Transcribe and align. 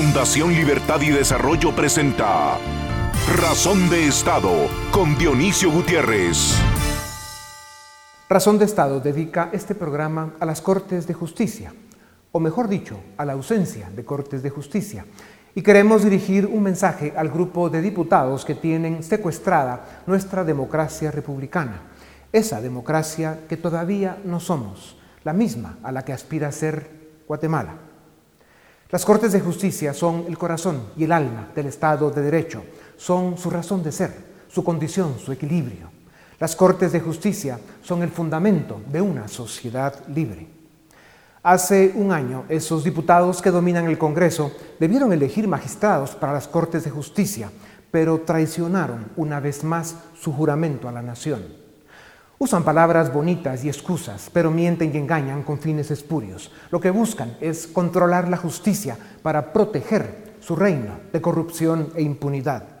Fundación 0.00 0.54
Libertad 0.54 1.00
y 1.00 1.10
Desarrollo 1.10 1.74
presenta 1.74 2.56
Razón 3.36 3.90
de 3.90 4.06
Estado 4.06 4.52
con 4.92 5.18
Dionisio 5.18 5.72
Gutiérrez. 5.72 6.54
Razón 8.28 8.60
de 8.60 8.64
Estado 8.64 9.00
dedica 9.00 9.50
este 9.52 9.74
programa 9.74 10.34
a 10.38 10.46
las 10.46 10.60
Cortes 10.60 11.08
de 11.08 11.14
Justicia, 11.14 11.74
o 12.30 12.38
mejor 12.38 12.68
dicho, 12.68 13.00
a 13.16 13.24
la 13.24 13.32
ausencia 13.32 13.90
de 13.90 14.04
Cortes 14.04 14.40
de 14.40 14.50
Justicia. 14.50 15.04
Y 15.56 15.62
queremos 15.62 16.04
dirigir 16.04 16.46
un 16.46 16.62
mensaje 16.62 17.12
al 17.16 17.28
grupo 17.28 17.68
de 17.68 17.82
diputados 17.82 18.44
que 18.44 18.54
tienen 18.54 19.02
secuestrada 19.02 20.02
nuestra 20.06 20.44
democracia 20.44 21.10
republicana, 21.10 21.82
esa 22.32 22.60
democracia 22.60 23.40
que 23.48 23.56
todavía 23.56 24.16
no 24.24 24.38
somos, 24.38 24.96
la 25.24 25.32
misma 25.32 25.78
a 25.82 25.90
la 25.90 26.04
que 26.04 26.12
aspira 26.12 26.46
a 26.46 26.52
ser 26.52 26.88
Guatemala. 27.26 27.87
Las 28.90 29.04
Cortes 29.04 29.32
de 29.32 29.40
Justicia 29.40 29.92
son 29.92 30.24
el 30.28 30.38
corazón 30.38 30.80
y 30.96 31.04
el 31.04 31.12
alma 31.12 31.50
del 31.54 31.66
Estado 31.66 32.10
de 32.10 32.22
Derecho, 32.22 32.64
son 32.96 33.36
su 33.36 33.50
razón 33.50 33.82
de 33.82 33.92
ser, 33.92 34.14
su 34.48 34.64
condición, 34.64 35.18
su 35.18 35.30
equilibrio. 35.30 35.90
Las 36.40 36.56
Cortes 36.56 36.92
de 36.92 37.00
Justicia 37.00 37.60
son 37.82 38.02
el 38.02 38.08
fundamento 38.08 38.80
de 38.90 39.02
una 39.02 39.28
sociedad 39.28 39.94
libre. 40.08 40.46
Hace 41.42 41.92
un 41.96 42.12
año, 42.12 42.44
esos 42.48 42.82
diputados 42.82 43.42
que 43.42 43.50
dominan 43.50 43.86
el 43.88 43.98
Congreso 43.98 44.52
debieron 44.80 45.12
elegir 45.12 45.46
magistrados 45.46 46.14
para 46.14 46.32
las 46.32 46.48
Cortes 46.48 46.84
de 46.84 46.90
Justicia, 46.90 47.50
pero 47.90 48.20
traicionaron 48.20 49.04
una 49.16 49.38
vez 49.38 49.64
más 49.64 49.96
su 50.18 50.32
juramento 50.32 50.88
a 50.88 50.92
la 50.92 51.02
nación. 51.02 51.57
Usan 52.38 52.62
palabras 52.62 53.12
bonitas 53.12 53.64
y 53.64 53.68
excusas, 53.68 54.30
pero 54.32 54.50
mienten 54.50 54.94
y 54.94 54.98
engañan 54.98 55.42
con 55.42 55.58
fines 55.58 55.90
espurios. 55.90 56.52
Lo 56.70 56.80
que 56.80 56.90
buscan 56.90 57.36
es 57.40 57.66
controlar 57.66 58.28
la 58.28 58.36
justicia 58.36 58.96
para 59.22 59.52
proteger 59.52 60.36
su 60.40 60.54
reino 60.54 60.98
de 61.12 61.20
corrupción 61.20 61.92
e 61.96 62.02
impunidad 62.02 62.78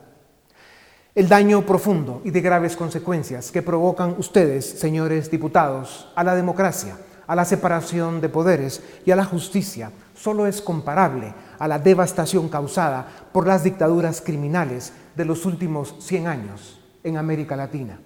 el 1.18 1.28
daño 1.28 1.66
profundo 1.66 2.22
y 2.24 2.30
de 2.30 2.40
graves 2.40 2.76
consecuencias 2.76 3.50
que 3.50 3.60
provocan 3.60 4.14
ustedes, 4.18 4.64
señores 4.64 5.28
diputados, 5.32 6.12
a 6.14 6.22
la 6.22 6.36
democracia, 6.36 6.96
a 7.26 7.34
la 7.34 7.44
separación 7.44 8.20
de 8.20 8.28
poderes 8.28 8.80
y 9.04 9.10
a 9.10 9.16
la 9.16 9.24
justicia, 9.24 9.90
solo 10.14 10.46
es 10.46 10.62
comparable 10.62 11.34
a 11.58 11.66
la 11.66 11.80
devastación 11.80 12.48
causada 12.48 13.08
por 13.32 13.48
las 13.48 13.64
dictaduras 13.64 14.20
criminales 14.20 14.92
de 15.16 15.24
los 15.24 15.44
últimos 15.44 15.96
100 15.98 16.28
años 16.28 16.80
en 17.02 17.16
América 17.16 17.56
Latina. 17.56 17.98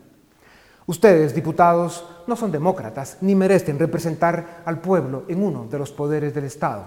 Ustedes, 0.86 1.34
diputados, 1.34 2.04
no 2.26 2.36
son 2.36 2.50
demócratas 2.50 3.18
ni 3.20 3.34
merecen 3.34 3.78
representar 3.78 4.62
al 4.64 4.80
pueblo 4.80 5.24
en 5.28 5.42
uno 5.42 5.66
de 5.70 5.78
los 5.78 5.92
poderes 5.92 6.34
del 6.34 6.44
Estado. 6.44 6.84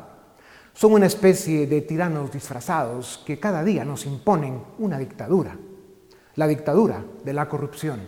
Son 0.74 0.94
una 0.94 1.06
especie 1.06 1.68
de 1.68 1.82
tiranos 1.82 2.32
disfrazados 2.32 3.24
que 3.26 3.40
cada 3.40 3.64
día 3.64 3.86
nos 3.86 4.06
imponen 4.06 4.62
una 4.78 4.98
dictadura 4.98 5.56
la 6.36 6.48
dictadura 6.48 7.04
de 7.24 7.34
la 7.34 7.48
corrupción. 7.48 8.02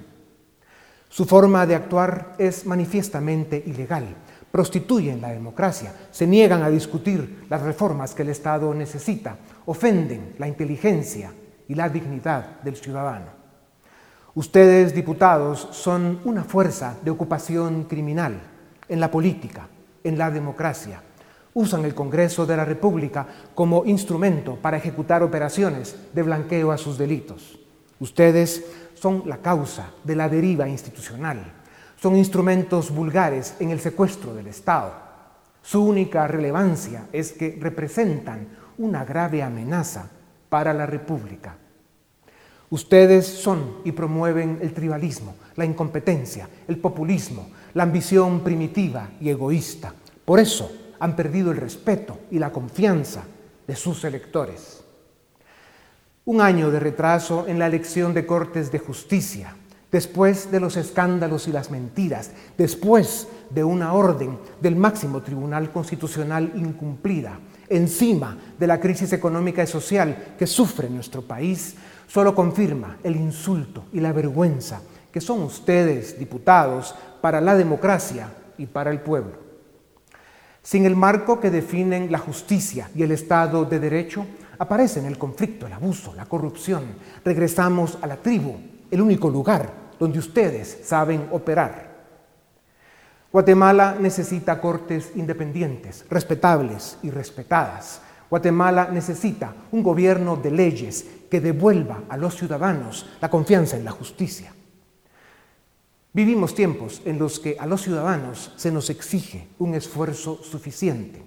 Su 1.09 1.25
forma 1.25 1.65
de 1.65 1.75
actuar 1.75 2.35
es 2.37 2.65
manifiestamente 2.65 3.61
ilegal, 3.65 4.15
prostituyen 4.51 5.21
la 5.21 5.29
democracia, 5.29 5.93
se 6.11 6.27
niegan 6.27 6.63
a 6.63 6.69
discutir 6.69 7.45
las 7.49 7.61
reformas 7.61 8.13
que 8.13 8.23
el 8.23 8.29
Estado 8.29 8.73
necesita, 8.73 9.37
ofenden 9.65 10.35
la 10.37 10.47
inteligencia 10.47 11.33
y 11.67 11.75
la 11.75 11.89
dignidad 11.89 12.61
del 12.61 12.75
ciudadano. 12.75 13.36
Ustedes, 14.37 14.93
diputados, 14.93 15.67
son 15.71 16.19
una 16.23 16.43
fuerza 16.43 16.95
de 17.03 17.09
ocupación 17.09 17.85
criminal 17.85 18.39
en 18.87 18.99
la 18.99 19.09
política, 19.09 19.67
en 20.03 20.15
la 20.15 20.29
democracia. 20.29 21.01
Usan 21.55 21.85
el 21.85 21.95
Congreso 21.95 22.45
de 22.45 22.55
la 22.55 22.63
República 22.63 23.25
como 23.55 23.83
instrumento 23.85 24.55
para 24.57 24.77
ejecutar 24.77 25.23
operaciones 25.23 25.95
de 26.13 26.21
blanqueo 26.21 26.71
a 26.71 26.77
sus 26.77 26.99
delitos. 26.99 27.57
Ustedes 27.99 28.63
son 28.93 29.23
la 29.25 29.37
causa 29.37 29.89
de 30.03 30.15
la 30.15 30.29
deriva 30.29 30.69
institucional, 30.69 31.39
son 31.99 32.15
instrumentos 32.15 32.91
vulgares 32.91 33.55
en 33.59 33.71
el 33.71 33.79
secuestro 33.79 34.35
del 34.35 34.45
Estado. 34.45 34.93
Su 35.63 35.83
única 35.83 36.27
relevancia 36.27 37.07
es 37.11 37.31
que 37.31 37.57
representan 37.59 38.49
una 38.77 39.03
grave 39.03 39.41
amenaza 39.41 40.11
para 40.47 40.75
la 40.75 40.85
República. 40.85 41.55
Ustedes 42.69 43.25
son 43.25 43.77
y 43.85 43.93
promueven 43.93 44.59
el 44.61 44.73
tribalismo, 44.73 45.35
la 45.55 45.65
incompetencia, 45.65 46.49
el 46.67 46.77
populismo, 46.77 47.49
la 47.73 47.83
ambición 47.83 48.41
primitiva 48.41 49.11
y 49.21 49.29
egoísta. 49.29 49.93
Por 50.25 50.39
eso 50.39 50.71
han 50.99 51.15
perdido 51.15 51.51
el 51.51 51.57
respeto 51.57 52.19
y 52.31 52.39
la 52.39 52.51
confianza 52.51 53.23
de 53.65 53.75
sus 53.75 54.03
electores 54.03 54.83
un 56.27 56.41
año 56.41 56.71
de 56.71 56.81
retraso 56.81 57.45
en 57.47 57.57
la 57.57 57.67
elección 57.67 58.13
de 58.13 58.25
Cortes 58.25 58.69
de 58.69 58.79
Justicia, 58.79 59.55
después 59.89 60.51
de 60.51 60.59
los 60.59 60.75
escándalos 60.75 61.47
y 61.47 61.53
las 61.53 61.71
mentiras, 61.71 62.31
después 62.57 63.29
de 63.49 63.63
una 63.63 63.93
orden 63.93 64.37
del 64.59 64.75
máximo 64.75 65.21
Tribunal 65.21 65.71
Constitucional 65.71 66.51
incumplida, 66.55 67.39
encima 67.69 68.37
de 68.59 68.67
la 68.67 68.77
crisis 68.77 69.13
económica 69.13 69.63
y 69.63 69.67
social 69.67 70.35
que 70.37 70.45
sufre 70.45 70.89
nuestro 70.89 71.21
país, 71.21 71.75
solo 72.07 72.33
confirma 72.33 72.97
el 73.03 73.15
insulto 73.15 73.85
y 73.93 73.99
la 73.99 74.13
vergüenza 74.13 74.81
que 75.11 75.21
son 75.21 75.41
ustedes, 75.43 76.19
diputados, 76.19 76.95
para 77.21 77.41
la 77.41 77.55
democracia 77.55 78.29
y 78.57 78.65
para 78.65 78.91
el 78.91 78.99
pueblo. 78.99 79.33
Sin 80.61 80.85
el 80.85 80.95
marco 80.95 81.39
que 81.39 81.49
definen 81.49 82.11
la 82.11 82.19
justicia 82.19 82.89
y 82.93 83.03
el 83.03 83.11
Estado 83.11 83.65
de 83.65 83.79
Derecho, 83.79 84.25
aparecen 84.59 85.05
el 85.05 85.17
conflicto, 85.17 85.65
el 85.65 85.73
abuso, 85.73 86.13
la 86.13 86.25
corrupción. 86.25 86.83
Regresamos 87.23 87.97
a 88.01 88.07
la 88.07 88.17
tribu, 88.17 88.57
el 88.91 89.01
único 89.01 89.29
lugar 89.29 89.71
donde 89.99 90.19
ustedes 90.19 90.79
saben 90.83 91.27
operar. 91.31 91.87
Guatemala 93.31 93.97
necesita 93.99 94.59
cortes 94.61 95.11
independientes, 95.15 96.05
respetables 96.09 96.97
y 97.03 97.09
respetadas. 97.09 98.01
Guatemala 98.29 98.89
necesita 98.91 99.53
un 99.71 99.83
gobierno 99.83 100.35
de 100.35 100.51
leyes 100.51 101.05
que 101.29 101.41
devuelva 101.41 102.03
a 102.09 102.17
los 102.17 102.35
ciudadanos 102.35 103.05
la 103.21 103.29
confianza 103.29 103.77
en 103.77 103.85
la 103.85 103.91
justicia. 103.91 104.53
Vivimos 106.13 106.55
tiempos 106.55 107.01
en 107.05 107.19
los 107.19 107.39
que 107.39 107.57
a 107.59 107.67
los 107.67 107.83
ciudadanos 107.83 108.51
se 108.55 108.71
nos 108.71 108.89
exige 108.89 109.49
un 109.59 109.75
esfuerzo 109.75 110.41
suficiente, 110.41 111.21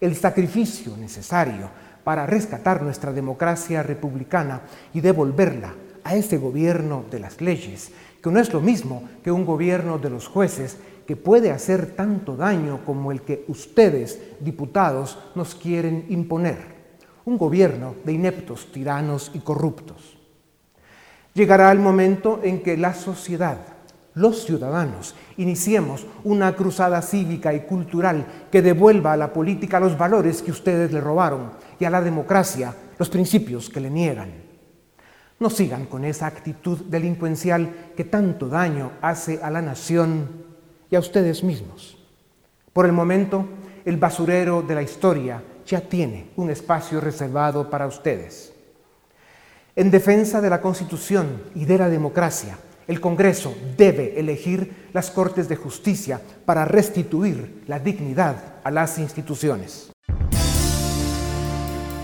el 0.00 0.16
sacrificio 0.16 0.96
necesario 0.96 1.70
para 2.04 2.26
rescatar 2.26 2.82
nuestra 2.82 3.12
democracia 3.12 3.82
republicana 3.82 4.60
y 4.92 5.00
devolverla 5.00 5.74
a 6.04 6.14
ese 6.14 6.36
gobierno 6.36 7.04
de 7.10 7.20
las 7.20 7.40
leyes, 7.40 7.90
que 8.22 8.30
no 8.30 8.38
es 8.38 8.52
lo 8.52 8.60
mismo 8.60 9.08
que 9.22 9.32
un 9.32 9.46
gobierno 9.46 9.98
de 9.98 10.10
los 10.10 10.28
jueces 10.28 10.76
que 11.06 11.16
puede 11.16 11.50
hacer 11.50 11.94
tanto 11.94 12.36
daño 12.36 12.84
como 12.84 13.12
el 13.12 13.22
que 13.22 13.44
ustedes, 13.48 14.20
diputados, 14.40 15.18
nos 15.34 15.54
quieren 15.54 16.06
imponer. 16.10 16.73
Un 17.24 17.38
gobierno 17.38 17.94
de 18.04 18.12
ineptos, 18.12 18.70
tiranos 18.70 19.30
y 19.34 19.38
corruptos. 19.38 20.18
Llegará 21.32 21.72
el 21.72 21.78
momento 21.78 22.40
en 22.44 22.62
que 22.62 22.76
la 22.76 22.94
sociedad, 22.94 23.58
los 24.14 24.44
ciudadanos, 24.44 25.14
iniciemos 25.36 26.06
una 26.22 26.54
cruzada 26.54 27.02
cívica 27.02 27.52
y 27.52 27.60
cultural 27.60 28.26
que 28.52 28.62
devuelva 28.62 29.12
a 29.12 29.16
la 29.16 29.32
política 29.32 29.80
los 29.80 29.98
valores 29.98 30.42
que 30.42 30.52
ustedes 30.52 30.92
le 30.92 31.00
robaron 31.00 31.52
y 31.80 31.84
a 31.84 31.90
la 31.90 32.00
democracia 32.00 32.74
los 32.98 33.08
principios 33.08 33.68
que 33.68 33.80
le 33.80 33.90
niegan. 33.90 34.30
No 35.40 35.50
sigan 35.50 35.86
con 35.86 36.04
esa 36.04 36.26
actitud 36.26 36.78
delincuencial 36.86 37.92
que 37.96 38.04
tanto 38.04 38.48
daño 38.48 38.92
hace 39.02 39.40
a 39.42 39.50
la 39.50 39.62
nación 39.62 40.28
y 40.90 40.94
a 40.94 41.00
ustedes 41.00 41.42
mismos. 41.42 41.98
Por 42.72 42.86
el 42.86 42.92
momento, 42.92 43.46
el 43.84 43.96
basurero 43.96 44.62
de 44.62 44.74
la 44.74 44.82
historia 44.82 45.42
ya 45.66 45.80
tiene 45.80 46.30
un 46.36 46.50
espacio 46.50 47.00
reservado 47.00 47.70
para 47.70 47.86
ustedes. 47.86 48.52
En 49.76 49.90
defensa 49.90 50.40
de 50.40 50.50
la 50.50 50.60
Constitución 50.60 51.42
y 51.54 51.64
de 51.64 51.78
la 51.78 51.88
democracia, 51.88 52.58
el 52.86 53.00
Congreso 53.00 53.54
debe 53.76 54.20
elegir 54.20 54.88
las 54.92 55.10
Cortes 55.10 55.48
de 55.48 55.56
Justicia 55.56 56.20
para 56.44 56.64
restituir 56.64 57.64
la 57.66 57.78
dignidad 57.78 58.36
a 58.62 58.70
las 58.70 58.98
instituciones. 58.98 59.90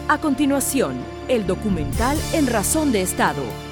A 0.09 0.19
continuación, 0.19 0.97
el 1.29 1.47
documental 1.47 2.19
En 2.33 2.49
Razón 2.49 2.91
de 2.91 3.03
Estado. 3.03 3.70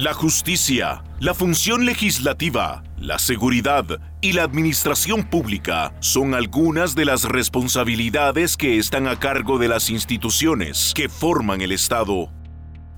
La 0.00 0.14
justicia, 0.14 1.04
la 1.18 1.34
función 1.34 1.84
legislativa, 1.84 2.82
la 2.96 3.18
seguridad 3.18 3.84
y 4.22 4.32
la 4.32 4.44
administración 4.44 5.24
pública 5.24 5.92
son 6.00 6.32
algunas 6.32 6.94
de 6.94 7.04
las 7.04 7.24
responsabilidades 7.24 8.56
que 8.56 8.78
están 8.78 9.06
a 9.06 9.18
cargo 9.18 9.58
de 9.58 9.68
las 9.68 9.90
instituciones 9.90 10.94
que 10.94 11.10
forman 11.10 11.60
el 11.60 11.70
Estado. 11.70 12.32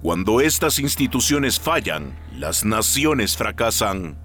Cuando 0.01 0.41
estas 0.41 0.79
instituciones 0.79 1.59
fallan, 1.59 2.17
las 2.39 2.65
naciones 2.65 3.37
fracasan. 3.37 4.17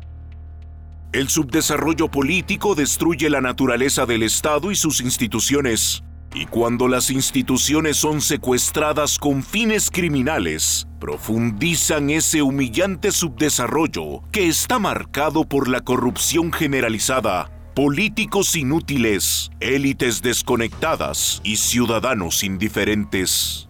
El 1.14 1.30
subdesarrollo 1.30 2.12
político 2.12 2.76
destruye 2.76 3.32
la 3.32 3.42
naturaleza 3.42 4.06
del 4.06 4.22
Estado 4.22 4.70
y 4.70 4.76
sus 4.76 5.02
instituciones. 5.02 6.04
Y 6.36 6.46
cuando 6.46 6.88
las 6.88 7.10
instituciones 7.10 7.98
son 7.98 8.22
secuestradas 8.22 9.18
con 9.18 9.42
fines 9.42 9.90
criminales, 9.90 10.87
profundizan 11.00 12.10
ese 12.10 12.42
humillante 12.42 13.12
subdesarrollo 13.12 14.24
que 14.32 14.48
está 14.48 14.80
marcado 14.80 15.46
por 15.46 15.68
la 15.68 15.82
corrupción 15.82 16.52
generalizada, 16.52 17.52
políticos 17.76 18.56
inútiles, 18.56 19.52
élites 19.60 20.22
desconectadas 20.22 21.42
y 21.44 21.58
ciudadanos 21.58 22.44
indiferentes. 22.44 23.70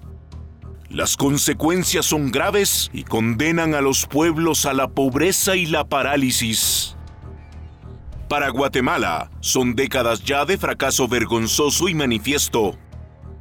Las 0.89 1.18
consecuencias 1.18 2.06
son 2.06 2.31
graves 2.31 2.89
y 2.94 3.03
condenan 3.03 3.75
a 3.75 3.81
los 3.81 4.06
pueblos 4.06 4.65
a 4.65 4.73
la 4.73 4.88
pobreza 4.88 5.57
y 5.57 5.65
la 5.65 5.85
parálisis. 5.85 6.95
Para 8.30 8.50
Guatemala, 8.50 9.30
son 9.41 9.75
décadas 9.75 10.23
ya 10.23 10.45
de 10.45 10.57
fracaso 10.57 11.07
vergonzoso 11.07 11.89
y 11.89 11.94
manifiesto. 11.94 12.77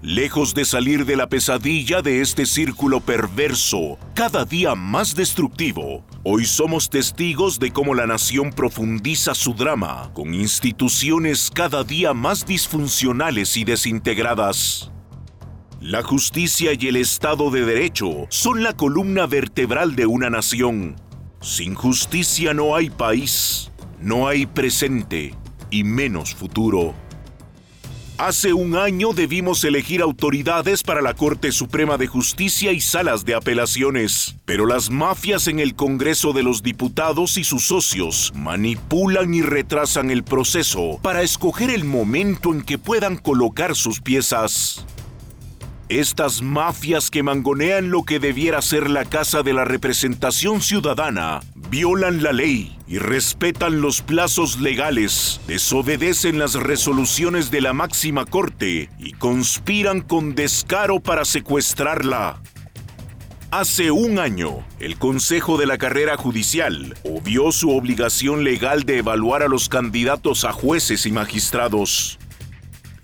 Lejos 0.02 0.52
de 0.52 0.66
salir 0.66 1.06
de 1.06 1.16
la 1.16 1.26
pesadilla 1.26 2.02
de 2.02 2.20
este 2.20 2.44
círculo 2.44 3.00
perverso, 3.00 3.98
cada 4.14 4.44
día 4.44 4.74
más 4.74 5.16
destructivo, 5.16 6.04
hoy 6.22 6.44
somos 6.44 6.90
testigos 6.90 7.58
de 7.58 7.72
cómo 7.72 7.94
la 7.94 8.06
nación 8.06 8.52
profundiza 8.52 9.34
su 9.34 9.54
drama 9.54 10.10
con 10.12 10.34
instituciones 10.34 11.50
cada 11.52 11.82
día 11.82 12.12
más 12.12 12.44
disfuncionales 12.44 13.56
y 13.56 13.64
desintegradas. 13.64 14.92
La 15.80 16.02
justicia 16.02 16.72
y 16.78 16.88
el 16.88 16.96
Estado 16.96 17.50
de 17.50 17.64
Derecho 17.64 18.26
son 18.28 18.62
la 18.62 18.74
columna 18.74 19.26
vertebral 19.26 19.96
de 19.96 20.04
una 20.04 20.28
nación. 20.28 20.96
Sin 21.40 21.74
justicia 21.74 22.52
no 22.52 22.76
hay 22.76 22.90
país. 22.90 23.72
No 23.98 24.28
hay 24.28 24.44
presente 24.44 25.34
y 25.70 25.84
menos 25.84 26.34
futuro. 26.34 26.94
Hace 28.18 28.54
un 28.54 28.76
año 28.76 29.12
debimos 29.12 29.62
elegir 29.62 30.00
autoridades 30.00 30.82
para 30.82 31.02
la 31.02 31.12
Corte 31.12 31.52
Suprema 31.52 31.98
de 31.98 32.06
Justicia 32.06 32.72
y 32.72 32.80
salas 32.80 33.26
de 33.26 33.34
apelaciones, 33.34 34.36
pero 34.46 34.64
las 34.64 34.88
mafias 34.88 35.48
en 35.48 35.60
el 35.60 35.74
Congreso 35.74 36.32
de 36.32 36.42
los 36.42 36.62
Diputados 36.62 37.36
y 37.36 37.44
sus 37.44 37.66
socios 37.66 38.32
manipulan 38.34 39.34
y 39.34 39.42
retrasan 39.42 40.10
el 40.10 40.24
proceso 40.24 40.98
para 41.02 41.20
escoger 41.20 41.68
el 41.68 41.84
momento 41.84 42.54
en 42.54 42.62
que 42.62 42.78
puedan 42.78 43.18
colocar 43.18 43.76
sus 43.76 44.00
piezas. 44.00 44.86
Estas 45.88 46.42
mafias 46.42 47.12
que 47.12 47.22
mangonean 47.22 47.90
lo 47.90 48.02
que 48.02 48.18
debiera 48.18 48.60
ser 48.60 48.90
la 48.90 49.04
Casa 49.04 49.44
de 49.44 49.52
la 49.52 49.64
Representación 49.64 50.60
Ciudadana 50.60 51.42
violan 51.70 52.24
la 52.24 52.32
ley 52.32 52.76
y 52.88 52.98
respetan 52.98 53.80
los 53.80 54.02
plazos 54.02 54.58
legales, 54.58 55.40
desobedecen 55.46 56.40
las 56.40 56.54
resoluciones 56.54 57.52
de 57.52 57.60
la 57.60 57.72
máxima 57.72 58.24
corte 58.24 58.90
y 58.98 59.12
conspiran 59.12 60.00
con 60.00 60.34
descaro 60.34 60.98
para 60.98 61.24
secuestrarla. 61.24 62.42
Hace 63.52 63.92
un 63.92 64.18
año, 64.18 64.66
el 64.80 64.98
Consejo 64.98 65.56
de 65.56 65.66
la 65.66 65.78
Carrera 65.78 66.16
Judicial 66.16 66.96
obvió 67.04 67.52
su 67.52 67.70
obligación 67.70 68.42
legal 68.42 68.82
de 68.82 68.98
evaluar 68.98 69.44
a 69.44 69.48
los 69.48 69.68
candidatos 69.68 70.44
a 70.44 70.52
jueces 70.52 71.06
y 71.06 71.12
magistrados. 71.12 72.18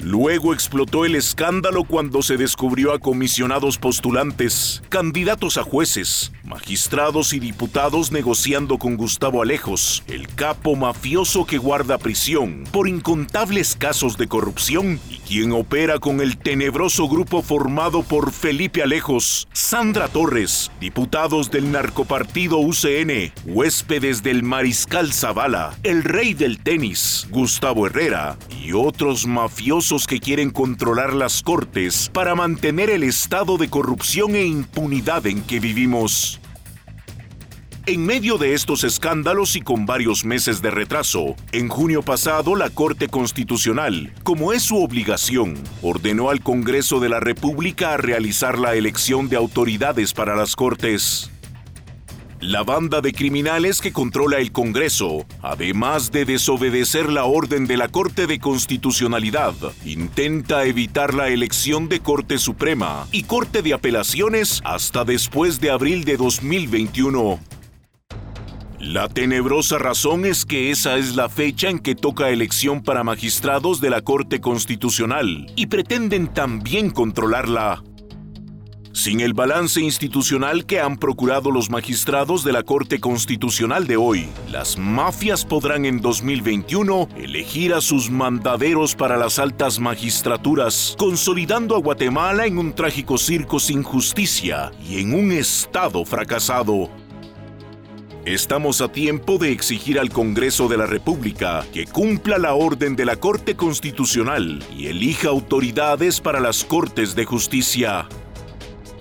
Luego 0.02 0.52
explotó 0.52 1.04
el 1.04 1.14
escándalo 1.14 1.84
cuando 1.84 2.22
se 2.22 2.36
descubrió 2.36 2.92
a 2.92 2.98
comisionados 2.98 3.78
postulantes, 3.78 4.82
candidatos 4.88 5.58
a 5.58 5.62
jueces, 5.62 6.32
magistrados 6.52 7.32
y 7.32 7.40
diputados 7.40 8.12
negociando 8.12 8.76
con 8.76 8.98
Gustavo 8.98 9.40
Alejos, 9.40 10.02
el 10.06 10.28
capo 10.28 10.76
mafioso 10.76 11.46
que 11.46 11.56
guarda 11.56 11.96
prisión 11.96 12.64
por 12.70 12.88
incontables 12.88 13.74
casos 13.74 14.18
de 14.18 14.28
corrupción 14.28 15.00
y 15.08 15.16
quien 15.20 15.52
opera 15.52 15.98
con 15.98 16.20
el 16.20 16.36
tenebroso 16.36 17.08
grupo 17.08 17.40
formado 17.40 18.02
por 18.02 18.32
Felipe 18.32 18.82
Alejos, 18.82 19.48
Sandra 19.54 20.08
Torres, 20.08 20.70
diputados 20.78 21.50
del 21.50 21.72
narcopartido 21.72 22.58
UCN, 22.58 23.32
huéspedes 23.46 24.22
del 24.22 24.42
mariscal 24.42 25.10
Zavala, 25.14 25.74
el 25.84 26.04
rey 26.04 26.34
del 26.34 26.58
tenis, 26.58 27.26
Gustavo 27.30 27.86
Herrera 27.86 28.36
y 28.62 28.72
otros 28.72 29.26
mafiosos 29.26 30.06
que 30.06 30.20
quieren 30.20 30.50
controlar 30.50 31.14
las 31.14 31.42
cortes 31.42 32.10
para 32.12 32.34
mantener 32.34 32.90
el 32.90 33.04
estado 33.04 33.56
de 33.56 33.70
corrupción 33.70 34.36
e 34.36 34.44
impunidad 34.44 35.26
en 35.26 35.42
que 35.42 35.58
vivimos. 35.58 36.41
En 37.84 38.06
medio 38.06 38.38
de 38.38 38.54
estos 38.54 38.84
escándalos 38.84 39.56
y 39.56 39.60
con 39.60 39.86
varios 39.86 40.24
meses 40.24 40.62
de 40.62 40.70
retraso, 40.70 41.34
en 41.50 41.68
junio 41.68 42.02
pasado 42.02 42.54
la 42.54 42.70
Corte 42.70 43.08
Constitucional, 43.08 44.12
como 44.22 44.52
es 44.52 44.62
su 44.62 44.80
obligación, 44.80 45.54
ordenó 45.82 46.30
al 46.30 46.42
Congreso 46.42 47.00
de 47.00 47.08
la 47.08 47.18
República 47.18 47.94
a 47.94 47.96
realizar 47.96 48.56
la 48.56 48.76
elección 48.76 49.28
de 49.28 49.34
autoridades 49.34 50.14
para 50.14 50.36
las 50.36 50.54
Cortes. 50.54 51.28
La 52.38 52.62
banda 52.62 53.00
de 53.00 53.12
criminales 53.12 53.80
que 53.80 53.92
controla 53.92 54.38
el 54.38 54.52
Congreso, 54.52 55.26
además 55.42 56.12
de 56.12 56.24
desobedecer 56.24 57.10
la 57.10 57.24
orden 57.24 57.66
de 57.66 57.76
la 57.76 57.88
Corte 57.88 58.28
de 58.28 58.38
Constitucionalidad, 58.38 59.54
intenta 59.84 60.66
evitar 60.66 61.14
la 61.14 61.30
elección 61.30 61.88
de 61.88 61.98
Corte 61.98 62.38
Suprema 62.38 63.08
y 63.10 63.24
Corte 63.24 63.60
de 63.60 63.74
Apelaciones 63.74 64.60
hasta 64.64 65.04
después 65.04 65.60
de 65.60 65.70
abril 65.70 66.04
de 66.04 66.16
2021. 66.16 67.40
La 68.82 69.08
tenebrosa 69.08 69.78
razón 69.78 70.26
es 70.26 70.44
que 70.44 70.72
esa 70.72 70.96
es 70.96 71.14
la 71.14 71.28
fecha 71.28 71.70
en 71.70 71.78
que 71.78 71.94
toca 71.94 72.30
elección 72.30 72.82
para 72.82 73.04
magistrados 73.04 73.80
de 73.80 73.90
la 73.90 74.00
Corte 74.00 74.40
Constitucional 74.40 75.46
y 75.54 75.68
pretenden 75.68 76.26
también 76.26 76.90
controlarla. 76.90 77.84
Sin 78.92 79.20
el 79.20 79.34
balance 79.34 79.80
institucional 79.80 80.66
que 80.66 80.80
han 80.80 80.96
procurado 80.96 81.52
los 81.52 81.70
magistrados 81.70 82.42
de 82.42 82.52
la 82.52 82.64
Corte 82.64 82.98
Constitucional 82.98 83.86
de 83.86 83.96
hoy, 83.96 84.28
las 84.50 84.76
mafias 84.76 85.44
podrán 85.44 85.84
en 85.84 86.00
2021 86.00 87.08
elegir 87.16 87.74
a 87.74 87.80
sus 87.80 88.10
mandaderos 88.10 88.96
para 88.96 89.16
las 89.16 89.38
altas 89.38 89.78
magistraturas, 89.78 90.96
consolidando 90.98 91.76
a 91.76 91.78
Guatemala 91.78 92.46
en 92.46 92.58
un 92.58 92.74
trágico 92.74 93.16
circo 93.16 93.60
sin 93.60 93.84
justicia 93.84 94.72
y 94.84 94.98
en 94.98 95.14
un 95.14 95.30
Estado 95.30 96.04
fracasado. 96.04 96.90
Estamos 98.24 98.80
a 98.80 98.86
tiempo 98.86 99.36
de 99.36 99.50
exigir 99.50 99.98
al 99.98 100.10
Congreso 100.10 100.68
de 100.68 100.76
la 100.76 100.86
República 100.86 101.66
que 101.74 101.86
cumpla 101.86 102.38
la 102.38 102.54
orden 102.54 102.94
de 102.94 103.04
la 103.04 103.16
Corte 103.16 103.56
Constitucional 103.56 104.64
y 104.76 104.86
elija 104.86 105.28
autoridades 105.28 106.20
para 106.20 106.38
las 106.38 106.62
Cortes 106.62 107.16
de 107.16 107.24
Justicia. 107.24 108.06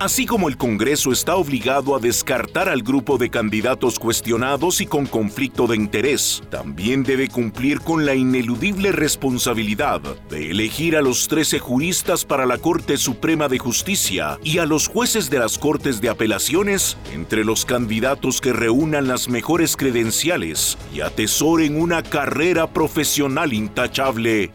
Así 0.02 0.26
como 0.26 0.48
el 0.48 0.56
Congreso 0.56 1.12
está 1.12 1.36
obligado 1.36 1.94
a 1.94 2.00
descartar 2.00 2.68
al 2.68 2.82
grupo 2.82 3.18
de 3.18 3.30
candidatos 3.30 4.00
cuestionados 4.00 4.80
y 4.80 4.86
con 4.86 5.06
conflicto 5.06 5.68
de 5.68 5.76
interés, 5.76 6.42
también 6.50 7.04
debe 7.04 7.28
cumplir 7.28 7.80
con 7.80 8.04
la 8.04 8.16
ineludible 8.16 8.90
responsabilidad 8.90 10.00
de 10.28 10.50
elegir 10.50 10.96
a 10.96 11.02
los 11.02 11.28
13 11.28 11.60
juristas 11.60 12.24
para 12.24 12.46
la 12.46 12.58
Corte 12.58 12.96
Suprema 12.96 13.46
de 13.46 13.60
Justicia 13.60 14.40
y 14.42 14.58
a 14.58 14.66
los 14.66 14.88
jueces 14.88 15.30
de 15.30 15.38
las 15.38 15.56
Cortes 15.56 16.00
de 16.00 16.08
Apelaciones 16.08 16.96
entre 17.14 17.44
los 17.44 17.64
candidatos 17.64 18.40
que 18.40 18.52
reúnan 18.52 19.06
las 19.06 19.28
mejores 19.28 19.76
credenciales 19.76 20.78
y 20.92 21.02
atesoren 21.02 21.80
una 21.80 22.02
carrera 22.02 22.66
profesional 22.66 23.52
intachable. 23.52 24.50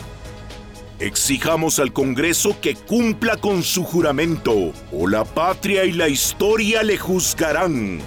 Exijamos 0.99 1.77
al 1.77 1.93
Congreso 1.93 2.59
que 2.59 2.73
cumpla 2.73 3.37
con 3.37 3.61
su 3.61 3.83
juramento, 3.83 4.73
o 4.91 5.07
la 5.07 5.23
patria 5.25 5.85
y 5.85 5.91
la 5.91 6.09
historia 6.09 6.81
le 6.81 6.97
juzgarán. 6.97 7.99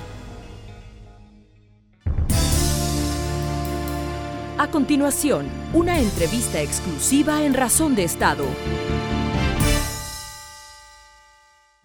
A 4.59 4.69
continuación, 4.73 5.47
una 5.73 6.01
entrevista 6.01 6.61
exclusiva 6.61 7.45
en 7.45 7.55
Razón 7.55 7.95
de 7.95 8.03
Estado. 8.03 8.45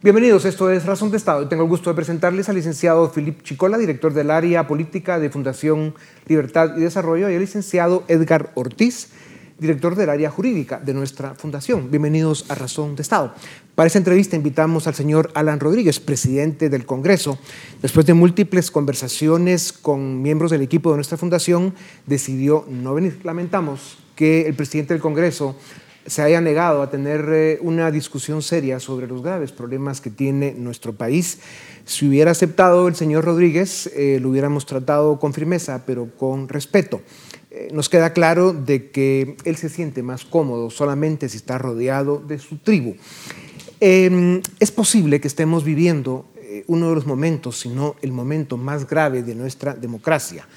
Bienvenidos, 0.02 0.46
esto 0.46 0.72
es 0.72 0.88
Razón 0.88 1.12
de 1.12 1.18
Estado 1.18 1.44
y 1.44 1.50
tengo 1.50 1.62
el 1.62 1.70
gusto 1.70 1.92
de 1.92 1.96
presentarles 1.96 2.50
al 2.50 2.56
licenciado 2.56 3.12
Filip 3.12 3.44
Chicola, 3.44 3.78
director 3.78 4.12
del 4.12 4.32
área 4.32 4.66
política 4.66 5.20
de 5.20 5.30
Fundación 5.30 5.94
Libertad 6.26 6.76
y 6.76 6.82
Desarrollo, 6.82 7.30
y 7.30 7.36
al 7.36 7.42
licenciado 7.42 8.04
Edgar 8.08 8.52
Ortiz, 8.56 9.10
director 9.58 9.96
del 9.96 10.10
área 10.10 10.30
jurídica 10.30 10.80
de 10.80 10.94
nuestra 10.94 11.34
fundación. 11.36 11.90
Bienvenidos 11.90 12.46
a 12.50 12.56
Razón 12.56 12.96
de 12.96 13.02
Estado. 13.02 13.34
Para 13.74 13.88
esta 13.88 14.00
entrevista 14.00 14.36
invitamos 14.36 14.88
al 14.88 14.96
señor 14.96 15.32
Alan 15.34 15.60
Rodríguez, 15.60 16.00
presidente 16.00 16.70
del 16.70 16.86
Congreso. 16.86 17.40
Después 17.82 18.06
de 18.06 18.14
múltiples 18.14 18.70
conversaciones 18.70 19.72
con 19.72 20.22
miembros 20.22 20.52
del 20.52 20.62
equipo 20.62 20.92
de 20.92 20.98
nuestra 20.98 21.18
fundación, 21.18 21.74
decidió 22.06 22.66
no 22.70 22.94
venir. 22.94 23.20
Lamentamos 23.24 23.98
que 24.16 24.48
el 24.48 24.56
presidente 24.56 24.94
del 24.94 25.02
Congreso 25.02 25.56
se 26.06 26.22
haya 26.22 26.40
negado 26.40 26.82
a 26.84 26.90
tener 26.92 27.26
eh, 27.32 27.58
una 27.62 27.90
discusión 27.90 28.42
seria 28.42 28.80
sobre 28.80 29.08
los 29.08 29.24
graves 29.24 29.52
problemas 29.52 30.02
que 30.02 30.12
tiene 30.12 30.54
nuestro 30.54 30.94
país. 30.94 31.40
Si 31.86 32.08
hubiera 32.08 32.32
aceptado 32.32 32.88
el 32.88 32.96
señor 32.96 33.26
Rodríguez, 33.26 33.88
eh, 33.96 34.20
lo 34.22 34.30
hubiéramos 34.30 34.66
tratado 34.66 35.20
con 35.20 35.34
firmeza, 35.34 35.84
pero 35.86 36.10
con 36.18 36.48
respeto. 36.48 37.02
Eh, 37.56 37.70
nos 37.72 37.88
queda 37.88 38.12
claro 38.12 38.52
de 38.52 38.92
que 38.92 39.38
él 39.46 39.56
se 39.56 39.70
siente 39.70 40.04
más 40.04 40.26
cómodo 40.26 40.70
solamente 40.70 41.30
si 41.30 41.38
está 41.38 41.58
rodeado 41.58 42.18
de 42.20 42.38
su 42.38 42.58
tribu. 42.58 42.98
Em, 43.80 44.42
es 44.60 44.72
posible 44.72 45.22
que 45.22 45.30
estemos 45.30 45.64
viviendo 45.64 46.26
uno 46.68 46.90
de 46.90 46.96
los 46.96 47.06
momentos, 47.06 47.60
si 47.60 47.70
no 47.70 47.96
el 48.02 48.14
momento 48.14 48.56
más 48.56 48.88
grave 48.88 49.24
de 49.24 49.36
nuestra 49.36 49.74
democracia. 49.74 50.48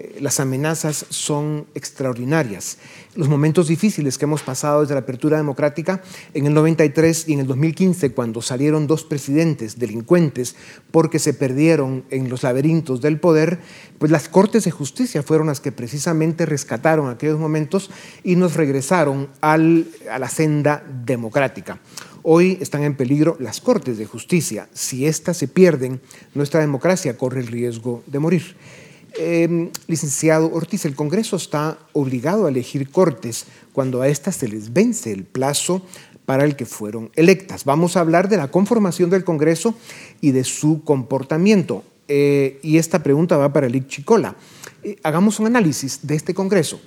Eh, 0.00 0.18
las 0.20 0.40
amenazas 0.40 1.04
son 1.10 1.66
extraordinarias. 1.74 2.78
Los 3.14 3.28
momentos 3.28 3.68
difíciles 3.68 4.16
que 4.16 4.24
hemos 4.24 4.42
pasado 4.42 4.80
desde 4.80 4.94
la 4.94 5.00
apertura 5.00 5.36
democrática 5.36 6.02
en 6.32 6.46
el 6.46 6.54
93 6.54 7.28
y 7.28 7.34
en 7.34 7.40
el 7.40 7.46
2015, 7.46 8.12
cuando 8.12 8.40
salieron 8.40 8.86
dos 8.86 9.04
presidentes 9.04 9.78
delincuentes 9.78 10.56
porque 10.90 11.18
se 11.18 11.34
perdieron 11.34 12.04
en 12.10 12.30
los 12.30 12.44
laberintos 12.44 13.02
del 13.02 13.20
poder, 13.20 13.58
pues 13.98 14.10
las 14.10 14.28
Cortes 14.28 14.64
de 14.64 14.70
Justicia 14.70 15.22
fueron 15.22 15.48
las 15.48 15.60
que 15.60 15.72
precisamente 15.72 16.46
rescataron 16.46 17.10
aquellos 17.10 17.38
momentos 17.38 17.90
y 18.24 18.36
nos 18.36 18.54
regresaron 18.54 19.28
a 19.42 19.58
la 19.58 20.28
senda 20.28 20.82
democrática. 21.04 21.78
Hoy 22.22 22.58
están 22.60 22.84
en 22.84 22.96
peligro 22.96 23.36
las 23.38 23.60
Cortes 23.60 23.98
de 23.98 24.06
Justicia. 24.06 24.68
Si 24.72 25.06
éstas 25.06 25.36
se 25.36 25.48
pierden, 25.48 26.00
nuestra 26.34 26.60
democracia 26.60 27.18
corre 27.18 27.40
el 27.40 27.48
riesgo 27.48 28.02
de 28.06 28.18
morir. 28.18 28.56
Em, 29.16 29.70
licenciado 29.86 30.52
Ortiz, 30.52 30.84
el 30.84 30.94
Congreso 30.94 31.36
está 31.36 31.78
obligado 31.92 32.46
a 32.46 32.50
elegir 32.50 32.90
cortes 32.90 33.46
cuando 33.72 34.02
a 34.02 34.08
estas 34.08 34.36
se 34.36 34.48
les 34.48 34.72
vence 34.72 35.12
el 35.12 35.24
plazo 35.24 35.82
para 36.26 36.44
el 36.44 36.54
que 36.54 36.66
fueron 36.66 37.10
electas. 37.16 37.64
Vamos 37.64 37.96
a 37.96 38.00
hablar 38.00 38.28
de 38.28 38.36
la 38.36 38.50
conformación 38.50 39.10
del 39.10 39.24
Congreso 39.24 39.74
y 40.20 40.30
de 40.30 40.44
su 40.44 40.84
comportamiento. 40.84 41.82
Eh, 42.06 42.60
y 42.62 42.78
esta 42.78 43.02
pregunta 43.02 43.36
va 43.36 43.52
para 43.52 43.68
Lic 43.68 43.88
Chicola. 43.88 44.36
Eh, 44.82 44.96
hagamos 45.02 45.40
un 45.40 45.46
análisis 45.46 46.00
de 46.02 46.14
este 46.14 46.34
Congreso. 46.34 46.80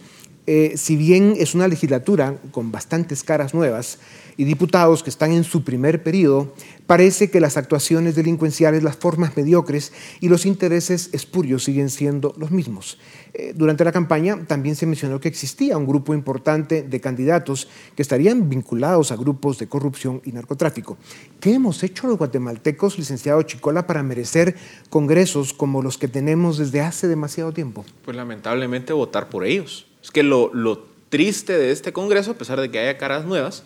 Eh, 0.46 0.74
si 0.76 0.98
bien 0.98 1.36
es 1.38 1.56
una 1.56 1.70
legislatura 1.70 2.38
con 2.52 2.70
bastantes 2.70 3.24
caras 3.24 3.54
nuevas 3.54 4.00
y 4.36 4.44
diputados 4.44 5.02
que 5.02 5.10
están 5.10 5.32
en 5.32 5.46
su 5.46 5.64
primer 5.64 6.04
periodo, 6.04 6.54
parece 6.86 7.32
que 7.32 7.40
las 7.40 7.56
actuaciones 7.56 8.16
delincuenciales, 8.16 8.84
las 8.84 8.98
formas 8.98 9.38
mediocres 9.38 9.94
y 10.20 10.28
los 10.28 10.46
intereses 10.46 11.10
espurios 11.14 11.64
siguen 11.64 11.90
siendo 11.90 12.34
los 12.38 12.52
mismos. 12.52 12.98
Eh, 13.34 13.54
durante 13.56 13.86
la 13.86 13.94
campaña 13.94 14.46
también 14.46 14.76
se 14.76 14.86
mencionó 14.86 15.22
que 15.22 15.30
existía 15.30 15.78
un 15.78 15.88
grupo 15.88 16.14
importante 16.14 16.84
de 16.84 17.00
candidatos 17.00 17.70
que 17.96 18.02
estarían 18.02 18.50
vinculados 18.50 19.14
a 19.14 19.16
grupos 19.16 19.60
de 19.60 19.68
corrupción 19.68 20.22
y 20.26 20.34
narcotráfico. 20.34 20.98
¿Qué 21.40 21.54
hemos 21.54 21.84
hecho 21.84 22.08
los 22.08 22.18
guatemaltecos, 22.18 22.98
licenciado 22.98 23.42
Chicola, 23.44 23.88
para 23.88 24.04
merecer 24.04 24.58
congresos 24.90 25.54
como 25.54 25.82
los 25.82 25.98
que 25.98 26.10
tenemos 26.10 26.58
desde 26.58 26.82
hace 26.82 27.08
demasiado 27.08 27.54
tiempo? 27.54 27.86
Pues 28.04 28.18
lamentablemente 28.18 28.92
votar 28.92 29.30
por 29.30 29.46
ellos 29.46 29.86
es 30.04 30.12
que 30.12 30.22
lo, 30.22 30.52
triste 31.10 31.58
de 31.58 31.72
este 31.72 31.94
Congreso, 31.94 32.32
a 32.32 32.38
pesar 32.38 32.60
de 32.60 32.72
que 32.72 32.80
haya 32.80 32.98
caras 32.98 33.24
nuevas, 33.26 33.64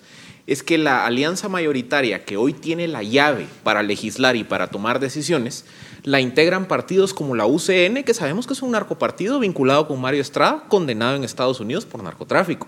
es 0.47 0.63
que 0.63 0.77
la 0.77 1.05
alianza 1.05 1.49
mayoritaria 1.49 2.25
que 2.25 2.37
hoy 2.37 2.53
tiene 2.53 2.87
la 2.87 3.03
llave 3.03 3.47
para 3.63 3.83
legislar 3.83 4.35
y 4.35 4.43
para 4.43 4.67
tomar 4.67 4.99
decisiones, 4.99 5.65
la 6.03 6.21
integran 6.21 6.67
partidos 6.67 7.13
como 7.13 7.35
la 7.35 7.45
UCN, 7.45 8.03
que 8.03 8.13
sabemos 8.13 8.47
que 8.47 8.53
es 8.53 8.61
un 8.61 8.71
narcopartido 8.71 9.39
vinculado 9.39 9.87
con 9.87 9.99
Mario 9.99 10.21
Estrada, 10.21 10.65
condenado 10.69 11.15
en 11.15 11.23
Estados 11.23 11.59
Unidos 11.59 11.85
por 11.85 12.03
narcotráfico. 12.03 12.67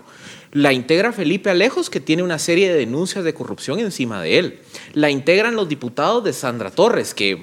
La 0.52 0.72
integra 0.72 1.12
Felipe 1.12 1.48
Alejos, 1.48 1.88
que 1.88 2.00
tiene 2.00 2.22
una 2.22 2.38
serie 2.38 2.70
de 2.70 2.78
denuncias 2.78 3.24
de 3.24 3.34
corrupción 3.34 3.78
encima 3.78 4.20
de 4.20 4.38
él. 4.38 4.60
La 4.92 5.10
integran 5.10 5.56
los 5.56 5.68
diputados 5.68 6.24
de 6.24 6.32
Sandra 6.32 6.70
Torres, 6.70 7.14
que 7.14 7.42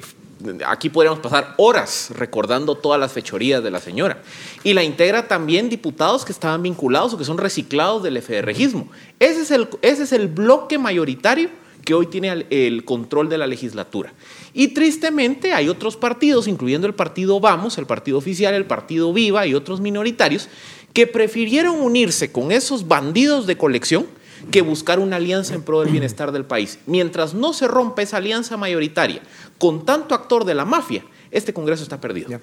aquí 0.66 0.90
podríamos 0.90 1.20
pasar 1.20 1.54
horas 1.58 2.12
recordando 2.16 2.76
todas 2.76 3.00
las 3.00 3.12
fechorías 3.12 3.64
de 3.64 3.72
la 3.72 3.80
señora. 3.80 4.22
Y 4.64 4.74
la 4.74 4.84
integra 4.84 5.28
también 5.28 5.70
diputados 5.70 6.26
que 6.26 6.32
estaban 6.32 6.64
vinculados 6.64 7.14
o 7.14 7.18
que 7.18 7.26
son 7.26 7.38
reciclados 7.38 8.04
del 8.04 8.22
FDRgismo. 8.22 8.90
Ese 9.20 9.42
es 9.42 9.52
el, 9.52 9.68
ese 9.82 10.04
es 10.04 10.12
el 10.12 10.28
bloque 10.28 10.78
mayoritario 10.78 11.50
que 11.88 11.94
hoy 11.94 12.08
tiene 12.08 12.46
el, 12.50 12.84
control 12.84 13.30
de 13.30 13.38
la 13.38 13.48
legislatura. 13.48 14.14
Y 14.54 14.70
tristemente 14.70 15.54
hay 15.54 15.70
otros 15.70 15.96
partidos, 15.96 16.48
incluyendo 16.48 16.86
el 16.86 16.94
partido 16.94 17.40
Vamos, 17.40 17.78
el 17.78 17.86
partido 17.86 18.18
oficial, 18.18 18.54
el 18.54 18.66
partido 18.66 19.14
Viva 19.14 19.48
y 19.48 19.54
otros 19.54 19.80
minoritarios, 19.80 20.50
que 20.92 21.08
prefirieron 21.08 21.80
unirse 21.80 22.30
con 22.30 22.52
esos 22.52 22.90
bandidos 22.90 23.48
de 23.48 23.56
colección 23.56 24.06
que 24.52 24.62
buscar 24.62 25.00
una 25.00 25.16
alianza 25.16 25.56
en 25.56 25.64
pro 25.64 25.82
del 25.82 25.92
bienestar 25.92 26.32
del 26.32 26.46
país. 26.46 26.80
Mientras 26.86 27.34
no 27.34 27.54
se 27.54 27.68
rompa 27.68 28.02
esa 28.02 28.18
alianza 28.18 28.58
mayoritaria 28.58 29.22
con 29.58 29.86
tanto 29.86 30.16
actor 30.16 30.46
de 30.46 30.56
la 30.56 30.66
mafia, 30.66 31.04
este 31.32 31.54
Congreso 31.54 31.84
está 31.84 32.00
perdido. 32.00 32.40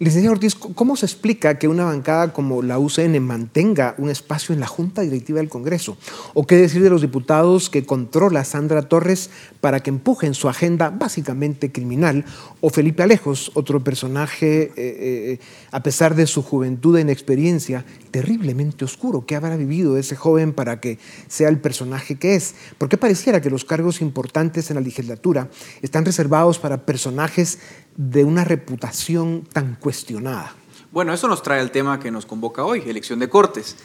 Licenciado 0.00 0.34
Ortiz, 0.34 0.54
¿cómo 0.54 0.94
se 0.94 1.06
explica 1.06 1.58
que 1.58 1.66
una 1.66 1.84
bancada 1.84 2.32
como 2.32 2.62
la 2.62 2.78
UCN 2.78 3.20
mantenga 3.20 3.96
un 3.98 4.10
espacio 4.10 4.52
en 4.52 4.60
la 4.60 4.68
Junta 4.68 5.02
Directiva 5.02 5.38
del 5.40 5.48
Congreso? 5.48 5.98
¿O 6.34 6.46
qué 6.46 6.54
decir 6.54 6.84
de 6.84 6.90
los 6.90 7.00
diputados 7.00 7.68
que 7.68 7.84
controla 7.84 8.44
Sandra 8.44 8.82
Torres 8.82 9.28
para 9.60 9.80
que 9.80 9.90
empujen 9.90 10.34
su 10.34 10.48
agenda 10.48 10.90
básicamente 10.90 11.72
criminal? 11.72 12.24
¿O 12.60 12.70
Felipe 12.70 13.02
Alejos, 13.02 13.50
otro 13.54 13.82
personaje, 13.82 14.62
eh, 14.62 14.72
eh, 14.76 15.38
a 15.72 15.82
pesar 15.82 16.14
de 16.14 16.28
su 16.28 16.44
juventud 16.44 16.96
e 16.96 17.00
inexperiencia, 17.00 17.84
terriblemente 18.12 18.84
oscuro? 18.84 19.26
¿Qué 19.26 19.34
habrá 19.34 19.56
vivido 19.56 19.98
ese 19.98 20.14
joven 20.14 20.52
para 20.52 20.78
que 20.78 21.00
sea 21.26 21.48
el 21.48 21.58
personaje 21.58 22.14
que 22.20 22.36
es? 22.36 22.54
¿Por 22.78 22.88
qué 22.88 22.98
pareciera 22.98 23.40
que 23.40 23.50
los 23.50 23.64
cargos 23.64 24.00
importantes 24.00 24.70
en 24.70 24.76
la 24.76 24.80
legislatura 24.80 25.50
están 25.82 26.04
reservados 26.04 26.60
para 26.60 26.86
personajes 26.86 27.58
de 27.98 28.24
una 28.24 28.44
reputación 28.44 29.42
tan 29.52 29.74
cuestionada. 29.74 30.54
Bueno, 30.92 31.12
eso 31.12 31.26
nos 31.26 31.42
trae 31.42 31.60
al 31.60 31.72
tema 31.72 31.98
que 31.98 32.12
nos 32.12 32.26
convoca 32.26 32.64
hoy, 32.64 32.84
elección 32.86 33.18
de 33.18 33.28
Cortes. 33.28 33.76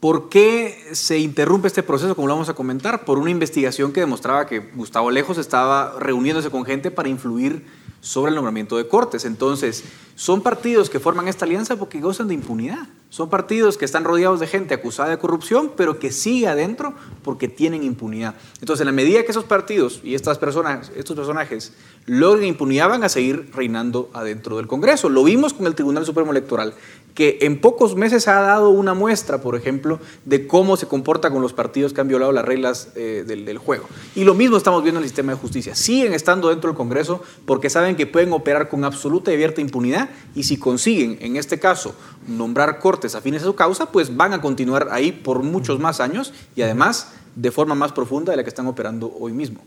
¿Por 0.00 0.28
qué 0.28 0.90
se 0.92 1.18
interrumpe 1.18 1.68
este 1.68 1.84
proceso, 1.84 2.16
como 2.16 2.26
lo 2.26 2.34
vamos 2.34 2.48
a 2.48 2.54
comentar? 2.54 3.04
Por 3.04 3.18
una 3.18 3.30
investigación 3.30 3.92
que 3.92 4.00
demostraba 4.00 4.46
que 4.46 4.58
Gustavo 4.58 5.10
Lejos 5.12 5.38
estaba 5.38 5.94
reuniéndose 6.00 6.50
con 6.50 6.64
gente 6.64 6.90
para 6.90 7.08
influir 7.08 7.64
sobre 8.00 8.30
el 8.30 8.34
nombramiento 8.34 8.76
de 8.76 8.88
Cortes. 8.88 9.24
Entonces, 9.24 9.84
son 10.16 10.42
partidos 10.42 10.90
que 10.90 10.98
forman 10.98 11.28
esta 11.28 11.44
alianza 11.44 11.76
porque 11.76 12.00
gozan 12.00 12.26
de 12.26 12.34
impunidad. 12.34 12.88
Son 13.10 13.28
partidos 13.28 13.76
que 13.76 13.84
están 13.84 14.04
rodeados 14.04 14.38
de 14.38 14.46
gente 14.46 14.72
acusada 14.72 15.10
de 15.10 15.18
corrupción, 15.18 15.72
pero 15.76 15.98
que 15.98 16.12
sigue 16.12 16.46
adentro 16.46 16.94
porque 17.24 17.48
tienen 17.48 17.82
impunidad. 17.82 18.36
Entonces, 18.60 18.82
en 18.82 18.86
la 18.86 18.92
medida 18.92 19.24
que 19.24 19.32
esos 19.32 19.44
partidos 19.44 20.00
y 20.04 20.14
estas 20.14 20.38
personas, 20.38 20.92
estos 20.94 21.16
personajes 21.16 21.72
logren 22.06 22.46
impunidad, 22.46 22.88
van 22.88 23.02
a 23.02 23.08
seguir 23.08 23.50
reinando 23.52 24.10
adentro 24.12 24.58
del 24.58 24.68
Congreso. 24.68 25.08
Lo 25.08 25.24
vimos 25.24 25.54
con 25.54 25.66
el 25.66 25.74
Tribunal 25.74 26.06
Supremo 26.06 26.30
Electoral, 26.30 26.74
que 27.14 27.38
en 27.42 27.60
pocos 27.60 27.96
meses 27.96 28.28
ha 28.28 28.40
dado 28.42 28.70
una 28.70 28.94
muestra, 28.94 29.40
por 29.40 29.56
ejemplo, 29.56 29.98
de 30.24 30.46
cómo 30.46 30.76
se 30.76 30.86
comporta 30.86 31.32
con 31.32 31.42
los 31.42 31.52
partidos 31.52 31.92
que 31.92 32.00
han 32.00 32.06
violado 32.08 32.30
las 32.30 32.44
reglas 32.44 32.90
eh, 32.94 33.24
del, 33.26 33.44
del 33.44 33.58
juego. 33.58 33.86
Y 34.14 34.22
lo 34.22 34.34
mismo 34.34 34.56
estamos 34.56 34.84
viendo 34.84 35.00
en 35.00 35.02
el 35.04 35.08
sistema 35.08 35.32
de 35.32 35.38
justicia. 35.38 35.74
Siguen 35.74 36.12
estando 36.12 36.48
dentro 36.48 36.70
del 36.70 36.76
Congreso 36.76 37.22
porque 37.44 37.70
saben 37.70 37.96
que 37.96 38.06
pueden 38.06 38.32
operar 38.32 38.68
con 38.68 38.84
absoluta 38.84 39.32
y 39.32 39.34
abierta 39.34 39.60
impunidad 39.60 40.10
y 40.36 40.44
si 40.44 40.58
consiguen, 40.58 41.18
en 41.20 41.36
este 41.36 41.58
caso, 41.58 41.96
nombrar 42.30 42.78
cortes 42.78 43.14
afines 43.14 43.42
a 43.42 43.46
su 43.46 43.54
causa, 43.54 43.86
pues 43.92 44.16
van 44.16 44.32
a 44.32 44.40
continuar 44.40 44.88
ahí 44.90 45.12
por 45.12 45.42
muchos 45.42 45.78
más 45.78 46.00
años 46.00 46.32
y 46.56 46.62
además 46.62 47.08
de 47.36 47.50
forma 47.50 47.74
más 47.74 47.92
profunda 47.92 48.30
de 48.32 48.36
la 48.36 48.42
que 48.42 48.48
están 48.48 48.66
operando 48.66 49.14
hoy 49.18 49.32
mismo. 49.32 49.60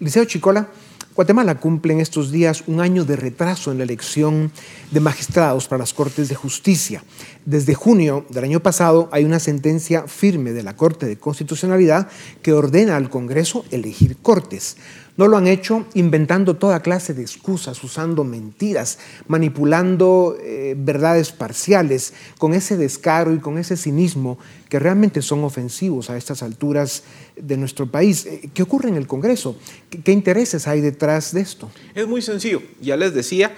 Liceo 0.00 0.24
Chicola, 0.24 0.68
Guatemala 1.14 1.60
cumple 1.60 1.92
en 1.92 2.00
estos 2.00 2.32
días 2.32 2.64
un 2.66 2.80
año 2.80 3.04
de 3.04 3.14
retraso 3.14 3.70
en 3.70 3.78
la 3.78 3.84
elección 3.84 4.50
de 4.90 4.98
magistrados 4.98 5.68
para 5.68 5.78
las 5.78 5.94
Cortes 5.94 6.28
de 6.28 6.34
Justicia. 6.34 7.04
Desde 7.44 7.74
junio 7.74 8.26
del 8.30 8.42
año 8.42 8.58
pasado 8.58 9.08
hay 9.12 9.24
una 9.24 9.38
sentencia 9.38 10.08
firme 10.08 10.50
de 10.52 10.64
la 10.64 10.74
Corte 10.76 11.06
de 11.06 11.16
Constitucionalidad 11.16 12.08
que 12.42 12.52
ordena 12.52 12.96
al 12.96 13.10
Congreso 13.10 13.64
elegir 13.70 14.16
cortes. 14.16 14.76
No 15.16 15.28
lo 15.28 15.36
han 15.36 15.46
hecho 15.46 15.86
inventando 15.94 16.56
toda 16.56 16.80
clase 16.80 17.14
de 17.14 17.22
excusas, 17.22 17.82
usando 17.84 18.24
mentiras, 18.24 18.98
manipulando 19.28 20.36
eh, 20.42 20.74
verdades 20.76 21.30
parciales, 21.30 22.14
con 22.36 22.52
ese 22.52 22.76
descaro 22.76 23.32
y 23.32 23.38
con 23.38 23.56
ese 23.58 23.76
cinismo 23.76 24.38
que 24.68 24.80
realmente 24.80 25.22
son 25.22 25.44
ofensivos 25.44 26.10
a 26.10 26.16
estas 26.16 26.42
alturas 26.42 27.04
de 27.36 27.56
nuestro 27.56 27.86
país. 27.86 28.26
Eh, 28.26 28.50
¿Qué 28.52 28.64
ocurre 28.64 28.88
en 28.88 28.96
el 28.96 29.06
Congreso? 29.06 29.54
¿Qué, 29.88 30.10
intereses 30.10 30.66
hay 30.66 30.80
detrás 30.80 31.32
de 31.32 31.42
esto? 31.42 31.70
Es 31.94 32.08
muy 32.08 32.20
sencillo. 32.20 32.60
Ya 32.80 32.96
les 32.96 33.14
decía 33.14 33.54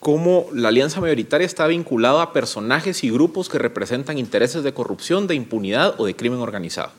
cómo 0.00 0.46
la 0.52 0.68
alianza 0.68 1.00
mayoritaria 1.00 1.46
está 1.46 1.66
vinculada 1.66 2.22
a 2.22 2.32
personajes 2.34 3.02
y 3.02 3.10
grupos 3.10 3.48
que 3.48 3.58
representan 3.58 4.18
intereses 4.18 4.62
de 4.62 4.74
corrupción, 4.74 5.26
de 5.26 5.36
impunidad 5.36 5.98
o 5.98 6.04
de 6.04 6.14
crimen 6.14 6.40
organizado, 6.40 6.92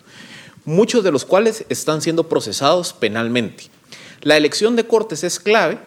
muchos 0.65 1.03
de 1.03 1.11
los 1.11 1.25
cuales 1.25 1.63
están 1.69 2.01
siendo 2.01 2.27
procesados 2.27 2.93
penalmente. 2.93 3.65
La 4.21 4.37
elección 4.37 4.75
de 4.75 4.85
cortes 4.85 5.23
es 5.23 5.39
clave 5.39 5.79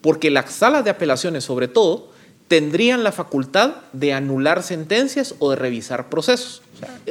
porque 0.00 0.30
las 0.30 0.52
salas 0.52 0.84
de 0.84 0.90
apelaciones, 0.90 1.44
sobre 1.44 1.68
todo, 1.68 2.10
tendrían 2.48 3.04
la 3.04 3.12
facultad 3.12 3.76
de 3.92 4.12
anular 4.12 4.62
sentencias 4.62 5.34
o 5.38 5.50
de 5.50 5.56
revisar 5.56 6.08
procesos. 6.08 6.62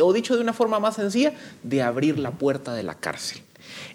o 0.02 0.14
dicho 0.14 0.36
de 0.36 0.42
una 0.42 0.54
forma 0.54 0.80
más 0.80 0.96
sencilla, 0.96 1.34
de 1.64 1.82
abrir 1.82 2.18
la 2.18 2.32
puerta 2.32 2.74
de 2.74 2.84
la 2.84 2.96
cárcel. 2.96 3.42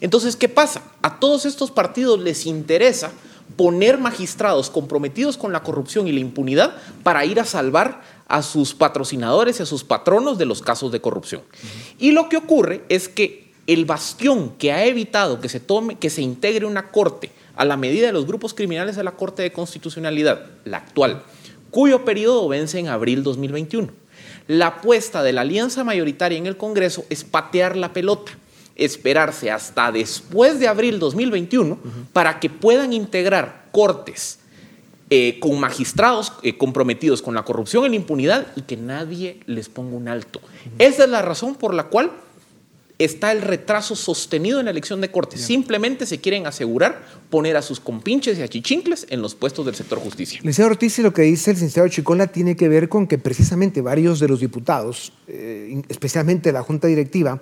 Entonces, 0.01 0.37
¿qué 0.37 0.49
pasa? 0.49 0.83
A 1.01 1.19
todos 1.19 1.47
estos 1.47 1.71
partidos 1.71 2.21
les 2.21 2.47
interesa 2.47 3.11
poner 3.57 3.99
magistrados 3.99 4.71
comprometidos 4.71 5.37
con 5.37 5.53
la 5.53 5.63
corrupción 5.63 6.07
y 6.07 6.13
la 6.13 6.21
impunidad 6.21 6.77
para 7.03 7.25
ir 7.25 7.41
a 7.41 7.45
salvar 7.45 8.03
a 8.29 8.43
sus 8.43 8.75
patrocinadores 8.75 9.61
y 9.61 9.63
a 9.63 9.67
sus 9.67 9.85
patronos 9.85 10.39
de 10.39 10.47
los 10.47 10.63
casos 10.63 10.93
de 10.93 11.01
corrupción. 11.01 11.43
Y 11.99 12.13
lo 12.13 12.29
que 12.29 12.37
ocurre 12.37 12.85
es 12.89 13.09
que 13.09 13.42
el 13.67 13.85
bastión 13.85 14.55
que 14.59 14.73
ha 14.73 14.85
evitado 14.85 15.41
que 15.41 15.49
se 15.49 15.61
tome, 15.61 15.97
que 15.97 16.11
se 16.11 16.23
integre 16.23 16.67
una 16.67 16.91
corte 16.91 17.31
a 17.55 17.65
la 17.65 17.77
medida 17.77 18.07
de 18.07 18.13
los 18.13 18.27
grupos 18.27 18.55
criminales 18.55 18.97
de 18.97 19.05
la 19.05 19.13
Corte 19.13 19.43
de 19.43 19.53
Constitucionalidad, 19.53 20.47
la 20.65 20.79
actual, 20.79 21.23
cuyo 21.71 22.05
periodo 22.05 22.49
vence 22.49 22.79
en 22.79 22.89
abril 22.89 23.23
2021. 23.23 23.89
La 24.49 24.69
apuesta 24.69 25.23
de 25.23 25.33
la 25.33 25.43
alianza 25.43 25.85
mayoritaria 25.85 26.39
en 26.39 26.47
el 26.47 26.57
Congreso 26.57 27.05
es 27.11 27.25
patear 27.25 27.77
la 27.77 27.93
pelota 27.93 28.33
esperarse 28.77 29.51
hasta 29.51 29.93
después 29.93 30.59
de 30.59 30.69
abril 30.69 30.99
2021 30.99 31.79
para 32.13 32.41
que 32.41 32.51
puedan 32.51 32.93
integrar 32.93 33.67
cortes 33.71 34.39
eh, 35.11 35.39
con 35.41 35.61
magistrados 35.61 36.33
eh, 36.43 36.57
comprometidos 36.57 37.21
con 37.21 37.35
la 37.35 37.45
corrupción 37.45 37.85
y 37.85 37.91
la 37.91 37.97
impunidad 37.97 38.47
y 38.57 38.63
que 38.63 38.77
nadie 38.77 39.41
les 39.47 39.69
ponga 39.69 39.97
un 39.97 40.09
alto. 40.09 40.41
Esa 40.79 41.05
es 41.05 41.11
la 41.11 41.23
razón 41.23 41.55
por 41.55 41.75
la 41.75 41.85
cual 41.85 42.13
está 43.05 43.33
el 43.33 43.43
retraso 43.43 43.97
sostenido 43.97 44.59
en 44.59 44.67
la 44.67 44.71
elección 44.71 45.01
de 45.01 45.11
cortes. 45.11 45.41
Simplemente 45.41 46.07
se 46.07 46.21
quieren 46.21 46.47
asegurar 46.47 47.05
poner 47.31 47.57
a 47.57 47.63
sus 47.63 47.81
compinches 47.81 48.39
y 48.39 48.43
a 48.43 48.49
chichincles 48.49 49.07
en 49.11 49.23
los 49.23 49.35
puestos 49.35 49.65
del 49.67 49.75
sector 49.75 49.99
justicia. 49.99 50.41
Licenciado 50.43 50.71
Ortiz, 50.71 50.99
lo 50.99 51.13
que 51.13 51.23
dice 51.23 51.51
el 51.51 51.57
licenciado 51.57 51.89
Chicola 51.89 52.27
tiene 52.27 52.57
que 52.57 52.69
ver 52.69 52.89
con 52.89 53.07
que 53.07 53.19
precisamente 53.19 53.81
varios 53.81 54.21
de 54.21 54.29
los 54.29 54.41
diputados, 54.41 55.13
eh, 55.29 55.83
especialmente 55.89 56.53
la 56.53 56.63
Junta 56.63 56.89
Directiva, 56.89 57.41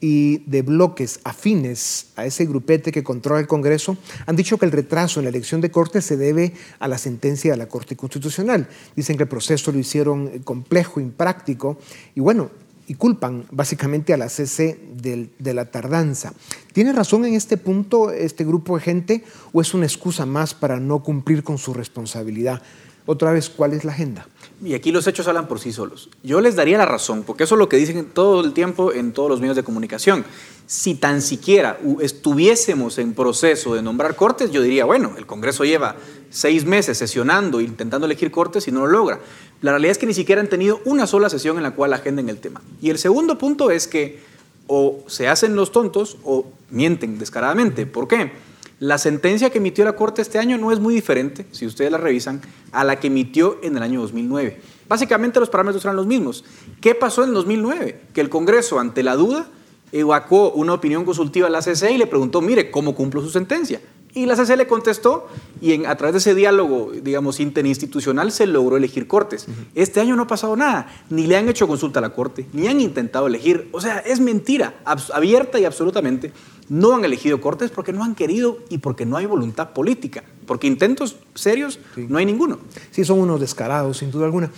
y 0.00 0.38
de 0.46 0.62
bloques 0.62 1.20
afines 1.24 2.08
a 2.16 2.26
ese 2.26 2.44
grupete 2.44 2.92
que 2.92 3.02
controla 3.02 3.40
el 3.40 3.46
Congreso 3.46 3.96
han 4.26 4.36
dicho 4.36 4.58
que 4.58 4.66
el 4.66 4.72
retraso 4.72 5.20
en 5.20 5.24
la 5.24 5.30
elección 5.30 5.60
de 5.60 5.70
Corte 5.70 6.02
se 6.02 6.16
debe 6.16 6.52
a 6.78 6.88
la 6.88 6.98
sentencia 6.98 7.52
de 7.52 7.56
la 7.56 7.66
Corte 7.66 7.96
Constitucional. 7.96 8.68
Dicen 8.94 9.16
que 9.16 9.24
el 9.24 9.28
proceso 9.28 9.72
lo 9.72 9.78
hicieron 9.78 10.40
complejo, 10.40 11.00
impráctico 11.00 11.78
y 12.14 12.20
bueno, 12.20 12.50
y 12.86 12.94
culpan 12.94 13.44
básicamente 13.50 14.14
a 14.14 14.16
la 14.16 14.28
CC 14.28 14.78
de 14.94 15.54
la 15.54 15.70
tardanza. 15.70 16.32
¿Tiene 16.72 16.92
razón 16.92 17.24
en 17.24 17.34
este 17.34 17.56
punto 17.56 18.10
este 18.10 18.44
grupo 18.44 18.76
de 18.76 18.82
gente 18.82 19.24
o 19.52 19.60
es 19.60 19.74
una 19.74 19.86
excusa 19.86 20.26
más 20.26 20.54
para 20.54 20.78
no 20.78 21.02
cumplir 21.02 21.42
con 21.42 21.58
su 21.58 21.74
responsabilidad? 21.74 22.62
Otra 23.06 23.32
vez, 23.32 23.48
¿cuál 23.48 23.72
es 23.72 23.84
la 23.84 23.92
agenda? 23.92 24.26
Y 24.64 24.74
aquí 24.74 24.90
los 24.90 25.06
hechos 25.06 25.28
hablan 25.28 25.46
por 25.46 25.60
sí 25.60 25.72
solos. 25.72 26.08
Yo 26.24 26.40
les 26.40 26.56
daría 26.56 26.76
la 26.76 26.86
razón, 26.86 27.22
porque 27.22 27.44
eso 27.44 27.54
es 27.54 27.58
lo 27.60 27.68
que 27.68 27.76
dicen 27.76 28.06
todo 28.12 28.42
el 28.42 28.52
tiempo 28.52 28.92
en 28.92 29.12
todos 29.12 29.30
los 29.30 29.40
medios 29.40 29.54
de 29.54 29.62
comunicación. 29.62 30.24
Si 30.66 30.94
tan 30.94 31.22
siquiera 31.22 31.78
estuviésemos 32.00 32.98
en 32.98 33.14
proceso 33.14 33.74
de 33.74 33.82
nombrar 33.82 34.16
cortes, 34.16 34.50
yo 34.50 34.62
diría, 34.62 34.84
bueno, 34.84 35.12
el 35.18 35.26
Congreso 35.26 35.64
lleva 35.64 35.94
seis 36.30 36.64
meses 36.64 36.98
sesionando, 36.98 37.60
intentando 37.60 38.06
elegir 38.06 38.32
cortes 38.32 38.66
y 38.66 38.72
no 38.72 38.80
lo 38.80 38.88
logra. 38.88 39.20
La 39.60 39.70
realidad 39.70 39.92
es 39.92 39.98
que 39.98 40.06
ni 40.06 40.14
siquiera 40.14 40.40
han 40.40 40.48
tenido 40.48 40.80
una 40.84 41.06
sola 41.06 41.30
sesión 41.30 41.58
en 41.58 41.62
la 41.62 41.72
cual 41.72 41.92
agenden 41.92 42.28
el 42.28 42.38
tema. 42.38 42.60
Y 42.82 42.90
el 42.90 42.98
segundo 42.98 43.38
punto 43.38 43.70
es 43.70 43.86
que 43.86 44.20
o 44.66 45.04
se 45.06 45.28
hacen 45.28 45.54
los 45.54 45.70
tontos 45.70 46.16
o 46.24 46.46
mienten 46.70 47.18
descaradamente. 47.18 47.86
¿Por 47.86 48.08
qué? 48.08 48.32
La 48.78 48.98
sentencia 48.98 49.48
que 49.48 49.56
emitió 49.56 49.86
la 49.86 49.96
Corte 49.96 50.20
este 50.20 50.38
año 50.38 50.58
no 50.58 50.70
es 50.70 50.80
muy 50.80 50.94
diferente, 50.94 51.46
si 51.50 51.64
ustedes 51.64 51.90
la 51.90 51.96
revisan, 51.96 52.42
a 52.72 52.84
la 52.84 53.00
que 53.00 53.06
emitió 53.06 53.58
en 53.62 53.74
el 53.74 53.82
año 53.82 54.02
2009. 54.02 54.60
Básicamente 54.86 55.40
los 55.40 55.48
parámetros 55.48 55.82
eran 55.84 55.96
los 55.96 56.06
mismos. 56.06 56.44
¿Qué 56.82 56.94
pasó 56.94 57.22
en 57.22 57.30
el 57.30 57.34
2009? 57.36 58.02
Que 58.12 58.20
el 58.20 58.28
Congreso, 58.28 58.78
ante 58.78 59.02
la 59.02 59.16
duda, 59.16 59.48
evacuó 59.92 60.52
una 60.52 60.74
opinión 60.74 61.06
consultiva 61.06 61.46
a 61.46 61.50
la 61.50 61.62
CC 61.62 61.92
y 61.92 61.96
le 61.98 62.06
preguntó, 62.06 62.42
mire, 62.42 62.70
¿cómo 62.70 62.94
cumplo 62.94 63.22
su 63.22 63.30
sentencia? 63.30 63.80
Y 64.16 64.24
la 64.24 64.34
CC 64.34 64.56
le 64.56 64.66
contestó 64.66 65.28
y 65.60 65.84
a 65.84 65.94
través 65.98 66.14
de 66.14 66.18
ese 66.20 66.34
diálogo, 66.34 66.90
digamos, 66.90 67.38
interinstitucional 67.38 68.32
se 68.32 68.46
logró 68.46 68.78
elegir 68.78 69.06
cortes. 69.06 69.44
Este 69.74 70.00
año 70.00 70.16
no 70.16 70.22
ha 70.22 70.26
pasado 70.26 70.56
nada, 70.56 70.88
ni 71.10 71.26
le 71.26 71.36
han 71.36 71.50
hecho 71.50 71.68
consulta 71.68 71.98
a 71.98 72.02
la 72.02 72.14
Corte, 72.14 72.46
ni 72.54 72.66
han 72.66 72.80
intentado 72.80 73.26
elegir. 73.26 73.68
O 73.72 73.80
sea, 73.82 73.98
es 73.98 74.18
mentira, 74.20 74.72
abierta 75.12 75.60
y 75.60 75.66
absolutamente. 75.66 76.32
No 76.70 76.94
han 76.94 77.04
elegido 77.04 77.42
cortes 77.42 77.70
porque 77.70 77.92
no 77.92 78.02
han 78.04 78.14
querido 78.14 78.56
y 78.70 78.78
porque 78.78 79.04
no 79.04 79.18
hay 79.18 79.26
voluntad 79.26 79.74
política. 79.74 80.24
Porque 80.46 80.66
intentos 80.66 81.16
serios 81.34 81.78
no 81.96 82.16
hay 82.16 82.24
ninguno. 82.24 82.58
Sí, 82.92 83.04
son 83.04 83.18
unos 83.18 83.38
descarados, 83.38 83.98
sin 83.98 84.10
duda 84.10 84.24
alguna. 84.24 84.50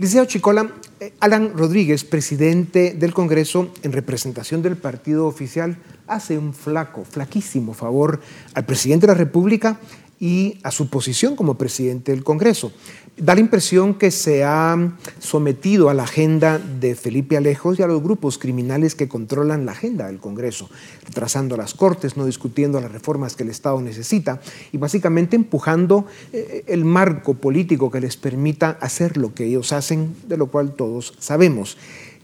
Liceo 0.00 0.24
Chicola, 0.24 0.72
eh, 0.98 1.12
Alan 1.20 1.56
Rodríguez, 1.56 2.02
presidente 2.02 2.94
del 2.94 3.14
Congreso 3.14 3.70
en 3.84 3.92
representación 3.92 4.60
del 4.60 4.76
partido 4.76 5.28
oficial, 5.28 5.78
hace 6.08 6.38
un 6.38 6.52
flaco, 6.52 7.04
flaquísimo 7.04 7.74
favor 7.74 8.20
al 8.54 8.64
presidente 8.64 9.06
de 9.06 9.12
la 9.12 9.18
República 9.18 9.78
y 10.20 10.58
a 10.64 10.70
su 10.70 10.88
posición 10.88 11.36
como 11.36 11.56
presidente 11.56 12.12
del 12.12 12.24
Congreso. 12.24 12.72
Da 13.16 13.34
la 13.34 13.40
impresión 13.40 13.94
que 13.94 14.12
se 14.12 14.44
ha 14.44 14.76
sometido 15.18 15.88
a 15.88 15.94
la 15.94 16.04
agenda 16.04 16.58
de 16.58 16.94
Felipe 16.94 17.36
Alejos 17.36 17.78
y 17.78 17.82
a 17.82 17.88
los 17.88 18.02
grupos 18.02 18.38
criminales 18.38 18.94
que 18.94 19.08
controlan 19.08 19.66
la 19.66 19.72
agenda 19.72 20.06
del 20.06 20.18
Congreso, 20.18 20.70
retrasando 21.04 21.56
las 21.56 21.74
cortes, 21.74 22.16
no 22.16 22.26
discutiendo 22.26 22.80
las 22.80 22.92
reformas 22.92 23.34
que 23.34 23.42
el 23.42 23.50
Estado 23.50 23.80
necesita 23.80 24.40
y 24.70 24.78
básicamente 24.78 25.34
empujando 25.34 26.06
eh, 26.32 26.64
el 26.68 26.84
marco 26.84 27.34
político 27.34 27.90
que 27.90 28.00
les 28.00 28.16
permita 28.16 28.78
hacer 28.80 29.16
lo 29.16 29.34
que 29.34 29.46
ellos 29.46 29.72
hacen, 29.72 30.14
de 30.28 30.36
lo 30.36 30.46
cual 30.46 30.74
todos 30.74 31.14
sabemos. 31.18 31.76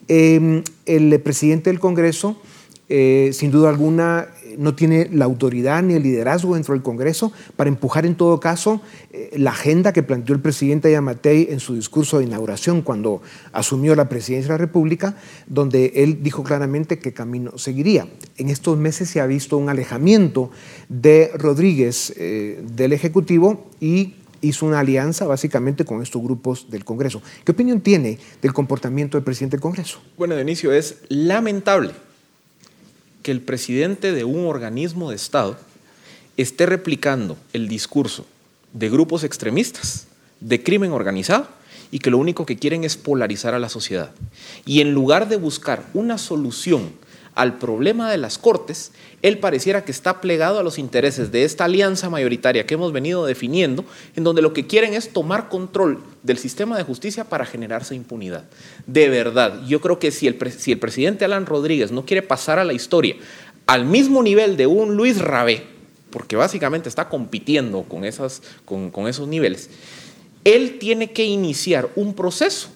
Em, 0.07 0.62
el 0.87 1.18
presidente 1.20 1.70
del 1.70 1.81
Congreso, 1.81 2.37
eh, 2.88 3.31
sin 3.33 3.51
duda 3.51 3.70
alguna, 3.70 4.29
no 4.59 4.75
tiene 4.75 5.09
la 5.11 5.25
autoridad 5.25 5.83
ni 5.83 5.94
el 5.94 6.03
liderazgo 6.03 6.55
dentro 6.55 6.75
del 6.75 6.83
Congreso 6.83 7.33
para 7.57 7.68
empujar 7.68 8.05
en 8.05 8.14
todo 8.14 8.40
caso 8.40 8.83
eh, 9.12 9.31
la 9.37 9.51
agenda 9.51 9.92
que 9.92 10.03
planteó 10.03 10.35
el 10.35 10.42
presidente 10.42 10.92
Yamatei 10.92 11.49
en 11.51 11.61
su 11.61 11.75
discurso 11.75 12.18
de 12.18 12.25
inauguración 12.25 12.83
cuando 12.83 13.23
asumió 13.53 13.94
la 13.94 14.09
presidencia 14.09 14.49
de 14.49 14.59
la 14.59 14.59
República, 14.59 15.16
donde 15.47 15.92
él 15.97 16.23
dijo 16.23 16.42
claramente 16.42 16.99
qué 16.99 17.14
camino 17.14 17.57
seguiría. 17.57 18.07
En 18.37 18.51
estos 18.51 18.77
meses 18.77 19.09
se 19.09 19.20
ha 19.20 19.27
visto 19.27 19.57
un 19.57 19.70
alejamiento 19.70 20.51
de 20.90 21.31
Rodríguez 21.35 22.12
eh, 22.16 22.62
del 22.77 22.92
Ejecutivo 22.92 23.66
y 23.81 24.16
hizo 24.42 24.66
una 24.66 24.81
alianza 24.81 25.27
básicamente 25.27 25.87
con 25.87 26.03
estos 26.03 26.23
grupos 26.23 26.70
del 26.70 26.85
Congreso. 26.85 27.23
¿Qué 27.44 27.53
opinión 27.53 27.81
tiene 27.81 28.18
del 28.42 28.53
comportamiento 28.53 29.16
del 29.16 29.25
presidente 29.25 29.57
del 29.57 29.62
Congreso? 29.62 30.01
Bueno, 30.18 30.37
Dionisio, 30.37 30.70
es 30.70 30.99
lamentable 31.09 31.92
que 33.24 33.32
el 33.32 33.40
presidente 33.40 34.12
de 34.12 34.22
un 34.22 34.46
organismo 34.46 35.08
de 35.08 35.16
Estado 35.16 35.56
esté 36.37 36.66
replicando 36.66 37.38
el 37.54 37.68
discurso 37.68 38.26
de 38.74 38.90
grupos 38.90 39.24
extremistas, 39.24 40.06
de 40.40 40.62
crimen 40.62 40.92
organizado, 40.92 41.48
y 41.90 42.00
que 42.00 42.10
lo 42.10 42.18
único 42.18 42.44
que 42.44 42.58
quieren 42.58 42.84
es 42.84 42.96
polarizar 42.96 43.54
a 43.54 43.58
la 43.58 43.70
sociedad. 43.70 44.10
Y 44.66 44.80
en 44.80 44.92
lugar 44.92 45.28
de 45.28 45.37
buscar 45.37 45.84
una 45.94 46.18
solución 46.18 46.92
al 47.35 47.59
problema 47.59 48.11
de 48.11 48.18
las 48.18 48.38
Cortes, 48.38 48.92
él 49.23 49.38
pareciera 49.38 49.85
que 49.85 49.90
está 49.90 50.20
plegado 50.20 50.59
a 50.59 50.62
los 50.62 50.79
intereses 50.79 51.33
de 51.33 51.44
esta 51.44 51.64
alianza 51.64 52.11
mayoritaria 52.11 52.66
que 52.66 52.75
hemos 52.75 52.92
venido 52.92 53.27
definiendo, 53.27 53.85
en 54.14 54.25
donde 54.25 54.42
lo 54.42 54.53
que 54.53 54.66
quieren 54.66 54.94
es 54.94 55.12
tomar 55.12 55.49
control 55.49 56.03
del 56.23 56.38
sistema 56.38 56.77
de 56.77 56.85
justicia 56.85 57.25
para 57.25 57.44
generarse 57.44 57.94
impunidad. 57.94 58.44
De 58.87 59.09
verdad, 59.09 59.62
yo 59.66 59.81
creo 59.81 59.99
que 59.99 60.11
si 60.11 60.27
el, 60.27 60.38
si 60.53 60.73
el 60.73 60.79
presidente 60.79 61.25
Alan 61.25 61.47
Rodríguez 61.47 61.90
no 61.90 62.05
quiere 62.05 62.23
pasar 62.23 62.59
a 62.59 62.64
la 62.64 62.73
historia 62.73 63.16
al 63.66 63.85
mismo 63.85 64.23
nivel 64.23 64.57
de 64.57 64.66
un 64.66 64.94
Luis 64.94 65.20
Rabé, 65.20 65.64
porque 66.11 66.37
básicamente 66.37 66.88
está 66.88 67.09
compitiendo 67.09 67.85
con, 67.85 68.90
con 68.90 69.09
esos 69.09 69.27
niveles, 69.27 69.70
él 70.44 70.79
tiene 70.79 71.11
que 71.11 71.25
iniciar 71.25 71.88
un 71.97 72.14
proceso 72.14 72.68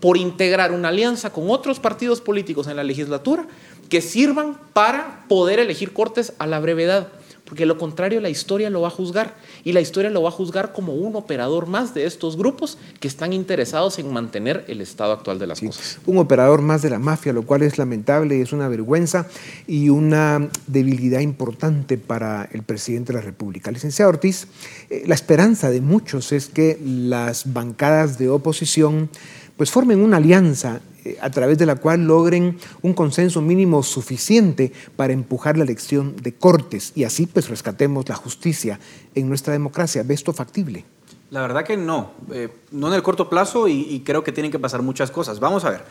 por 0.00 0.16
integrar 0.16 0.72
una 0.72 0.88
alianza 0.88 1.32
con 1.32 1.50
otros 1.50 1.80
partidos 1.80 2.20
políticos 2.20 2.66
en 2.68 2.76
la 2.76 2.84
legislatura 2.84 3.46
que 3.88 4.00
sirvan 4.00 4.58
para 4.72 5.24
poder 5.28 5.58
elegir 5.58 5.92
cortes 5.92 6.32
a 6.38 6.46
la 6.46 6.60
brevedad, 6.60 7.08
porque 7.44 7.64
lo 7.64 7.78
contrario 7.78 8.20
la 8.20 8.28
historia 8.28 8.70
lo 8.70 8.80
va 8.80 8.88
a 8.88 8.90
juzgar 8.90 9.34
y 9.62 9.72
la 9.72 9.80
historia 9.80 10.10
lo 10.10 10.22
va 10.22 10.30
a 10.30 10.32
juzgar 10.32 10.72
como 10.72 10.94
un 10.94 11.14
operador 11.14 11.66
más 11.66 11.94
de 11.94 12.04
estos 12.04 12.36
grupos 12.36 12.76
que 12.98 13.06
están 13.08 13.32
interesados 13.32 13.98
en 13.98 14.12
mantener 14.12 14.64
el 14.68 14.80
estado 14.80 15.12
actual 15.12 15.38
de 15.38 15.46
las 15.46 15.60
cosas. 15.60 15.98
Un 16.06 16.18
operador 16.18 16.60
más 16.60 16.82
de 16.82 16.90
la 16.90 16.98
mafia, 16.98 17.32
lo 17.32 17.42
cual 17.42 17.62
es 17.62 17.78
lamentable, 17.78 18.36
y 18.36 18.40
es 18.40 18.52
una 18.52 18.68
vergüenza 18.68 19.28
y 19.66 19.88
una 19.88 20.48
debilidad 20.66 21.20
importante 21.20 21.98
para 21.98 22.48
el 22.52 22.62
presidente 22.64 23.12
de 23.12 23.20
la 23.20 23.24
República. 23.24 23.70
Licenciado 23.70 24.08
Ortiz, 24.08 24.48
eh, 24.90 25.04
la 25.06 25.14
esperanza 25.14 25.70
de 25.70 25.80
muchos 25.80 26.32
es 26.32 26.48
que 26.48 26.80
las 26.84 27.52
bancadas 27.52 28.18
de 28.18 28.28
oposición 28.28 29.08
pues 29.56 29.70
formen 29.70 30.00
una 30.00 30.18
alianza 30.18 30.80
eh, 31.04 31.16
a 31.20 31.30
través 31.30 31.58
de 31.58 31.66
la 31.66 31.76
cual 31.76 32.06
logren 32.06 32.58
un 32.82 32.94
consenso 32.94 33.40
mínimo 33.40 33.82
suficiente 33.82 34.72
para 34.96 35.12
empujar 35.12 35.56
la 35.56 35.64
elección 35.64 36.16
de 36.16 36.34
cortes 36.34 36.92
y 36.94 37.04
así 37.04 37.26
pues 37.26 37.48
rescatemos 37.48 38.08
la 38.08 38.14
justicia 38.14 38.78
en 39.14 39.28
nuestra 39.28 39.52
democracia. 39.52 40.02
¿Ve 40.02 40.14
esto 40.14 40.32
factible? 40.32 40.84
La 41.30 41.40
verdad 41.40 41.64
que 41.64 41.76
no, 41.76 42.12
eh, 42.32 42.48
no 42.70 42.88
en 42.88 42.94
el 42.94 43.02
corto 43.02 43.28
plazo 43.28 43.66
y, 43.66 44.00
creo 44.04 44.22
que 44.22 44.32
tienen 44.32 44.52
que 44.52 44.58
pasar 44.58 44.82
muchas 44.82 45.10
cosas. 45.10 45.40
Vamos 45.40 45.64
a 45.64 45.70
ver. 45.70 45.82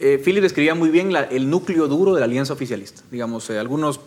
Eh, 0.00 0.20
Philip 0.24 0.42
describía 0.42 0.74
muy 0.74 0.88
bien 0.88 1.12
el 1.30 1.48
núcleo 1.50 1.86
duro 1.86 2.14
de 2.14 2.20
la 2.20 2.24
alianza 2.24 2.54
oficialista. 2.54 3.02
Digamos, 3.10 3.48
eh, 3.50 3.58
algunos 3.58 4.00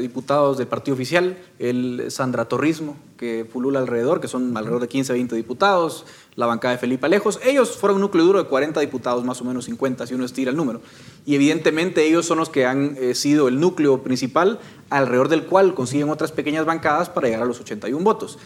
diputados 0.00 0.58
del 0.58 0.68
partido 0.68 0.94
oficial, 0.94 1.36
el 1.58 2.06
sandratorrismo 2.08 2.96
que 3.18 3.44
pulula 3.44 3.80
alrededor, 3.80 4.20
que 4.20 4.28
son 4.28 4.56
alrededor 4.56 4.80
de 4.80 4.88
15, 4.88 5.12
20 5.12 5.34
diputados, 5.34 6.06
la 6.36 6.44
bancada 6.44 6.72
de 6.72 6.78
Felipe 6.78 7.06
Alejos, 7.06 7.40
ellos 7.42 7.76
fueron 7.76 7.96
un 7.96 8.02
núcleo 8.02 8.24
duro 8.24 8.42
de 8.42 8.48
40 8.48 8.78
diputados, 8.80 9.24
más 9.24 9.40
o 9.40 9.44
menos 9.44 9.64
50 9.64 10.06
si 10.06 10.14
uno 10.14 10.26
estira 10.26 10.50
el 10.50 10.56
número. 10.56 10.82
Y 11.24 11.34
evidentemente 11.34 12.06
ellos 12.06 12.26
son 12.26 12.38
los 12.38 12.50
que 12.50 12.66
han 12.66 12.96
eh, 12.98 13.14
sido 13.14 13.48
el 13.48 13.58
núcleo 13.58 14.02
principal 14.02 14.60
alrededor 14.90 15.28
del 15.28 15.44
cual 15.44 15.74
consiguen 15.74 16.10
otras 16.10 16.32
pequeñas 16.32 16.66
bancadas 16.66 17.08
para 17.08 17.28
llegar 17.28 17.42
a 17.42 17.46
los 17.46 17.60
81 17.60 18.04
votos. 18.04 18.38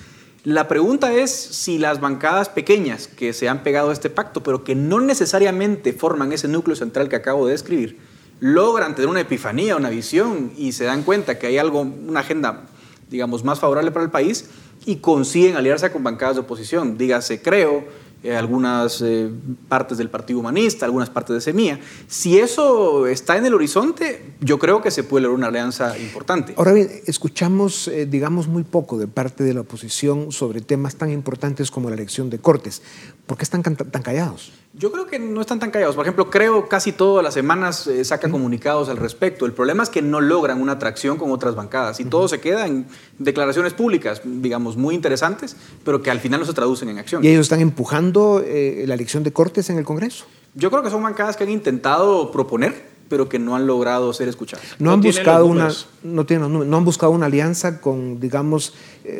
La 0.44 0.68
pregunta 0.68 1.12
es 1.12 1.32
si 1.32 1.78
las 1.78 2.00
bancadas 2.00 2.48
pequeñas 2.48 3.08
que 3.08 3.32
se 3.32 3.48
han 3.48 3.62
pegado 3.62 3.90
a 3.90 3.92
este 3.92 4.08
pacto, 4.08 4.42
pero 4.42 4.62
que 4.62 4.74
no 4.76 5.00
necesariamente 5.00 5.92
forman 5.92 6.32
ese 6.32 6.48
núcleo 6.48 6.76
central 6.76 7.08
que 7.08 7.16
acabo 7.16 7.44
de 7.46 7.52
describir, 7.52 7.98
logran 8.38 8.94
tener 8.94 9.10
una 9.10 9.20
epifanía, 9.20 9.76
una 9.76 9.90
visión 9.90 10.52
y 10.56 10.72
se 10.72 10.84
dan 10.84 11.02
cuenta 11.02 11.38
que 11.38 11.48
hay 11.48 11.58
algo, 11.58 11.80
una 11.80 12.20
agenda, 12.20 12.66
digamos, 13.10 13.44
más 13.44 13.58
favorable 13.58 13.90
para 13.90 14.04
el 14.04 14.10
país 14.10 14.48
y 14.86 14.96
consiguen 14.96 15.56
aliarse 15.56 15.90
con 15.90 16.02
bancadas 16.02 16.36
de 16.36 16.40
oposición. 16.42 16.96
Dígase, 16.96 17.42
creo, 17.42 17.84
eh, 18.22 18.36
algunas 18.36 19.00
eh, 19.00 19.30
partes 19.68 19.96
del 19.96 20.10
Partido 20.10 20.40
Humanista, 20.40 20.84
algunas 20.84 21.08
partes 21.08 21.34
de 21.34 21.40
Semilla. 21.40 21.80
Si 22.06 22.38
eso 22.38 23.06
está 23.06 23.38
en 23.38 23.46
el 23.46 23.54
horizonte, 23.54 24.34
yo 24.40 24.58
creo 24.58 24.82
que 24.82 24.90
se 24.90 25.04
puede 25.04 25.22
lograr 25.22 25.38
una 25.38 25.46
alianza 25.46 25.96
importante. 25.98 26.52
Ahora 26.58 26.74
bien, 26.74 26.90
escuchamos, 27.06 27.88
eh, 27.88 28.04
digamos, 28.04 28.46
muy 28.46 28.62
poco 28.62 28.98
de 28.98 29.06
parte 29.06 29.42
de 29.42 29.54
la 29.54 29.62
oposición 29.62 30.32
sobre 30.32 30.60
temas 30.60 30.96
tan 30.96 31.10
importantes 31.10 31.70
como 31.70 31.88
la 31.88 31.94
elección 31.94 32.28
de 32.28 32.38
Cortes. 32.38 32.82
¿Por 33.26 33.38
qué 33.38 33.44
están 33.44 33.62
tan 33.62 34.02
callados? 34.02 34.52
Yo 34.72 34.92
creo 34.92 35.06
que 35.06 35.18
no 35.18 35.40
están 35.40 35.58
tan 35.58 35.72
callados. 35.72 35.96
Por 35.96 36.04
ejemplo, 36.04 36.30
creo 36.30 36.68
casi 36.68 36.92
todas 36.92 37.24
las 37.24 37.34
semanas 37.34 37.88
eh, 37.88 38.04
saca 38.04 38.30
comunicados 38.30 38.88
al 38.88 38.98
respecto. 38.98 39.44
El 39.44 39.52
problema 39.52 39.82
es 39.82 39.90
que 39.90 40.00
no 40.00 40.20
logran 40.20 40.62
una 40.62 40.72
atracción 40.72 41.16
con 41.16 41.32
otras 41.32 41.56
bancadas 41.56 41.98
y 41.98 42.04
todo 42.04 42.28
se 42.28 42.40
queda 42.40 42.68
en 42.68 42.86
declaraciones 43.18 43.74
públicas, 43.74 44.22
digamos, 44.24 44.76
muy 44.76 44.94
interesantes, 44.94 45.56
pero 45.84 46.02
que 46.02 46.10
al 46.12 46.20
final 46.20 46.38
no 46.38 46.46
se 46.46 46.52
traducen 46.52 46.88
en 46.88 46.98
acción. 46.98 47.24
¿Y 47.24 47.28
ellos 47.28 47.46
están 47.46 47.60
empujando 47.60 48.44
eh, 48.46 48.84
la 48.86 48.94
elección 48.94 49.24
de 49.24 49.32
Cortes 49.32 49.70
en 49.70 49.78
el 49.78 49.84
Congreso? 49.84 50.26
Yo 50.54 50.70
creo 50.70 50.84
que 50.84 50.90
son 50.90 51.02
bancadas 51.02 51.36
que 51.36 51.42
han 51.42 51.50
intentado 51.50 52.30
proponer 52.30 52.90
pero 53.10 53.28
que 53.28 53.40
no 53.40 53.56
han 53.56 53.66
logrado 53.66 54.12
ser 54.12 54.28
escuchados. 54.28 54.64
No, 54.78 54.92
han 54.92 55.00
buscado 55.00 55.44
una 55.44 55.68
no 56.04 56.24
tienen 56.24 56.70
no 56.70 56.76
han 56.76 56.84
buscado 56.84 57.10
una 57.10 57.26
alianza 57.26 57.80
con 57.80 58.20
digamos 58.20 58.72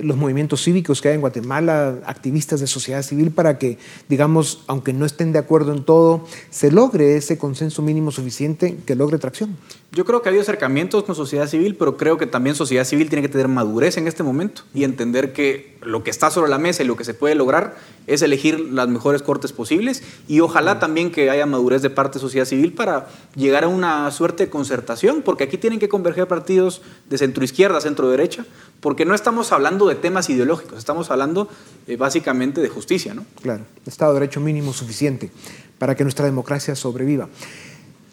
los 0.02 0.16
movimientos 0.16 0.62
cívicos 0.62 1.00
que 1.00 1.08
hay 1.08 1.14
en 1.14 1.20
Guatemala, 1.20 1.98
activistas 2.06 2.60
de 2.60 2.66
sociedad 2.66 3.02
civil 3.02 3.30
para 3.30 3.58
que 3.58 3.78
digamos 4.08 4.64
aunque 4.66 4.92
no 4.92 5.06
estén 5.06 5.32
de 5.32 5.38
acuerdo 5.38 5.72
en 5.72 5.84
todo, 5.84 6.24
se 6.50 6.70
logre 6.70 7.16
ese 7.16 7.38
consenso 7.38 7.82
mínimo 7.82 8.10
suficiente 8.10 8.78
que 8.86 8.94
logre 8.94 9.18
tracción. 9.18 9.56
Yo 9.92 10.04
creo 10.04 10.22
que 10.22 10.28
ha 10.28 10.30
habido 10.30 10.42
acercamientos 10.42 11.02
con 11.02 11.16
sociedad 11.16 11.48
civil, 11.48 11.74
pero 11.74 11.96
creo 11.96 12.16
que 12.16 12.26
también 12.26 12.54
sociedad 12.54 12.84
civil 12.84 13.08
tiene 13.08 13.22
que 13.22 13.28
tener 13.28 13.48
madurez 13.48 13.96
en 13.96 14.06
este 14.06 14.22
momento 14.22 14.62
y 14.72 14.84
entender 14.84 15.32
que 15.32 15.78
lo 15.82 16.04
que 16.04 16.10
está 16.10 16.30
sobre 16.30 16.48
la 16.48 16.58
mesa 16.58 16.84
y 16.84 16.86
lo 16.86 16.96
que 16.96 17.04
se 17.04 17.12
puede 17.12 17.34
lograr 17.34 17.76
es 18.06 18.22
elegir 18.22 18.60
las 18.60 18.86
mejores 18.88 19.22
cortes 19.22 19.52
posibles 19.52 20.04
y 20.28 20.40
ojalá 20.40 20.78
también 20.78 21.10
que 21.10 21.30
haya 21.30 21.44
madurez 21.46 21.82
de 21.82 21.90
parte 21.90 22.18
de 22.18 22.20
sociedad 22.20 22.44
civil 22.44 22.72
para 22.72 23.08
llegar 23.34 23.64
a 23.64 23.68
una 23.68 24.10
suerte 24.12 24.44
de 24.44 24.50
concertación, 24.50 25.22
porque 25.22 25.44
aquí 25.44 25.58
tienen 25.58 25.80
que 25.80 25.88
converger 25.88 26.28
partidos 26.28 26.82
de 27.08 27.18
centro 27.18 27.42
izquierda, 27.42 27.80
centro 27.80 28.08
derecha, 28.10 28.46
porque 28.80 29.04
no 29.04 29.14
estamos 29.14 29.52
hablando 29.52 29.88
de 29.88 29.94
temas 29.94 30.30
ideológicos, 30.30 30.78
estamos 30.78 31.10
hablando 31.10 31.48
eh, 31.86 31.96
básicamente 31.96 32.60
de 32.60 32.68
justicia. 32.68 33.14
¿no? 33.14 33.24
Claro, 33.42 33.64
Estado 33.86 34.12
de 34.14 34.20
Derecho 34.20 34.40
mínimo 34.40 34.72
suficiente 34.72 35.30
para 35.78 35.94
que 35.94 36.02
nuestra 36.02 36.24
democracia 36.26 36.74
sobreviva. 36.74 37.28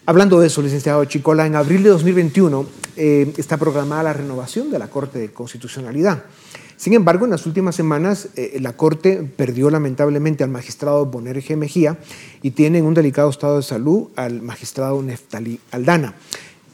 Hablando 0.06 0.40
de 0.40 0.48
eso, 0.48 0.62
licenciado 0.62 1.04
Chicola, 1.06 1.46
en 1.46 1.56
abril 1.56 1.84
de 1.84 1.90
2021 1.90 2.66
eh, 2.96 3.34
está 3.38 3.58
programada 3.58 4.04
la 4.04 4.14
renovación 4.14 4.72
de 4.72 4.80
la 4.80 4.88
Corte 4.88 5.20
de 5.20 5.34
Constitucionalidad. 5.34 6.24
Sin 6.78 6.94
embargo, 6.94 7.26
en 7.26 7.32
las 7.32 7.46
últimas 7.46 7.76
semanas 7.76 8.30
eh, 8.36 8.58
la 8.62 8.74
Corte 8.74 9.30
perdió 9.36 9.70
lamentablemente 9.70 10.44
al 10.44 10.50
magistrado 10.50 11.06
Boner 11.08 11.44
G. 11.44 11.58
Mejía 11.58 11.98
y 12.42 12.52
tiene 12.52 12.78
en 12.78 12.86
un 12.86 12.94
delicado 12.94 13.30
estado 13.30 13.58
de 13.58 13.64
salud 13.64 14.10
al 14.16 14.42
magistrado 14.42 15.02
Neftali 15.02 15.60
Aldana. 15.72 16.14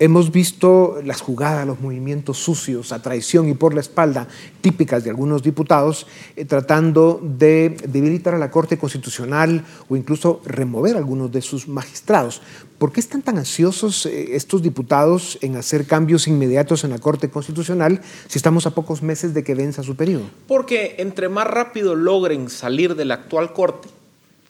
Hemos 0.03 0.33
visto 0.33 0.99
las 1.05 1.21
jugadas, 1.21 1.65
los 1.65 1.79
movimientos 1.79 2.37
sucios, 2.37 2.91
a 2.91 3.01
traición 3.01 3.47
y 3.47 3.53
por 3.53 3.73
la 3.73 3.79
espalda, 3.79 4.27
típicas 4.59 5.05
de 5.05 5.09
algunos 5.09 5.43
diputados, 5.43 6.07
eh, 6.35 6.43
tratando 6.43 7.21
de 7.23 7.77
debilitar 7.87 8.35
a 8.35 8.37
la 8.37 8.51
Corte 8.51 8.77
Constitucional 8.77 9.63
o 9.87 9.95
incluso 9.95 10.41
remover 10.43 10.97
algunos 10.97 11.31
de 11.31 11.41
sus 11.41 11.69
magistrados. 11.69 12.41
¿Por 12.79 12.91
qué 12.91 12.99
están 12.99 13.21
tan 13.21 13.37
ansiosos 13.37 14.05
eh, 14.05 14.35
estos 14.35 14.61
diputados 14.61 15.37
en 15.39 15.55
hacer 15.55 15.87
cambios 15.87 16.27
inmediatos 16.27 16.83
en 16.83 16.89
la 16.89 16.99
Corte 16.99 17.29
Constitucional 17.29 18.01
si 18.27 18.37
estamos 18.37 18.65
a 18.65 18.71
pocos 18.71 19.03
meses 19.03 19.33
de 19.33 19.45
que 19.45 19.55
venza 19.55 19.83
su 19.83 19.95
periodo? 19.95 20.25
Porque 20.49 20.95
entre 20.97 21.29
más 21.29 21.47
rápido 21.47 21.95
logren 21.95 22.49
salir 22.49 22.97
de 22.97 23.05
la 23.05 23.13
actual 23.13 23.53
Corte, 23.53 23.87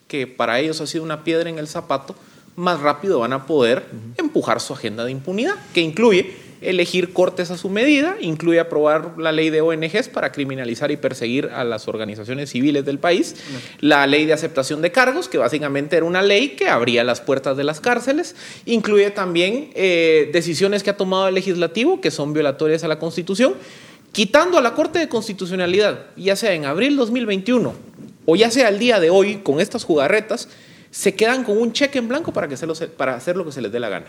que 0.07 0.25
para 0.25 0.59
ellos 0.59 0.81
ha 0.81 0.87
sido 0.87 1.03
una 1.03 1.23
piedra 1.23 1.47
en 1.47 1.59
el 1.59 1.67
zapato, 1.67 2.15
más 2.55 2.79
rápido 2.81 3.19
van 3.19 3.33
a 3.33 3.45
poder 3.45 3.85
empujar 4.17 4.59
su 4.61 4.73
agenda 4.73 5.05
de 5.05 5.11
impunidad, 5.11 5.55
que 5.73 5.81
incluye 5.81 6.43
elegir 6.63 7.13
cortes 7.13 7.51
a 7.51 7.57
su 7.57 7.69
medida, 7.69 8.15
incluye 8.21 8.59
aprobar 8.59 9.15
la 9.17 9.31
ley 9.31 9.49
de 9.49 9.61
ONGs 9.61 10.07
para 10.09 10.31
criminalizar 10.31 10.91
y 10.91 10.97
perseguir 10.97 11.49
a 11.53 11.63
las 11.63 11.87
organizaciones 11.87 12.49
civiles 12.51 12.85
del 12.85 12.99
país, 12.99 13.35
la 13.79 14.07
ley 14.07 14.25
de 14.25 14.33
aceptación 14.33 14.81
de 14.81 14.91
cargos, 14.91 15.27
que 15.27 15.37
básicamente 15.37 15.97
era 15.97 16.05
una 16.05 16.21
ley 16.21 16.49
que 16.49 16.69
abría 16.69 17.03
las 17.03 17.21
puertas 17.21 17.57
de 17.57 17.63
las 17.63 17.79
cárceles, 17.79 18.35
incluye 18.65 19.11
también 19.11 19.71
eh, 19.75 20.29
decisiones 20.31 20.83
que 20.83 20.89
ha 20.89 20.97
tomado 20.97 21.27
el 21.27 21.35
legislativo 21.35 22.01
que 22.01 22.11
son 22.11 22.33
violatorias 22.33 22.83
a 22.83 22.87
la 22.87 22.99
Constitución, 22.99 23.55
quitando 24.11 24.57
a 24.57 24.61
la 24.61 24.73
Corte 24.73 24.99
de 24.99 25.09
Constitucionalidad, 25.09 26.05
ya 26.15 26.35
sea 26.35 26.53
en 26.53 26.65
abril 26.65 26.95
2021 26.95 27.73
o 28.25 28.35
ya 28.35 28.49
sea 28.51 28.69
el 28.69 28.79
día 28.79 28.99
de 28.99 29.09
hoy, 29.09 29.37
con 29.43 29.59
estas 29.59 29.83
jugarretas, 29.83 30.47
se 30.93 31.15
quedan 31.15 31.43
con 31.43 31.57
un 31.57 31.73
cheque 31.73 31.97
en 31.97 32.07
blanco 32.07 32.31
para, 32.31 32.47
que 32.47 32.55
se 32.55 32.67
para 32.87 33.15
hacer 33.15 33.35
lo 33.35 33.43
que 33.43 33.51
se 33.51 33.63
les 33.63 33.71
dé 33.71 33.79
la 33.79 33.89
gana. 33.89 34.05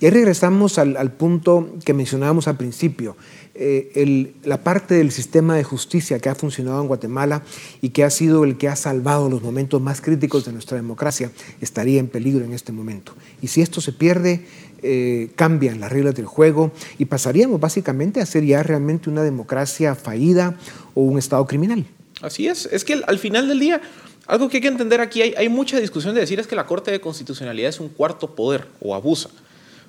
Y 0.00 0.04
ahí 0.04 0.10
regresamos 0.10 0.76
al, 0.76 1.12
punto 1.12 1.76
que 1.84 1.94
mencionábamos 1.94 2.48
al 2.48 2.56
principio, 2.56 3.16
eh, 3.54 4.34
la 4.42 4.64
parte 4.64 4.96
del 4.96 5.12
sistema 5.12 5.54
de 5.54 5.62
justicia 5.62 6.18
que 6.18 6.28
ha 6.28 6.34
funcionado 6.34 6.80
en 6.80 6.88
Guatemala 6.88 7.42
y 7.82 7.90
que 7.90 8.02
ha 8.02 8.10
sido 8.10 8.42
el 8.42 8.58
que 8.58 8.66
ha 8.66 8.74
salvado 8.74 9.30
los 9.30 9.42
momentos 9.42 9.80
más 9.80 10.00
críticos 10.00 10.44
de 10.44 10.52
nuestra 10.52 10.76
democracia, 10.76 11.30
estaría 11.60 12.00
en 12.00 12.08
peligro 12.08 12.44
en 12.44 12.52
este 12.52 12.72
momento. 12.72 13.14
Y 13.40 13.46
si 13.46 13.62
esto 13.62 13.80
se 13.80 13.92
pierde, 13.92 14.44
eh, 14.82 15.30
cambian 15.36 15.78
las 15.78 15.92
reglas 15.92 16.16
del 16.16 16.26
juego 16.26 16.72
y 16.98 17.04
pasaríamos 17.04 17.60
básicamente 17.60 18.20
a 18.20 18.26
ser 18.26 18.44
ya 18.44 18.64
realmente 18.64 19.08
una 19.08 19.22
democracia 19.22 19.94
fallida 19.94 20.56
o 20.94 21.02
un 21.02 21.16
Estado 21.16 21.46
criminal. 21.46 21.86
Así 22.22 22.48
es, 22.48 22.68
es 22.72 22.84
que 22.84 22.94
al 23.06 23.20
final 23.20 23.46
del 23.46 23.60
día 23.60 23.80
algo 24.28 24.48
que 24.48 24.58
hay 24.58 24.60
que 24.60 24.68
entender 24.68 25.00
aquí, 25.00 25.22
hay, 25.22 25.48
mucha 25.48 25.80
discusión 25.80 26.14
de 26.14 26.20
decir 26.20 26.38
es 26.38 26.46
que 26.46 26.54
la 26.54 26.66
Corte 26.66 26.90
de 26.90 27.00
Constitucionalidad 27.00 27.70
es 27.70 27.80
un 27.80 27.88
cuarto 27.88 28.34
poder 28.34 28.68
o 28.78 28.94
abusa. 28.94 29.30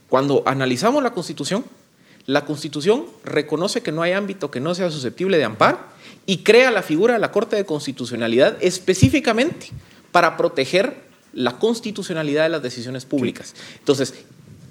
Cuando 0.08 0.43
analizamos 0.45 1.04
la 1.04 1.12
Constitución, 1.12 1.65
la 2.25 2.45
Constitución 2.45 3.06
reconoce 3.25 3.82
que 3.82 3.91
no 3.91 4.02
hay 4.02 4.13
ámbito 4.13 4.49
que 4.49 4.62
no 4.62 4.73
sea 4.73 4.89
susceptible 4.91 5.38
de 5.38 5.43
amparo 5.43 5.80
y 6.25 6.38
crea 6.38 6.71
la 6.71 6.82
figura 6.82 7.15
de 7.15 7.19
la 7.19 7.32
Corte 7.34 7.58
de 7.58 7.65
Constitucionalidad 7.65 8.58
específicamente 8.62 9.71
para 10.13 10.38
proteger 10.38 10.95
la 11.34 11.60
constitucionalidad 11.60 12.43
de 12.43 12.49
las 12.49 12.63
decisiones 12.63 13.06
públicas. 13.06 13.54
Entonces, 13.80 14.13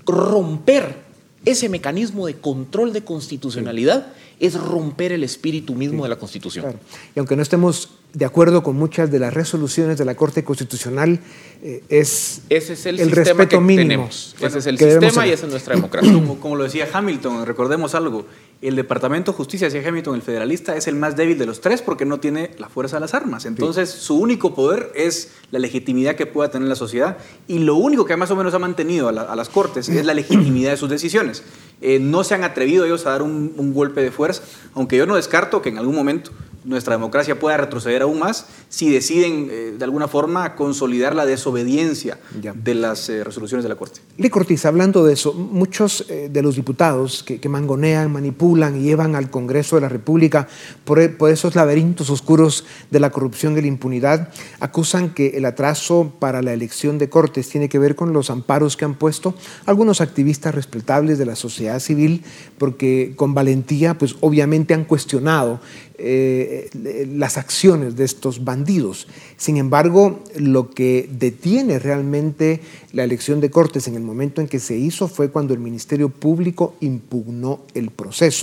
romper 0.06 0.96
ese 1.44 1.68
mecanismo 1.68 2.26
de 2.26 2.34
control 2.36 2.94
de 2.94 3.04
constitucionalidad 3.04 4.08
es 4.40 4.54
romper 4.54 5.12
el 5.12 5.24
espíritu 5.24 5.74
mismo 5.74 6.04
de 6.04 6.08
la 6.08 6.16
Constitución. 6.16 6.80
Y 7.14 7.18
aunque 7.18 7.36
no 7.36 7.42
estemos 7.42 7.90
de 8.14 8.24
acuerdo 8.24 8.62
con 8.62 8.76
muchas 8.76 9.10
de 9.10 9.18
las 9.18 9.34
resoluciones 9.34 9.98
de 9.98 10.04
la 10.04 10.14
Corte 10.14 10.42
Constitucional, 10.42 11.20
eh, 11.62 11.82
es, 11.88 12.42
Ese 12.48 12.72
es 12.72 12.86
el, 12.86 13.10
respeto 13.10 13.60
mínimo. 13.60 13.88
Tenemos. 13.88 14.36
Ese 14.40 14.58
es 14.58 14.66
el 14.66 14.78
sistema 14.78 15.26
y 15.26 15.30
esa 15.30 15.46
es 15.46 15.50
nuestra 15.50 15.74
democracia. 15.74 16.12
Como, 16.40 16.56
lo 16.56 16.64
decía 16.64 16.88
Hamilton, 16.92 17.44
recordemos 17.44 17.94
algo, 17.94 18.26
el 18.60 18.74
Departamento 18.74 19.32
de 19.32 19.36
Justicia, 19.36 19.68
decía 19.68 19.88
Hamilton, 19.88 20.16
el 20.16 20.22
federalista, 20.22 20.76
es 20.76 20.88
el 20.88 20.96
más 20.96 21.16
débil 21.16 21.38
de 21.38 21.46
los 21.46 21.60
tres 21.60 21.80
porque 21.80 22.04
no 22.04 22.18
tiene 22.18 22.50
la 22.58 22.68
fuerza 22.68 22.96
de 22.96 23.00
las 23.00 23.14
armas. 23.14 23.44
Entonces, 23.44 23.88
su 23.88 24.16
único 24.16 24.54
poder 24.54 24.90
es 24.94 25.32
la 25.50 25.58
legitimidad 25.60 26.16
que 26.16 26.26
pueda 26.26 26.50
tener 26.50 26.66
la 26.68 26.74
sociedad 26.74 27.18
y 27.46 27.60
lo 27.60 27.76
único 27.76 28.04
que 28.04 28.16
más 28.16 28.30
o 28.30 28.36
menos 28.36 28.54
ha 28.54 28.58
mantenido 28.58 29.08
a, 29.08 29.12
las 29.12 29.48
Cortes 29.48 29.88
es 29.88 30.04
la 30.04 30.14
legitimidad 30.14 30.72
de 30.72 30.76
sus 30.76 30.90
decisiones. 30.90 31.44
Eh, 31.80 32.00
no 32.00 32.24
se 32.24 32.34
han 32.34 32.42
atrevido 32.42 32.84
ellos 32.84 33.06
a 33.06 33.10
dar 33.10 33.22
un 33.22 33.72
golpe 33.72 34.02
de 34.02 34.10
fuerza, 34.10 34.42
aunque 34.74 34.96
yo 34.96 35.06
no 35.06 35.14
descarto 35.14 35.62
que 35.62 35.68
en 35.68 35.78
algún 35.78 35.94
momento 35.94 36.32
nuestra 36.68 36.94
democracia 36.94 37.38
pueda 37.38 37.56
retroceder 37.56 38.02
aún 38.02 38.18
más 38.18 38.46
si 38.68 38.90
deciden 38.90 39.48
eh, 39.50 39.74
de 39.76 39.84
alguna 39.84 40.06
forma 40.06 40.54
consolidar 40.54 41.14
la 41.14 41.24
desobediencia 41.24 42.18
de 42.32 42.74
las 42.74 43.08
resoluciones 43.08 43.64
de 43.64 43.68
la 43.68 43.76
Corte. 43.76 44.00
Le 44.16 44.30
Cortiz, 44.30 44.64
hablando 44.66 45.04
de 45.04 45.14
eso, 45.14 45.32
muchos 45.32 46.04
eh, 46.08 46.28
de 46.30 46.42
los 46.42 46.56
diputados 46.56 47.22
que, 47.22 47.48
mangonean, 47.48 48.12
manipulan, 48.12 48.47
manipulan 48.48 48.76
y 48.76 48.84
llevan 48.84 49.14
al 49.14 49.30
Congreso 49.30 49.76
de 49.76 49.82
la 49.82 49.88
República 49.88 50.48
por, 50.84 51.00
esos 51.00 51.54
laberintos 51.54 52.10
oscuros 52.10 52.64
de 52.90 53.00
la 53.00 53.10
corrupción 53.10 53.56
y 53.56 53.60
la 53.60 53.66
impunidad, 53.66 54.30
acusan 54.60 55.10
que 55.10 55.36
el 55.36 55.44
atraso 55.44 56.12
para 56.18 56.42
la 56.42 56.52
elección 56.52 56.98
de 56.98 57.08
Cortes 57.08 57.48
tiene 57.48 57.68
que 57.68 57.78
ver 57.78 57.94
con 57.94 58.12
los 58.12 58.30
amparos 58.30 58.76
que 58.76 58.84
han 58.84 58.94
puesto 58.94 59.34
algunos 59.66 60.00
activistas 60.00 60.54
respetables 60.54 61.18
de 61.18 61.26
la 61.26 61.36
sociedad 61.36 61.80
civil, 61.80 62.22
porque 62.58 63.12
con 63.16 63.34
valentía, 63.34 63.98
pues 63.98 64.16
obviamente 64.20 64.74
han 64.74 64.84
cuestionado 64.84 65.60
eh, 66.00 66.70
las 67.12 67.38
acciones 67.38 67.96
de 67.96 68.04
estos 68.04 68.44
bandidos. 68.44 69.08
Sin 69.36 69.56
embargo, 69.56 70.22
lo 70.36 70.70
que 70.70 71.08
detiene 71.10 71.80
realmente 71.80 72.60
la 72.92 73.02
elección 73.02 73.40
de 73.40 73.50
Cortes 73.50 73.88
en 73.88 73.96
el 73.96 74.02
momento 74.02 74.40
en 74.40 74.46
que 74.46 74.60
se 74.60 74.76
hizo 74.76 75.08
fue 75.08 75.30
cuando 75.30 75.54
el 75.54 75.60
Ministerio 75.60 76.08
Público 76.08 76.76
impugnó 76.78 77.62
el 77.74 77.90
proceso. 77.90 78.37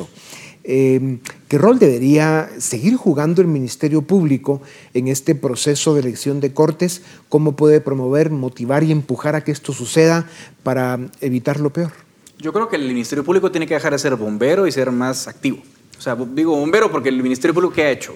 Eh, 0.67 1.19
¿Qué 1.47 1.59
rol 1.59 1.77
debería 1.77 2.49
seguir 2.57 2.95
jugando 2.95 3.41
el 3.41 3.47
Ministerio 3.47 4.01
Público 4.01 4.61
en 4.95 5.07
este 5.07 5.35
proceso 5.35 5.93
de 5.93 6.01
elección 6.01 6.39
de 6.39 6.53
Cortes? 6.53 7.03
¿Cómo 7.29 7.55
puede 7.55 7.81
promover, 7.81 8.31
motivar 8.31 8.83
y 8.83 8.91
empujar 8.91 9.35
a 9.35 9.43
que 9.43 9.51
esto 9.51 9.73
suceda 9.73 10.27
para 10.63 10.99
evitar 11.21 11.59
lo 11.59 11.69
peor? 11.69 11.91
Yo 12.39 12.51
creo 12.51 12.67
que 12.67 12.77
el 12.77 12.87
Ministerio 12.87 13.23
Público 13.23 13.51
tiene 13.51 13.67
que 13.67 13.75
dejar 13.75 13.93
de 13.93 13.99
ser 13.99 14.15
bombero 14.15 14.65
y 14.65 14.71
ser 14.71 14.91
más 14.91 15.27
activo. 15.27 15.59
O 15.97 16.01
sea, 16.01 16.15
digo 16.15 16.57
bombero 16.57 16.91
porque 16.91 17.09
el 17.09 17.21
Ministerio 17.21 17.53
Público, 17.53 17.73
¿qué 17.73 17.83
ha 17.83 17.91
hecho? 17.91 18.15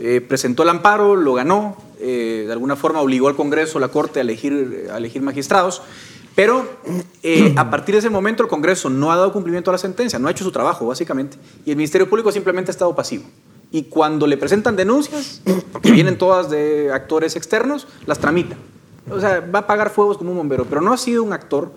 Eh, 0.00 0.22
presentó 0.26 0.62
el 0.62 0.70
amparo, 0.70 1.14
lo 1.14 1.34
ganó, 1.34 1.76
eh, 2.00 2.44
de 2.46 2.52
alguna 2.52 2.74
forma 2.74 3.00
obligó 3.00 3.28
al 3.28 3.36
Congreso, 3.36 3.78
la 3.78 3.88
Corte 3.88 4.20
a 4.20 4.22
elegir 4.22 5.22
magistrados, 5.22 5.82
pero 6.34 6.66
eh, 7.22 7.54
a 7.56 7.70
partir 7.70 7.94
de 7.94 8.00
ese 8.00 8.10
momento 8.10 8.42
el 8.42 8.48
Congreso 8.48 8.88
no 8.88 9.12
ha 9.12 9.16
dado 9.16 9.32
cumplimiento 9.32 9.70
a 9.70 9.72
la 9.72 9.78
sentencia, 9.78 10.18
no 10.18 10.28
ha 10.28 10.30
hecho 10.30 10.44
su 10.44 10.52
trabajo, 10.52 10.86
básicamente, 10.86 11.36
y 11.64 11.70
el 11.70 11.76
Ministerio 11.76 12.08
Público 12.08 12.32
simplemente 12.32 12.70
ha 12.70 12.72
estado 12.72 12.94
pasivo. 12.94 13.24
Y 13.70 13.84
cuando 13.84 14.26
le 14.26 14.36
presentan 14.36 14.76
denuncias, 14.76 15.40
porque 15.72 15.90
vienen 15.90 16.18
todas 16.18 16.50
de 16.50 16.90
actores 16.92 17.36
externos, 17.36 17.86
las 18.06 18.18
tramita. 18.18 18.56
O 19.10 19.18
sea, 19.18 19.40
va 19.40 19.60
a 19.60 19.66
pagar 19.66 19.90
fuegos 19.90 20.18
como 20.18 20.30
un 20.30 20.36
bombero, 20.36 20.64
pero 20.64 20.80
no 20.80 20.92
ha 20.92 20.96
sido 20.96 21.22
un 21.24 21.32
actor 21.32 21.72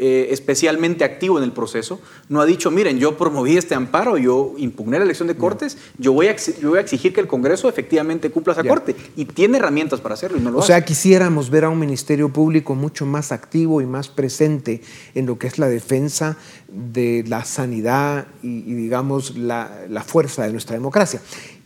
eh, 0.00 0.28
especialmente 0.30 1.02
activo 1.02 1.38
en 1.38 1.44
el 1.44 1.50
proceso, 1.50 2.00
no 2.28 2.40
ha 2.40 2.46
dicho, 2.46 2.70
miren, 2.70 3.00
yo 3.00 3.16
promoví 3.16 3.56
este 3.56 3.74
amparo, 3.74 4.16
yo 4.16 4.54
impugné 4.56 4.98
la 4.98 5.04
elección 5.04 5.26
de 5.26 5.34
Cortes, 5.34 5.76
yo, 5.98 6.12
voy 6.12 6.28
a, 6.28 6.36
yo 6.36 6.70
voy 6.70 6.78
a 6.78 6.82
exigir 6.82 7.12
que 7.12 7.20
el 7.20 7.26
Congreso 7.26 7.68
efectivamente 7.68 8.30
cumpla 8.30 8.52
esa 8.52 8.62
Corte 8.62 8.94
y 9.16 9.24
tiene 9.24 9.58
herramientas 9.58 10.00
para 10.00 10.14
hacerlo 10.14 10.38
y 10.38 10.40
no 10.40 10.52
lo 10.52 10.58
O 10.58 10.62
sea, 10.62 10.84
quisiéramos 10.84 11.50
ver 11.50 11.64
a 11.64 11.68
un 11.68 11.80
Ministerio 11.80 12.32
Público 12.32 12.76
mucho 12.76 13.06
más 13.06 13.32
activo 13.32 13.80
y 13.80 13.86
más 13.86 14.08
presente 14.08 14.82
en 15.16 15.26
lo 15.26 15.36
que 15.36 15.48
es 15.48 15.58
la 15.58 15.68
defensa 15.68 16.36
de 16.68 17.24
la 17.26 17.44
sanidad 17.44 18.28
y, 18.42 18.62
digamos, 18.74 19.36
la, 19.36 19.84
la 19.88 20.04
fuerza 20.04 20.44
de 20.44 20.52
nuestra 20.52 20.74
democracia. 20.76 21.20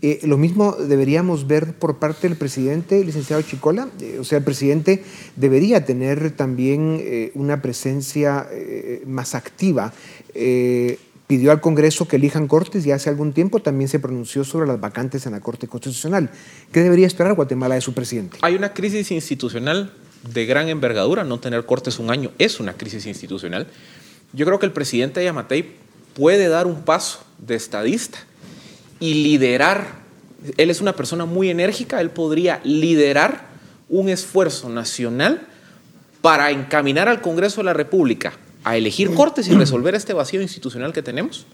Eh, 0.05 0.19
lo 0.25 0.37
mismo 0.37 0.73
deberíamos 0.73 1.47
ver 1.47 1.75
por 1.75 1.99
parte 1.99 2.29
del 2.29 2.37
presidente, 2.37 3.05
licenciado 3.05 3.41
Chicola. 3.43 3.89
Eh, 4.01 4.19
o 4.19 4.25
sea, 4.25 4.39
el 4.39 4.45
presidente 4.45 5.05
debería 5.37 5.85
tener 5.85 6.33
también 6.33 6.99
eh, 7.01 7.31
una 7.35 7.63
presencia 7.63 8.49
más 9.07 9.37
activa. 9.37 9.93
pidió 11.29 11.53
al 11.53 11.61
Congreso 11.61 12.09
que 12.09 12.17
elijan 12.17 12.49
cortes 12.49 12.85
y 12.85 12.91
hace 12.91 13.09
algún 13.09 13.33
tiempo 13.33 13.61
también 13.61 13.89
se 13.89 14.01
pronunció 14.01 14.43
sobre 14.45 14.67
las 14.67 14.81
vacantes 14.81 15.25
en 15.27 15.33
la 15.33 15.41
Corte 15.41 15.69
Constitucional. 15.69 16.31
¿Qué 16.73 16.81
debería 16.81 17.07
esperar 17.07 17.35
Guatemala 17.35 17.77
de 17.77 17.81
su 17.81 17.95
presidente? 17.95 18.39
Hay 18.43 18.57
una 18.57 18.75
crisis 18.75 19.13
institucional 19.13 19.93
de 20.35 20.47
gran 20.47 20.69
envergadura. 20.69 21.23
No 21.23 21.39
tener 21.39 21.65
cortes 21.65 22.01
un 22.01 22.11
año 22.11 22.33
es 22.39 22.59
una 22.59 22.75
crisis 22.75 23.07
institucional. 23.07 23.69
Yo 24.33 24.47
creo 24.47 24.59
que 24.59 24.67
el 24.67 24.73
presidente 24.73 25.25
Yamatei 25.25 25.77
puede 26.15 26.49
dar 26.49 26.67
un 26.67 26.83
paso 26.83 27.25
de 27.39 27.55
estadista 27.55 28.19
y 29.03 29.15
liderar. 29.15 30.01
Él 30.57 30.71
es 30.71 30.81
una 30.81 30.95
persona 30.95 31.25
muy 31.25 31.51
enérgica, 31.51 32.01
él 32.01 32.11
podría 32.11 32.61
liderar 32.63 33.49
un 33.89 34.09
esfuerzo 34.09 34.69
nacional 34.69 35.43
para 36.21 36.53
encaminar 36.53 37.09
al 37.09 37.21
Congreso 37.21 37.63
de 37.63 37.65
la 37.65 37.73
República 37.73 38.33
a 38.63 38.77
elegir 38.77 39.13
cortes 39.13 39.49
y 39.49 39.55
resolver 39.55 39.97
este 39.97 40.13
vacío 40.13 40.41
institucional 40.41 40.93
que 40.93 41.03
tenemos, 41.03 41.47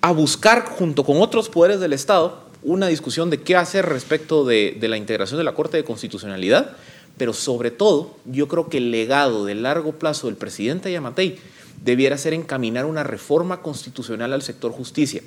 a 0.00 0.12
buscar 0.12 0.64
junto 0.64 1.02
con 1.02 1.20
otros 1.20 1.48
poderes 1.48 1.80
del 1.80 1.92
Estado 1.92 2.44
una 2.62 2.86
discusión 2.86 3.30
de 3.30 3.40
qué 3.40 3.56
hacer 3.56 3.86
respecto 3.86 4.44
de, 4.44 4.78
la 4.80 4.96
integración 4.96 5.38
de 5.38 5.44
la 5.44 5.54
Corte 5.54 5.76
de 5.76 5.82
Constitucionalidad, 5.82 6.76
pero 7.16 7.32
sobre 7.32 7.72
todo 7.72 8.16
yo 8.26 8.46
creo 8.46 8.68
que 8.68 8.76
el 8.76 8.92
legado 8.92 9.44
de 9.44 9.56
largo 9.56 9.90
plazo 9.90 10.28
del 10.28 10.36
presidente 10.36 10.92
Yamatei 10.92 11.40
debiera 11.84 12.16
ser 12.16 12.32
encaminar 12.32 12.84
una 12.84 13.02
reforma 13.02 13.60
constitucional 13.60 14.32
al 14.32 14.42
sector 14.42 14.70
justicia. 14.70 15.22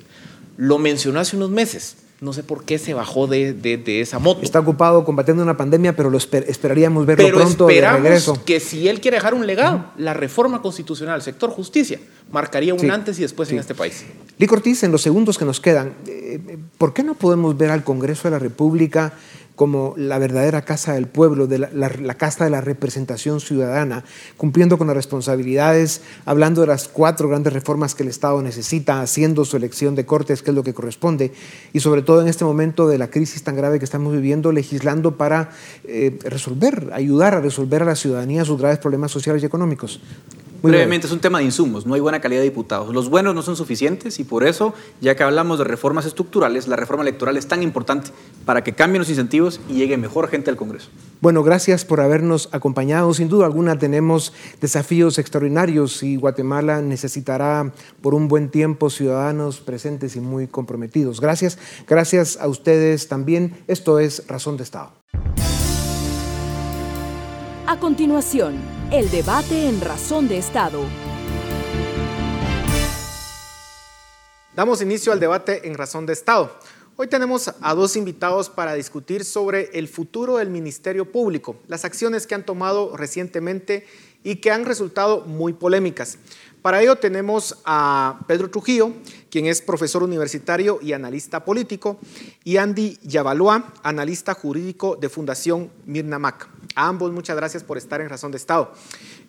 Lo 0.56 0.78
mencionó 0.78 1.20
hace 1.20 1.36
unos 1.36 1.50
meses. 1.50 1.96
No 2.20 2.32
sé 2.32 2.42
por 2.42 2.64
qué 2.64 2.78
se 2.78 2.94
bajó 2.94 3.26
de, 3.26 3.82
esa 4.00 4.18
moto. 4.18 4.40
Está 4.42 4.60
ocupado 4.60 5.04
combatiendo 5.04 5.42
una 5.42 5.56
pandemia, 5.56 5.94
pero 5.94 6.10
lo 6.10 6.16
esperaríamos 6.16 7.04
verlo 7.04 7.28
pronto 7.28 7.66
de 7.66 7.80
regreso. 7.80 8.42
que 8.46 8.60
si 8.60 8.88
él 8.88 9.00
quiere 9.00 9.18
dejar 9.18 9.34
un 9.34 9.46
legado, 9.46 9.86
la 9.98 10.14
reforma 10.14 10.62
constitucional, 10.62 11.20
sector 11.22 11.50
justicia, 11.50 11.98
marcaría 12.30 12.72
un 12.72 12.90
antes 12.90 13.18
y 13.18 13.22
después 13.22 13.50
en 13.50 13.58
este 13.58 13.74
país. 13.74 14.04
Lee 14.38 14.46
Cortiz, 14.46 14.84
en 14.84 14.92
los 14.92 15.02
segundos 15.02 15.36
que 15.36 15.44
nos 15.44 15.60
quedan, 15.60 15.94
eh, 16.06 16.58
¿por 16.78 16.94
qué 16.94 17.02
no 17.02 17.14
podemos 17.14 17.58
ver 17.58 17.70
al 17.70 17.84
Congreso 17.84 18.22
de 18.24 18.30
la 18.30 18.38
República 18.38 19.12
como 19.54 19.94
la 19.96 20.18
verdadera 20.18 20.62
casa 20.62 20.94
del 20.94 21.06
pueblo, 21.06 21.46
de 21.46 21.58
la, 21.58 22.14
casa 22.14 22.44
de 22.44 22.50
la 22.50 22.60
representación 22.60 23.40
ciudadana, 23.40 24.04
cumpliendo 24.36 24.78
con 24.78 24.86
las 24.86 24.96
responsabilidades, 24.96 26.02
hablando 26.24 26.62
de 26.62 26.66
las 26.66 26.88
cuatro 26.88 27.28
grandes 27.28 27.52
reformas 27.52 27.94
que 27.94 28.02
el 28.02 28.08
Estado 28.08 28.42
necesita, 28.42 29.00
haciendo 29.00 29.44
su 29.44 29.56
elección 29.56 29.94
de 29.94 30.06
cortes, 30.06 30.42
que 30.42 30.50
es 30.50 30.54
lo 30.54 30.64
que 30.64 30.74
corresponde, 30.74 31.32
y 31.72 31.80
sobre 31.80 32.02
todo 32.02 32.20
en 32.20 32.28
este 32.28 32.44
momento 32.44 32.88
de 32.88 32.98
la 32.98 33.10
crisis 33.10 33.44
tan 33.44 33.56
grave 33.56 33.78
que 33.78 33.84
estamos 33.84 34.12
viviendo, 34.12 34.50
legislando 34.50 35.16
para 35.16 35.50
eh, 35.84 36.18
resolver, 36.24 36.90
ayudar 36.92 37.34
a 37.34 37.40
resolver 37.40 37.82
a 37.82 37.86
la 37.86 37.96
ciudadanía 37.96 38.44
sus 38.44 38.60
graves 38.60 38.78
problemas 38.78 39.12
sociales 39.12 39.42
y 39.42 39.46
económicos. 39.46 40.00
Brevemente, 40.70 41.06
es 41.06 41.12
un 41.12 41.20
tema 41.20 41.38
de 41.38 41.44
insumos, 41.44 41.86
no 41.86 41.94
hay 41.94 42.00
buena 42.00 42.20
calidad 42.20 42.40
de 42.40 42.48
diputados. 42.48 42.94
Los 42.94 43.10
buenos 43.10 43.34
no 43.34 43.42
son 43.42 43.56
suficientes 43.56 44.18
y 44.18 44.24
por 44.24 44.44
eso, 44.44 44.74
ya 45.00 45.14
que 45.14 45.22
hablamos 45.22 45.58
de 45.58 45.64
reformas 45.64 46.06
estructurales, 46.06 46.68
la 46.68 46.76
reforma 46.76 47.02
electoral 47.02 47.36
es 47.36 47.46
tan 47.46 47.62
importante 47.62 48.10
para 48.44 48.64
que 48.64 48.72
cambien 48.72 49.00
los 49.00 49.08
incentivos 49.08 49.60
y 49.68 49.74
llegue 49.74 49.96
mejor 49.96 50.28
gente 50.28 50.50
al 50.50 50.56
Congreso. 50.56 50.88
Bueno, 51.20 51.42
gracias 51.42 51.84
por 51.84 52.00
habernos 52.00 52.48
acompañado. 52.52 53.12
Sin 53.14 53.28
duda 53.28 53.46
alguna 53.46 53.78
tenemos 53.78 54.32
desafíos 54.60 55.18
extraordinarios 55.18 56.02
y 56.02 56.16
Guatemala 56.16 56.82
necesitará 56.82 57.72
por 58.00 58.14
un 58.14 58.28
buen 58.28 58.48
tiempo 58.50 58.90
ciudadanos 58.90 59.60
presentes 59.60 60.16
y 60.16 60.20
muy 60.20 60.46
comprometidos. 60.46 61.20
Gracias, 61.20 61.58
gracias 61.86 62.38
a 62.40 62.48
ustedes 62.48 63.08
también. 63.08 63.54
Esto 63.66 63.98
es 63.98 64.26
Razón 64.28 64.56
de 64.56 64.64
Estado. 64.64 64.92
A 67.66 67.78
continuación, 67.78 68.54
el 68.98 69.10
debate 69.10 69.66
en 69.66 69.80
Razón 69.80 70.28
de 70.28 70.38
Estado. 70.38 70.84
Damos 74.54 74.80
inicio 74.82 75.10
al 75.10 75.18
debate 75.18 75.66
en 75.66 75.74
Razón 75.74 76.06
de 76.06 76.12
Estado. 76.12 76.56
Hoy 76.94 77.08
tenemos 77.08 77.52
a 77.60 77.74
dos 77.74 77.96
invitados 77.96 78.50
para 78.50 78.74
discutir 78.74 79.24
sobre 79.24 79.70
el 79.76 79.88
futuro 79.88 80.36
del 80.36 80.48
Ministerio 80.48 81.10
Público, 81.10 81.56
las 81.66 81.84
acciones 81.84 82.28
que 82.28 82.36
han 82.36 82.46
tomado 82.46 82.96
recientemente 82.96 83.84
y 84.22 84.36
que 84.36 84.52
han 84.52 84.64
resultado 84.64 85.22
muy 85.22 85.54
polémicas. 85.54 86.18
Para 86.64 86.80
ello 86.80 86.96
tenemos 86.96 87.58
a 87.66 88.20
Pedro 88.26 88.48
Trujillo, 88.48 88.90
quien 89.28 89.44
es 89.44 89.60
profesor 89.60 90.02
universitario 90.02 90.78
y 90.80 90.94
analista 90.94 91.44
político, 91.44 91.98
y 92.42 92.56
Andy 92.56 92.98
Yavaloa, 93.02 93.74
analista 93.82 94.32
jurídico 94.32 94.96
de 94.96 95.10
Fundación 95.10 95.70
Mirna 95.84 96.18
Mac. 96.18 96.48
A 96.74 96.88
ambos 96.88 97.12
muchas 97.12 97.36
gracias 97.36 97.62
por 97.62 97.76
estar 97.76 98.00
en 98.00 98.08
Razón 98.08 98.30
de 98.30 98.38
Estado. 98.38 98.72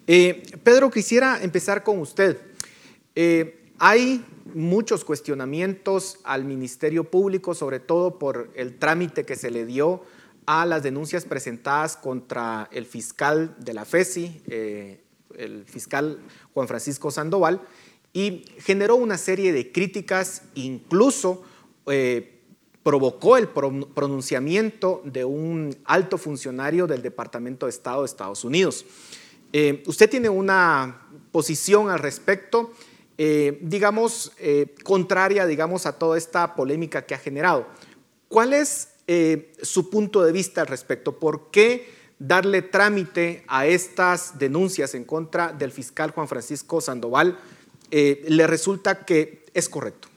Eh, 0.07 0.43
Pedro, 0.63 0.89
quisiera 0.89 1.43
empezar 1.43 1.83
con 1.83 1.99
usted. 1.99 2.39
Eh, 3.15 3.69
hay 3.79 4.23
muchos 4.53 5.03
cuestionamientos 5.03 6.19
al 6.23 6.45
Ministerio 6.45 7.03
Público, 7.03 7.53
sobre 7.53 7.81
todo 7.81 8.17
por 8.17 8.49
el 8.55 8.77
trámite 8.79 9.25
que 9.25 9.35
se 9.35 9.51
le 9.51 9.65
dio 9.65 10.03
a 10.45 10.65
las 10.65 10.83
denuncias 10.83 11.25
presentadas 11.25 11.97
contra 11.97 12.69
el 12.71 12.85
fiscal 12.85 13.57
de 13.59 13.73
la 13.73 13.83
FESI, 13.83 14.41
eh, 14.47 15.04
el 15.37 15.65
fiscal 15.65 16.19
Juan 16.53 16.67
Francisco 16.67 17.11
Sandoval, 17.11 17.61
y 18.13 18.45
generó 18.59 18.95
una 18.95 19.17
serie 19.17 19.51
de 19.51 19.71
críticas, 19.71 20.43
incluso 20.55 21.43
provocó 22.85 23.35
el 23.35 23.47
pronunciamiento 23.47 25.01
de 25.05 25.25
un 25.25 25.75
alto 25.85 26.19
funcionario 26.19 26.85
del 26.85 27.01
Departamento 27.01 27.65
de 27.65 27.71
Estado 27.71 28.01
de 28.01 28.05
Estados 28.05 28.43
Unidos. 28.43 28.85
Eh, 29.51 29.81
usted 29.87 30.07
tiene 30.07 30.29
una 30.29 31.07
posición 31.31 31.89
al 31.89 31.97
respecto, 31.97 32.73
eh, 33.17 33.57
digamos, 33.63 34.33
eh, 34.37 34.75
contraria, 34.83 35.47
digamos, 35.47 35.87
a 35.87 35.97
toda 35.97 36.15
esta 36.15 36.55
polémica 36.55 37.07
que 37.07 37.15
ha 37.15 37.17
generado. 37.17 37.65
¿Cuál 38.27 38.53
es 38.53 38.89
su 39.63 39.89
punto 39.89 40.23
de 40.23 40.31
vista 40.31 40.61
al 40.61 40.67
respecto? 40.67 41.17
¿Por 41.17 41.49
qué 41.49 41.89
darle 42.19 42.61
trámite 42.61 43.43
a 43.47 43.65
estas 43.65 44.39
denuncias 44.39 44.95
en 44.95 45.03
contra 45.03 45.51
del 45.53 45.71
fiscal 45.71 46.11
Juan 46.11 46.27
Francisco 46.27 46.81
Sandoval 46.81 47.37
le 47.91 48.47
resulta 48.47 49.05
que 49.05 49.45
es 49.53 49.69
correcto? 49.69 50.09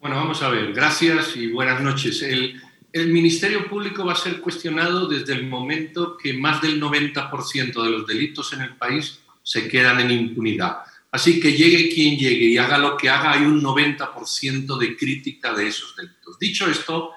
Bueno, 0.00 0.16
vamos 0.16 0.42
a 0.42 0.50
ver. 0.50 0.72
Gracias 0.72 1.36
y 1.36 1.48
buenas 1.48 1.80
noches. 1.80 2.22
El, 2.22 2.60
el 2.92 3.08
Ministerio 3.08 3.68
Público 3.68 4.04
va 4.04 4.12
a 4.12 4.16
ser 4.16 4.40
cuestionado 4.40 5.08
desde 5.08 5.32
el 5.32 5.46
momento 5.46 6.16
que 6.16 6.32
más 6.32 6.62
del 6.62 6.80
90% 6.80 7.82
de 7.82 7.90
los 7.90 8.06
delitos 8.06 8.52
en 8.52 8.60
el 8.60 8.76
país 8.76 9.18
se 9.42 9.68
quedan 9.68 10.00
en 10.00 10.10
impunidad. 10.10 10.78
Así 11.10 11.40
que 11.40 11.52
llegue 11.52 11.92
quien 11.92 12.16
llegue 12.16 12.46
y 12.46 12.58
haga 12.58 12.78
lo 12.78 12.96
que 12.96 13.08
haga, 13.08 13.32
hay 13.32 13.42
un 13.42 13.62
90% 13.62 14.78
de 14.78 14.96
crítica 14.96 15.54
de 15.54 15.68
esos 15.68 15.96
delitos. 15.96 16.38
Dicho 16.38 16.70
esto, 16.70 17.12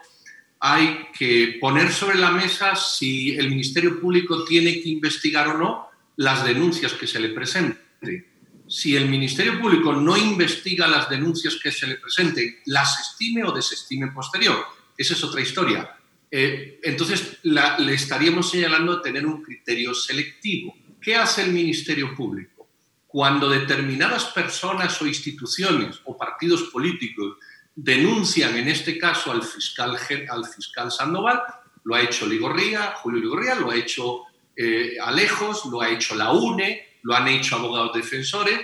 hay 0.59 1.07
que 1.17 1.57
poner 1.59 1.91
sobre 1.91 2.17
la 2.17 2.31
mesa 2.31 2.75
si 2.75 3.31
el 3.35 3.49
Ministerio 3.49 3.99
Público 3.99 4.43
tiene 4.43 4.81
que 4.81 4.89
investigar 4.89 5.47
o 5.47 5.57
no 5.57 5.89
las 6.17 6.43
denuncias 6.43 6.93
que 6.93 7.07
se 7.07 7.19
le 7.19 7.29
presenten. 7.29 8.25
Si 8.67 8.95
el 8.95 9.07
Ministerio 9.07 9.59
Público 9.59 9.93
no 9.93 10.17
investiga 10.17 10.85
las 10.85 11.09
denuncias 11.09 11.57
que 11.61 11.71
se 11.71 11.87
le 11.87 11.95
presenten, 11.95 12.57
las 12.65 12.99
estime 12.99 13.43
o 13.43 13.51
desestime 13.51 14.11
posterior. 14.11 14.65
Esa 14.97 15.13
es 15.13 15.23
otra 15.23 15.41
historia. 15.41 15.95
Eh, 16.29 16.79
entonces, 16.83 17.39
le 17.41 17.93
estaríamos 17.93 18.51
señalando 18.51 19.01
tener 19.01 19.25
un 19.25 19.41
criterio 19.41 19.95
selectivo. 19.95 20.75
¿Qué 21.01 21.15
hace 21.15 21.43
el 21.43 21.51
Ministerio 21.51 22.13
Público? 22.13 22.67
Cuando 23.07 23.49
determinadas 23.49 24.25
personas 24.25 25.01
o 25.01 25.07
instituciones 25.07 25.99
o 26.05 26.17
partidos 26.17 26.63
políticos 26.63 27.37
denuncian 27.81 28.57
en 28.57 28.67
este 28.67 28.97
caso 28.97 29.31
al 29.31 29.43
fiscal, 29.43 29.97
al 30.29 30.45
fiscal 30.45 30.91
Sandoval, 30.91 31.41
lo 31.83 31.95
ha 31.95 32.01
hecho 32.01 32.27
Ligorría, 32.27 32.93
Julio 33.01 33.21
Ligorría, 33.21 33.55
lo 33.55 33.71
ha 33.71 33.75
hecho 33.75 34.23
eh, 34.55 34.97
Alejos, 35.01 35.65
lo 35.65 35.81
ha 35.81 35.89
hecho 35.89 36.15
la 36.15 36.31
UNE, 36.31 36.97
lo 37.03 37.15
han 37.15 37.27
hecho 37.29 37.55
abogados 37.55 37.93
defensores, 37.93 38.59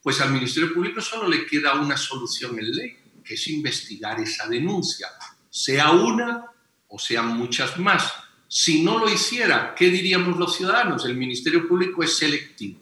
pues 0.00 0.20
al 0.20 0.32
Ministerio 0.32 0.72
Público 0.72 1.00
solo 1.00 1.28
le 1.28 1.44
queda 1.46 1.74
una 1.74 1.96
solución 1.96 2.58
en 2.58 2.70
ley, 2.70 2.96
que 3.24 3.34
es 3.34 3.48
investigar 3.48 4.20
esa 4.20 4.48
denuncia, 4.48 5.08
sea 5.50 5.90
una 5.90 6.46
o 6.88 6.98
sean 6.98 7.36
muchas 7.36 7.76
más. 7.78 8.12
Si 8.46 8.82
no 8.82 8.98
lo 8.98 9.12
hiciera, 9.12 9.74
¿qué 9.74 9.90
diríamos 9.90 10.38
los 10.38 10.56
ciudadanos? 10.56 11.04
El 11.04 11.16
Ministerio 11.16 11.66
Público 11.66 12.02
es 12.02 12.16
selectivo. 12.16 12.80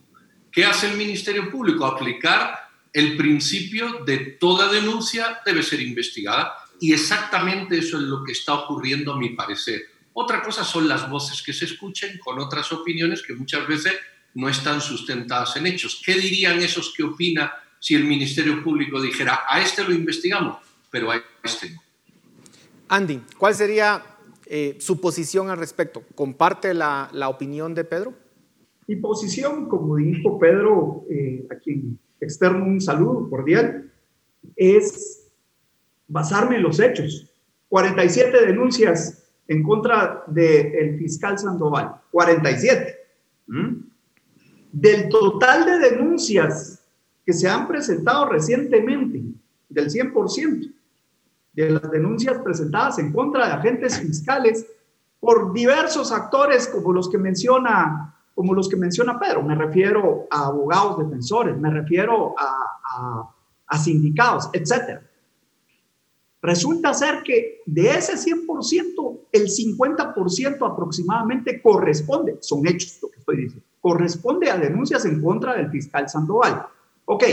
¿Qué 0.53 0.64
hace 0.64 0.90
el 0.90 0.96
Ministerio 0.96 1.51
Público? 1.51 1.87
Aplicar 1.87 2.67
el 2.98 3.16
principio 3.16 4.04
de 4.04 4.18
toda 4.40 4.72
denuncia 4.72 5.40
debe 5.46 5.62
ser 5.62 5.80
investigada 5.80 6.52
y 6.80 6.92
exactamente 6.92 7.78
eso 7.78 7.96
es 7.96 8.02
lo 8.02 8.24
que 8.24 8.32
está 8.32 8.54
ocurriendo 8.54 9.12
a 9.12 9.16
mi 9.16 9.30
parecer. 9.30 9.82
Otra 10.12 10.42
cosa 10.42 10.64
son 10.64 10.88
las 10.88 11.08
voces 11.08 11.40
que 11.40 11.52
se 11.52 11.66
escuchen 11.66 12.18
con 12.18 12.40
otras 12.40 12.72
opiniones 12.72 13.22
que 13.22 13.34
muchas 13.34 13.68
veces 13.68 13.92
no 14.34 14.48
están 14.48 14.80
sustentadas 14.80 15.56
en 15.56 15.68
hechos. 15.68 16.02
¿Qué 16.04 16.14
dirían 16.14 16.58
esos 16.58 16.92
que 16.92 17.04
opinan 17.04 17.48
si 17.78 17.94
el 17.94 18.02
Ministerio 18.02 18.64
Público 18.64 19.00
dijera, 19.00 19.42
a 19.48 19.61
este 19.61 19.84
lo 19.84 19.92
investigamos, 19.92 20.58
pero 20.90 21.12
a 21.12 21.22
este 21.44 21.70
no? 21.70 21.80
Andy, 22.88 23.20
¿cuál 23.37 23.54
sería 23.54 24.02
eh, 24.46 24.76
su 24.80 25.00
posición 25.00 25.50
al 25.50 25.58
respecto? 25.58 26.02
¿Comparte 26.16 26.74
la, 26.74 27.28
opinión 27.28 27.76
de 27.76 27.84
Pedro? 27.84 28.14
Mi 28.88 28.96
posición, 28.96 29.68
como 29.68 29.94
dijo 29.96 30.37
Pedro, 30.37 31.04
eh, 31.08 31.46
a 31.48 31.54
quien 31.56 32.00
externo 32.20 32.64
un 32.64 32.81
saludo 32.81 33.28
cordial, 33.28 33.90
es 34.57 35.31
basarme 36.07 36.57
en 36.57 36.62
los 36.62 36.81
hechos. 36.81 37.31
47 37.68 38.46
denuncias 38.46 39.31
en 39.46 39.62
contra 39.62 40.24
del 40.26 40.98
fiscal 40.98 41.38
Sandoval. 41.38 42.00
47. 42.11 42.96
¿Mm? 43.46 43.74
Del 44.72 45.09
total 45.09 45.64
de 45.64 45.90
denuncias 45.90 46.85
que 47.24 47.33
se 47.33 47.48
han 47.48 47.68
presentado 47.68 48.26
recientemente, 48.26 49.22
del 49.68 49.90
100%, 49.90 50.72
de 51.52 51.70
las 51.70 51.90
denuncias 51.90 52.38
presentadas 52.38 52.98
en 52.98 53.12
contra 53.12 53.46
de 53.46 53.52
agentes 53.54 53.98
fiscales 53.98 54.66
por 55.20 55.52
diversos 55.52 56.12
actores 56.12 56.68
como 56.68 56.92
los 56.92 57.11
que 57.11 57.18
menciona 57.18 58.14
como 58.38 58.55
los 58.55 58.68
que 58.68 58.77
menciona 58.77 59.18
Pedro. 59.18 59.42
Me 59.42 59.57
refiero 59.57 60.29
a 60.31 60.46
abogados 60.46 60.96
defensores, 61.01 61.59
me 61.59 61.72
refiero 61.72 62.37
a, 62.38 63.35
a, 63.66 63.79
sindicatos, 63.79 64.48
etc. 64.53 65.01
Resulta 66.40 66.94
ser 66.94 67.24
que 67.24 67.62
de 67.66 67.90
ese 67.90 68.12
100%, 68.12 69.18
el 69.33 69.48
50% 69.48 70.72
aproximadamente 70.72 71.61
corresponde, 71.61 72.38
son 72.40 72.64
hechos 72.68 73.01
lo 73.03 73.11
que 73.11 73.18
estoy 73.18 73.37
diciendo, 73.38 73.66
corresponde 73.81 74.48
a 74.53 74.57
denuncias 74.57 75.05
en 75.05 75.20
contra 75.20 75.57
del 75.57 75.68
fiscal 75.68 76.09
Sandoval. 76.09 76.64
Ok, 77.07 77.24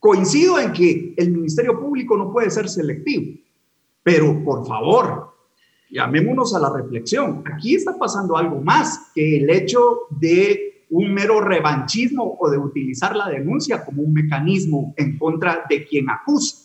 coincido 0.00 0.58
en 0.58 0.72
que 0.72 1.14
el 1.16 1.30
Ministerio 1.30 1.78
Público 1.78 2.16
no 2.16 2.32
puede 2.32 2.50
ser 2.50 2.68
selectivo, 2.68 3.38
pero 4.02 4.42
por 4.42 4.66
favor, 4.66 5.32
llamémonos 5.92 6.54
a 6.54 6.58
la 6.58 6.72
reflexión. 6.72 7.44
Aquí 7.54 7.74
está 7.74 7.96
pasando 7.98 8.36
algo 8.36 8.60
más 8.60 9.10
que 9.14 9.36
el 9.36 9.50
hecho 9.50 10.00
de 10.10 10.86
un 10.88 11.12
mero 11.12 11.40
revanchismo 11.40 12.36
o 12.40 12.50
de 12.50 12.58
utilizar 12.58 13.14
la 13.14 13.28
denuncia 13.28 13.84
como 13.84 14.02
un 14.02 14.12
mecanismo 14.12 14.94
en 14.96 15.18
contra 15.18 15.64
de 15.68 15.86
quien 15.86 16.10
acusa. 16.10 16.56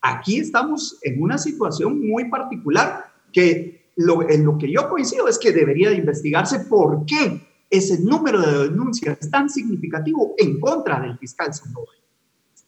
Aquí 0.00 0.38
estamos 0.38 0.98
en 1.02 1.22
una 1.22 1.38
situación 1.38 2.06
muy 2.06 2.28
particular 2.28 3.04
que 3.30 3.92
lo, 3.96 4.28
en 4.28 4.44
lo 4.44 4.58
que 4.58 4.72
yo 4.72 4.88
coincido 4.88 5.28
es 5.28 5.38
que 5.38 5.52
debería 5.52 5.90
de 5.90 5.96
investigarse 5.96 6.60
por 6.60 7.04
qué 7.06 7.46
ese 7.70 8.00
número 8.00 8.40
de 8.40 8.68
denuncias 8.68 9.18
es 9.20 9.30
tan 9.30 9.48
significativo 9.48 10.34
en 10.38 10.58
contra 10.58 11.00
del 11.00 11.16
fiscal 11.18 11.52
Sandoval. 11.52 11.96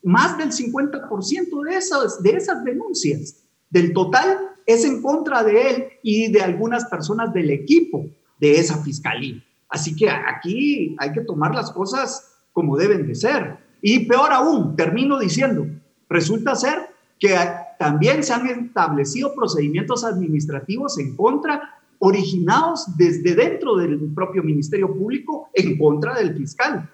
Más 0.03 0.37
del 0.37 0.51
50% 0.51 1.65
de 1.65 1.77
esas, 1.77 2.23
de 2.23 2.31
esas 2.31 2.63
denuncias 2.63 3.43
del 3.71 3.93
total 3.93 4.54
es 4.67 4.85
en 4.85 5.03
contra 5.03 5.43
de 5.43 5.71
él 5.71 5.89
y 6.03 6.33
de 6.33 6.43
algunas 6.43 6.87
personas 6.87 7.33
del 7.33 7.51
equipo 7.51 8.07
de 8.39 8.59
esa 8.59 8.83
fiscalía. 8.83 9.43
Así 9.69 9.97
que 9.97 10.09
aquí 10.09 10.95
hay 10.99 11.13
que 11.13 11.23
tomar 11.23 11.55
las 11.55 11.71
cosas 11.71 12.37
como 12.53 12.77
deben 12.77 13.07
de 13.07 13.15
ser. 13.15 13.59
Y 13.83 14.07
peor 14.07 14.33
aún, 14.33 14.77
termino 14.77 15.19
diciendo, 15.19 15.67
resulta 16.09 16.55
ser 16.55 16.89
que 17.19 17.37
también 17.79 18.23
se 18.23 18.33
han 18.33 18.47
establecido 18.47 19.35
procedimientos 19.35 20.05
administrativos 20.05 20.99
en 20.99 21.17
contra, 21.17 21.81
originados 21.99 22.97
desde 22.97 23.35
dentro 23.35 23.77
del 23.77 24.13
propio 24.15 24.43
Ministerio 24.43 24.95
Público 24.95 25.49
en 25.53 25.77
contra 25.77 26.15
del 26.15 26.37
fiscal. 26.37 26.89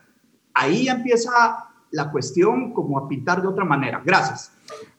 Ahí 0.55 0.89
empieza 0.89 1.67
la 1.91 2.11
cuestión 2.11 2.73
como 2.73 2.99
a 2.99 3.09
pintar 3.09 3.43
de 3.43 3.49
otra 3.49 3.65
manera. 3.65 4.03
Gracias. 4.05 4.53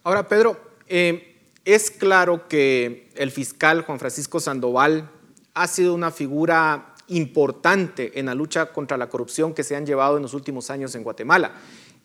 Ahora, 0.03 0.27
Pedro, 0.27 0.57
eh, 0.87 1.30
es 1.65 1.91
claro 1.91 2.47
que 2.47 3.09
el 3.15 3.31
fiscal 3.31 3.83
Juan 3.83 3.99
Francisco 3.99 4.39
Sandoval 4.39 5.09
ha 5.53 5.67
sido 5.67 5.93
una 5.93 6.11
figura 6.11 6.95
importante 7.07 8.19
en 8.19 8.27
la 8.27 8.35
lucha 8.35 8.71
contra 8.71 8.97
la 8.97 9.09
corrupción 9.09 9.53
que 9.53 9.63
se 9.63 9.75
han 9.75 9.85
llevado 9.85 10.17
en 10.17 10.23
los 10.23 10.33
últimos 10.33 10.69
años 10.69 10.95
en 10.95 11.03
Guatemala. 11.03 11.53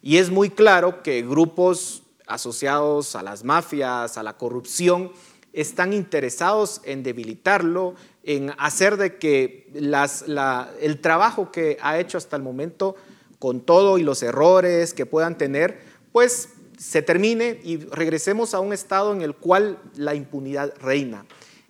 Y 0.02 0.18
es 0.18 0.30
muy 0.30 0.50
claro 0.50 1.02
que 1.02 1.22
grupos 1.22 2.02
asociados 2.26 3.14
a 3.14 3.22
las 3.22 3.44
mafias, 3.44 4.18
a 4.18 4.22
la 4.22 4.36
corrupción, 4.36 5.12
están 5.52 5.92
interesados 5.92 6.82
en 6.84 7.02
debilitarlo, 7.02 7.94
en 8.24 8.52
hacer 8.58 8.96
de 8.98 9.16
que 9.16 9.70
el 9.72 11.00
trabajo 11.00 11.50
que 11.50 11.78
ha 11.80 11.98
hecho 11.98 12.18
hasta 12.18 12.36
el 12.36 12.42
momento, 12.42 12.94
con 13.38 13.60
todo 13.60 13.96
y 13.96 14.02
los 14.02 14.22
errores 14.22 14.92
que 14.92 15.06
puedan 15.06 15.38
tener, 15.38 15.80
pues 16.12 16.50
se 16.76 17.02
termine 17.02 17.60
y 17.62 17.78
regresemos 17.78 18.54
a 18.54 18.60
un 18.60 18.72
estado 18.72 19.12
en 19.12 19.22
el 19.22 19.34
cual 19.34 19.78
la 19.96 20.14
impunidad 20.14 20.74
reina. 20.80 21.24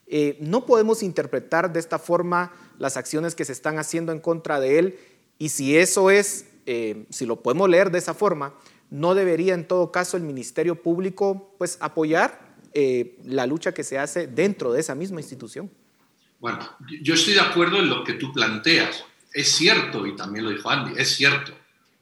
Eh, 0.07 0.37
no 0.41 0.67
podemos 0.67 1.03
interpretar 1.03 1.73
de 1.73 1.81
esta 1.81 1.99
forma 1.99 2.53
las 2.79 2.97
acciones 2.97 3.35
que 3.35 3.45
se 3.45 3.53
están 3.53 3.79
haciendo 3.79 4.13
en 4.13 4.21
contra 4.21 4.61
de 4.61 4.79
él 4.79 4.99
y 5.39 5.49
si 5.49 5.77
eso 5.77 6.11
es, 6.11 6.47
eh, 6.67 7.07
si 7.11 7.27
lo 7.27 7.43
podemos 7.43 7.69
leer 7.69 7.91
de 7.91 7.99
esa 7.99 8.15
forma, 8.15 8.55
no 8.91 9.15
debería 9.15 9.55
en 9.55 9.67
todo 9.67 9.91
caso 9.91 10.17
el 10.17 10.23
Ministerio 10.23 10.81
Público 10.81 11.55
pues 11.59 11.77
apoyar 11.81 12.57
eh, 12.73 13.17
la 13.25 13.47
lucha 13.47 13.73
que 13.73 13.83
se 13.83 13.99
hace 13.99 14.27
dentro 14.27 14.73
de 14.73 14.81
esa 14.81 14.95
misma 14.95 15.21
institución. 15.21 15.71
Bueno, 16.39 16.69
yo 17.03 17.15
estoy 17.15 17.35
de 17.35 17.41
acuerdo 17.41 17.79
en 17.79 17.89
lo 17.89 18.05
que 18.05 18.13
tú 18.15 18.33
planteas. 18.33 19.05
Es 19.33 19.53
cierto, 19.53 20.07
y 20.07 20.15
también 20.15 20.45
lo 20.45 20.51
dijo 20.51 20.71
Andy, 20.71 20.93
es 21.01 21.17
cierto. 21.17 21.53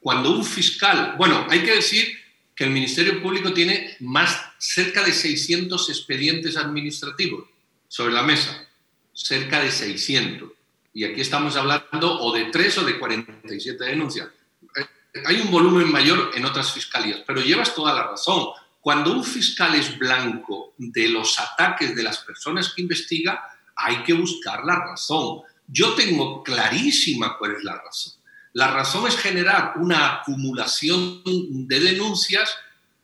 Cuando 0.00 0.32
un 0.32 0.44
fiscal, 0.44 1.14
bueno, 1.16 1.46
hay 1.48 1.64
que 1.64 1.76
decir 1.76 2.23
que 2.54 2.64
el 2.64 2.70
Ministerio 2.70 3.20
Público 3.20 3.52
tiene 3.52 3.96
más, 4.00 4.40
cerca 4.58 5.02
de 5.02 5.12
600 5.12 5.88
expedientes 5.88 6.57
administrativos 6.57 7.44
sobre 7.88 8.14
la 8.14 8.22
mesa, 8.22 8.66
cerca 9.12 9.61
de 9.61 9.70
600. 9.70 10.50
Y 10.92 11.05
aquí 11.05 11.20
estamos 11.20 11.57
hablando 11.57 12.20
o 12.20 12.32
de 12.32 12.46
3 12.46 12.78
o 12.78 12.84
de 12.84 12.98
47 12.98 13.84
denuncias. 13.84 14.28
Eh, 14.76 15.22
hay 15.26 15.40
un 15.40 15.50
volumen 15.50 15.90
mayor 15.90 16.30
en 16.34 16.44
otras 16.44 16.72
fiscalías, 16.72 17.20
pero 17.26 17.40
llevas 17.40 17.74
toda 17.74 17.92
la 17.92 18.05
razón. 18.05 18.46
Cuando 18.80 19.12
un 19.12 19.24
fiscal 19.24 19.74
es 19.74 19.98
blanco 19.98 20.74
de 20.76 21.09
los 21.09 21.38
ataques 21.40 21.96
de 21.96 22.02
las 22.02 22.18
personas 22.18 22.72
que 22.72 22.82
investiga, 22.82 23.42
hay 23.74 24.02
que 24.05 24.12
buscar 24.12 24.64
la 24.64 24.76
razón. 24.76 25.40
Yo 25.66 25.94
tengo 25.94 26.42
clarísima 26.42 27.36
cuál 27.38 27.57
es 27.57 27.64
la 27.64 27.80
razón. 27.82 28.12
La 28.55 28.68
razón 28.68 29.09
es 29.09 29.16
generar 29.16 29.74
una 29.76 30.14
acumulación 30.14 31.22
de 31.24 31.80
denuncias 31.80 32.55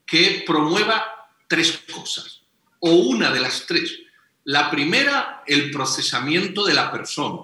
que 0.06 0.44
promueva 0.46 1.28
tres 1.48 1.82
cosas, 1.92 2.42
o 2.78 2.90
una 2.90 3.32
de 3.32 3.40
las 3.40 3.66
tres. 3.66 3.98
La 4.44 4.70
primera, 4.70 5.42
el 5.48 5.72
procesamiento 5.72 6.64
de 6.64 6.74
la 6.74 6.92
persona. 6.92 7.42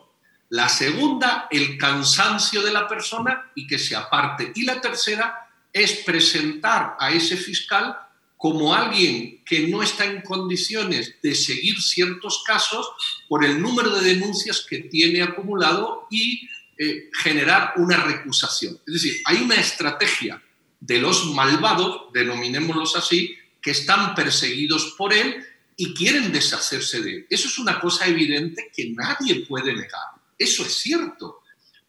La 0.50 0.68
segunda, 0.68 1.48
el 1.50 1.76
cansancio 1.76 2.62
de 2.62 2.72
la 2.72 2.86
persona 2.86 3.50
y 3.57 3.66
que 3.66 3.78
se 3.78 3.96
aparte. 3.96 4.52
Y 4.54 4.62
la 4.62 4.80
tercera 4.80 5.48
es 5.72 6.04
presentar 6.07 6.96
a 7.00 7.11
ese 7.11 7.36
fiscal 7.36 7.98
como 8.36 8.72
alguien 8.72 9.42
que 9.44 9.66
no 9.66 9.82
está 9.82 10.04
en 10.04 10.20
condiciones 10.20 11.16
de 11.22 11.34
seguir 11.34 11.82
ciertos 11.82 12.44
casos 12.46 12.88
por 13.28 13.44
el 13.44 13.61
número 13.61 13.90
de 13.90 14.14
denuncias 14.14 14.64
que 14.68 14.78
tiene 14.78 15.22
acumulado 15.22 16.07
y 16.09 16.48
eh, 16.79 17.11
generar 17.22 17.72
una 17.77 17.97
recusación. 17.97 18.79
Es 18.87 18.95
decir, 18.95 19.22
hay 19.24 19.39
una 19.39 19.55
estrategia 19.55 20.43
de 20.79 20.99
los 20.99 21.33
malvados, 21.33 22.12
denominémoslos 22.12 22.97
así, 22.97 23.35
que 23.62 23.70
están 23.70 24.14
perseguidos 24.14 24.95
por 24.97 25.12
él 25.12 25.45
y 25.77 25.95
quieren 25.95 26.33
deshacerse 26.33 27.01
de 27.01 27.16
él. 27.16 27.27
Eso 27.31 27.49
es 27.49 27.59
una 27.59 27.81
cosa 27.81 28.07
evidente 28.07 28.70
que 28.74 28.91
nadie 28.91 29.47
puede 29.47 29.74
negar. 29.74 30.20
Eso 30.39 30.64
es 30.64 30.74
cierto. 30.74 31.43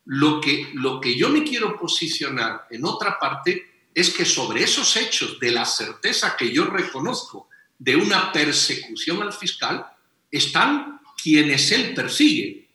Lo 0.05 0.39
que, 0.39 0.69
lo 0.73 1.01
que 1.01 1.17
yo 1.17 1.29
me 1.29 1.43
quiero 1.43 1.77
posicionar 1.77 2.65
en 2.69 2.85
otra 2.85 3.19
parte 3.19 3.89
es 3.93 4.11
que 4.11 4.25
sobre 4.25 4.63
esos 4.63 4.95
hechos 4.95 5.39
de 5.39 5.51
la 5.51 5.65
certeza 5.65 6.37
que 6.37 6.51
yo 6.51 6.65
reconozco 6.65 7.49
de 7.77 7.95
una 7.95 8.31
persecución 8.31 9.21
al 9.21 9.33
fiscal 9.33 9.85
están 10.31 11.01
quienes 11.21 11.71
él 11.71 11.93
persigue 11.93 12.66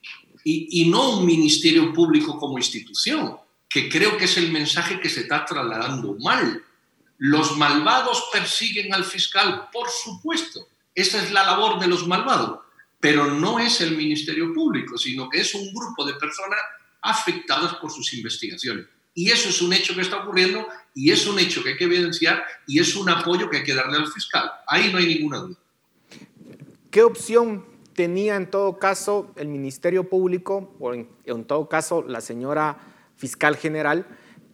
y, 0.45 0.88
no 0.90 1.18
un 1.18 1.26
ministerio 1.26 1.93
público 1.93 2.38
como 2.38 2.59
institución, 2.59 3.36
que 3.68 3.88
creo 3.88 4.16
que 4.16 4.24
es 4.24 4.36
el 4.36 4.51
mensaje 4.53 5.01
que 5.01 5.09
se 5.09 5.20
está 5.20 5.45
trasladando 5.45 6.16
mal. 6.20 6.62
Los 7.18 7.57
malvados 7.57 8.28
persiguen 8.32 8.93
al 8.93 9.05
fiscal, 9.05 9.68
por 9.72 9.88
supuesto, 9.88 10.68
esa 10.95 11.22
es 11.22 11.30
la 11.30 11.45
labor 11.45 11.80
de 11.80 11.86
los 11.86 12.07
malvados, 12.07 12.61
pero 13.01 13.26
no 13.26 13.59
es 13.59 13.80
el 13.80 13.97
Ministerio 13.97 14.53
Público, 14.53 14.99
sino 14.99 15.28
que 15.28 15.40
es 15.40 15.55
un 15.55 15.72
grupo 15.72 16.05
de 16.05 16.14
personas 16.14 16.59
afectadas 17.01 17.74
por 17.76 17.90
sus 17.90 18.12
investigaciones. 18.14 18.86
Y 19.14 19.30
eso 19.30 19.49
es 19.49 19.61
un 19.62 19.72
hecho 19.72 19.95
que 19.95 20.01
está 20.01 20.22
ocurriendo 20.22 20.66
y 20.95 21.11
es 21.11 21.26
un 21.26 21.38
hecho 21.38 21.62
que 21.62 21.70
hay 21.70 21.76
que 21.76 21.84
evidenciar 21.84 22.45
y 22.66 22.80
es 22.80 22.95
un 22.97 23.09
apoyo 23.09 23.49
que 23.49 23.59
hay 23.59 23.64
que 23.64 23.74
darle 23.74 23.99
al 23.99 24.11
fiscal. 24.11 24.51
Ahí 24.66 24.90
no 24.90 24.99
hay 24.99 25.07
ninguna 25.07 25.38
duda. 25.38 25.57
¿Qué 26.90 27.03
opción 27.03 27.72
tenía 27.95 28.36
en 28.36 28.51
todo 28.51 28.78
caso 28.78 29.32
el 29.36 29.49
Ministerio 29.49 30.09
Público 30.09 30.74
o 30.80 30.95
en, 30.95 31.45
todo 31.45 31.68
caso 31.68 32.03
la 32.03 32.20
señora 32.20 32.78
fiscal 33.16 33.57
general 33.57 34.07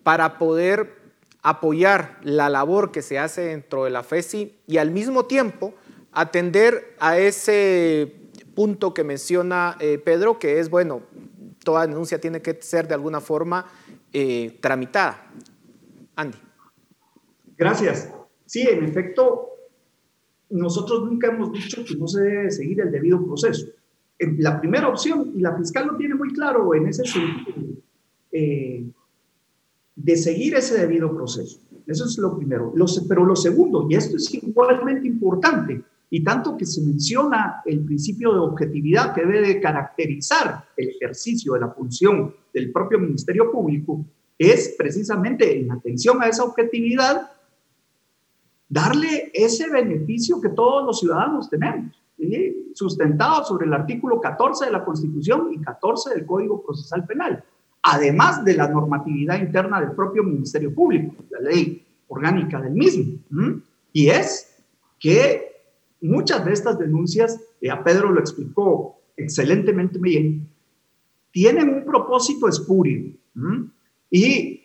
para 0.03 0.39
poder 0.39 0.97
apoyar 1.43 2.19
la 2.23 2.49
labor 2.49 2.91
que 2.91 3.03
se 3.03 3.19
hace 3.19 3.43
dentro 3.43 3.85
de 3.85 3.91
la 3.91 4.03
FESI 4.03 4.57
y 4.67 4.79
al 4.79 4.91
mismo 4.91 5.27
tiempo 5.27 5.75
atender 6.13 6.97
a 6.99 7.19
ese 7.19 8.13
punto 8.55 8.93
que 8.93 9.05
menciona 9.05 9.77
eh, 9.79 9.99
Pedro, 9.99 10.39
que 10.39 10.59
es, 10.59 10.69
bueno, 10.69 11.03
toda 11.63 11.87
denuncia 11.87 12.21
tiene 12.21 12.43
que 12.43 12.61
ser 12.61 12.89
de 12.89 12.95
alguna 12.95 13.21
forma 13.21 13.67
eh, 14.13 14.59
tramitada. 14.61 15.31
Andy. 16.17 16.39
Gracias. 17.57 18.11
Sí, 18.47 18.63
en 18.63 18.85
efecto, 18.85 19.58
nosotros 20.51 21.05
nunca 21.05 21.29
hemos 21.29 21.53
dicho 21.53 21.85
que 21.85 21.97
no 21.97 22.07
se 22.07 22.23
debe 22.23 22.51
seguir 22.51 22.81
el 22.81 22.91
debido 22.91 23.25
proceso. 23.25 23.67
La 24.39 24.61
primera 24.61 24.89
opción, 24.89 25.33
y 25.35 25.41
la 25.41 25.57
fiscal 25.57 25.87
lo 25.87 25.97
tiene 25.97 26.15
muy 26.15 26.33
claro 26.33 26.75
en 26.75 26.89
ese 26.89 27.05
sentido, 27.05 27.77
eh, 28.33 28.85
de 29.95 30.17
seguir 30.17 30.55
ese 30.55 30.79
debido 30.79 31.15
proceso. 31.15 31.61
Eso 31.87 32.05
es 32.05 32.19
lo 32.19 32.37
primero. 32.37 32.73
pero 33.09 33.25
lo 33.25 33.37
segundo, 33.37 33.87
y 33.89 33.95
esto 33.95 34.17
es 34.17 34.33
igualmente 34.35 35.07
importante, 35.07 35.83
y 36.11 36.25
tanto 36.25 36.57
que 36.57 36.65
se 36.65 36.83
menciona 36.83 37.63
el 37.65 37.81
principio 37.81 38.33
de 38.33 38.41
objetividad 38.41 39.15
que 39.15 39.23
debe 39.23 39.47
de 39.47 39.61
caracterizar 39.61 40.65
el 40.77 40.89
ejercicio 40.91 41.55
de 41.55 41.61
la 41.61 41.71
función 41.71 42.35
del 42.53 42.73
propio 42.73 42.99
Ministerio 42.99 43.51
Público, 43.51 44.05
es 44.39 44.75
precisamente 44.79 45.59
en 45.59 45.71
atención 45.71 46.23
a 46.23 46.29
esa 46.29 46.45
objetividad, 46.45 47.31
darle 48.69 49.31
ese 49.33 49.71
beneficio 49.71 50.41
que 50.41 50.51
todos 50.51 50.85
los 50.85 51.01
ciudadanos 51.01 51.49
tenemos, 51.49 51.97
sustentado 52.75 53.45
sobre 53.45 53.67
el 53.67 53.75
artículo 53.75 54.21
14 54.21 54.67
de 54.67 54.73
la 54.73 54.85
Constitución 54.85 55.53
y 55.53 55.61
14 55.61 56.15
del 56.15 56.27
Código 56.27 56.63
Procesal 56.63 57.07
Penal, 57.07 57.45
además 57.83 58.45
de 58.45 58.55
la 58.55 58.69
normatividad 58.69 59.41
interna 59.41 59.81
del 59.81 59.93
propio 59.93 60.23
Ministerio 60.23 60.75
Público, 60.75 61.15
la 61.31 61.41
ley 61.41 61.85
orgánica 62.09 62.61
del 62.61 62.73
mismo. 62.73 63.19
Y 63.93 64.09
es 64.09 64.57
que 64.99 65.53
muchas 66.01 66.45
de 66.45 66.53
estas 66.53 66.79
denuncias, 66.79 67.41
ya 67.61 67.83
Pedro 67.83 68.11
lo 68.13 68.21
explicó 68.21 69.01
excelentemente 69.17 69.99
bien, 69.99 70.49
tienen 71.31 71.69
un 71.69 71.85
propósito 71.85 72.49
espurio. 72.49 73.13
Y 74.11 74.58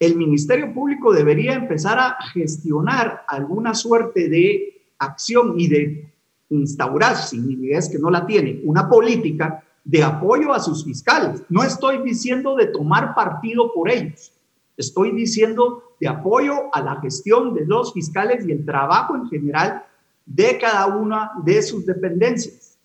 el 0.00 0.16
Ministerio 0.16 0.72
Público 0.72 1.12
debería 1.12 1.52
empezar 1.52 1.98
a 1.98 2.16
gestionar 2.32 3.22
alguna 3.28 3.74
suerte 3.74 4.30
de 4.30 4.82
acción 4.98 5.60
y 5.60 5.68
de 5.68 6.10
instaurar, 6.48 7.16
si 7.16 7.70
es 7.70 7.90
que 7.90 7.98
no 7.98 8.10
la 8.10 8.26
tiene, 8.26 8.62
una 8.64 8.88
política 8.88 9.62
de 9.84 10.02
apoyo 10.02 10.54
a 10.54 10.58
sus 10.58 10.84
fiscales. 10.84 11.42
No 11.50 11.62
estoy 11.62 12.02
diciendo 12.02 12.56
de 12.56 12.66
tomar 12.66 13.14
partido 13.14 13.72
por 13.74 13.90
ellos, 13.90 14.32
estoy 14.78 15.12
diciendo 15.12 15.82
de 16.00 16.08
apoyo 16.08 16.74
a 16.74 16.80
la 16.80 16.98
gestión 17.02 17.52
de 17.52 17.66
los 17.66 17.92
fiscales 17.92 18.46
y 18.48 18.52
el 18.52 18.64
trabajo 18.64 19.14
en 19.14 19.28
general 19.28 19.84
de 20.24 20.56
cada 20.58 20.86
una 20.86 21.32
de 21.44 21.60
sus 21.62 21.84
dependencias. 21.84 22.78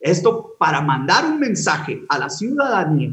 Esto 0.00 0.56
para 0.58 0.80
mandar 0.80 1.26
un 1.26 1.38
mensaje 1.38 2.04
a 2.08 2.18
la 2.18 2.28
ciudadanía 2.28 3.12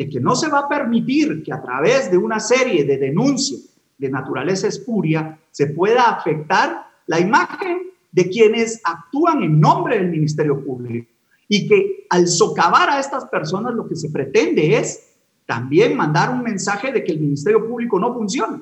de 0.00 0.08
que 0.08 0.18
no 0.18 0.34
se 0.34 0.48
va 0.48 0.60
a 0.60 0.68
permitir 0.68 1.42
que 1.42 1.52
a 1.52 1.60
través 1.60 2.10
de 2.10 2.16
una 2.16 2.40
serie 2.40 2.84
de 2.84 2.96
denuncias 2.96 3.68
de 3.98 4.08
naturaleza 4.08 4.66
espuria 4.66 5.38
se 5.50 5.66
pueda 5.66 6.04
afectar 6.04 6.86
la 7.06 7.20
imagen 7.20 7.82
de 8.10 8.30
quienes 8.30 8.80
actúan 8.82 9.42
en 9.42 9.60
nombre 9.60 9.98
del 9.98 10.08
Ministerio 10.08 10.64
Público 10.64 11.06
y 11.48 11.68
que 11.68 12.06
al 12.08 12.28
socavar 12.28 12.88
a 12.88 12.98
estas 12.98 13.26
personas 13.26 13.74
lo 13.74 13.86
que 13.86 13.94
se 13.94 14.08
pretende 14.08 14.78
es 14.78 15.06
también 15.44 15.94
mandar 15.94 16.30
un 16.30 16.44
mensaje 16.44 16.90
de 16.92 17.04
que 17.04 17.12
el 17.12 17.20
Ministerio 17.20 17.68
Público 17.68 18.00
no 18.00 18.14
funciona. 18.14 18.58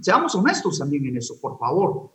Seamos 0.00 0.36
honestos 0.36 0.78
también 0.78 1.04
en 1.04 1.16
eso, 1.16 1.34
por 1.40 1.58
favor. 1.58 2.10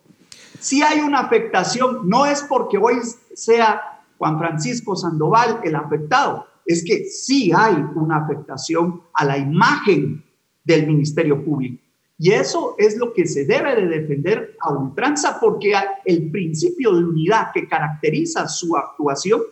Si 0.58 0.80
hay 0.80 1.00
una 1.00 1.18
afectación, 1.20 2.08
no 2.08 2.24
es 2.24 2.42
porque 2.48 2.78
hoy 2.78 2.94
sea 3.34 4.00
Juan 4.16 4.38
Francisco 4.38 4.96
Sandoval 4.96 5.60
el 5.62 5.74
afectado, 5.74 6.46
es 6.66 6.84
que 6.84 7.04
sí 7.04 7.52
hay 7.56 7.74
una 7.94 8.18
afectación 8.18 9.02
a 9.14 9.24
la 9.24 9.38
imagen 9.38 10.24
del 10.64 10.86
Ministerio 10.86 11.44
Público. 11.44 11.82
Y 12.18 12.32
eso 12.32 12.74
es 12.78 12.96
lo 12.96 13.12
que 13.12 13.26
se 13.26 13.44
debe 13.44 13.76
de 13.76 13.86
defender 13.86 14.56
a 14.60 14.72
ultranza 14.72 15.38
porque 15.38 15.74
el 16.04 16.30
principio 16.30 16.94
de 16.94 17.04
unidad 17.04 17.48
que 17.52 17.68
caracteriza 17.68 18.48
su 18.48 18.76
actuación 18.76 19.42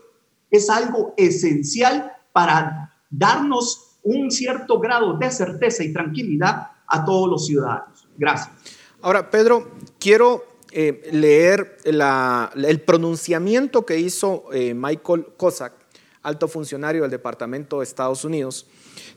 es 0.51 0.71
algo 0.71 1.15
esencial 1.17 2.11
para 2.33 2.93
darnos 3.11 3.99
un 4.03 4.31
cierto 4.31 4.81
grado 4.81 5.19
de 5.19 5.31
certeza 5.31 5.85
y 5.85 5.93
tranquilidad 5.93 6.69
a 6.87 7.05
todos 7.05 7.29
los 7.29 7.47
ciudadanos. 7.47 8.09
Gracias. 8.17 8.51
Ahora, 9.03 9.31
Pedro, 9.31 9.73
quiero 9.99 10.45
eh, 10.73 11.03
leer 11.13 11.77
el 11.85 12.81
pronunciamiento 12.81 13.85
que 13.85 13.99
hizo 13.99 14.45
eh, 14.53 14.75
Michael 14.75 15.27
Cossack, 15.37 15.73
alto 16.25 16.49
funcionario 16.49 17.03
del 17.03 17.11
Departamento 17.11 17.79
de 17.79 17.85
Estados 17.85 18.25
Unidos, 18.25 18.67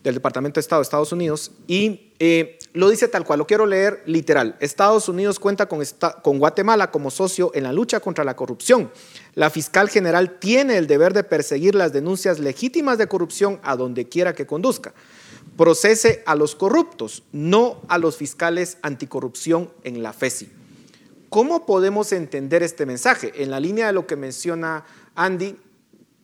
del 0.03 0.13
Departamento 0.13 0.59
de 0.59 0.61
Estado 0.61 0.81
de 0.81 0.83
Estados 0.83 1.11
Unidos, 1.11 1.51
y 1.65 2.11
eh, 2.19 2.59
lo 2.73 2.89
dice 2.89 3.07
tal 3.07 3.25
cual, 3.25 3.39
lo 3.39 3.47
quiero 3.47 3.65
leer 3.65 4.03
literal. 4.05 4.55
Estados 4.59 5.09
Unidos 5.09 5.39
cuenta 5.39 5.67
con, 5.67 5.81
con 6.21 6.37
Guatemala 6.37 6.91
como 6.91 7.09
socio 7.09 7.49
en 7.55 7.63
la 7.63 7.73
lucha 7.73 7.99
contra 7.99 8.23
la 8.23 8.35
corrupción. 8.35 8.91
La 9.33 9.49
fiscal 9.49 9.89
general 9.89 10.37
tiene 10.37 10.77
el 10.77 10.85
deber 10.85 11.13
de 11.13 11.23
perseguir 11.23 11.73
las 11.73 11.93
denuncias 11.93 12.39
legítimas 12.39 12.97
de 12.97 13.07
corrupción 13.07 13.59
a 13.63 13.75
donde 13.75 14.07
quiera 14.07 14.35
que 14.35 14.45
conduzca. 14.45 14.93
Procese 15.55 16.21
a 16.25 16.35
los 16.35 16.55
corruptos, 16.55 17.23
no 17.31 17.81
a 17.87 17.97
los 17.97 18.17
fiscales 18.17 18.77
anticorrupción 18.83 19.71
en 19.83 20.03
la 20.03 20.13
FESI. 20.13 20.51
¿Cómo 21.29 21.65
podemos 21.65 22.11
entender 22.13 22.63
este 22.63 22.85
mensaje? 22.85 23.33
En 23.35 23.51
la 23.51 23.59
línea 23.59 23.87
de 23.87 23.93
lo 23.93 24.07
que 24.07 24.15
menciona 24.15 24.85
Andy, 25.15 25.57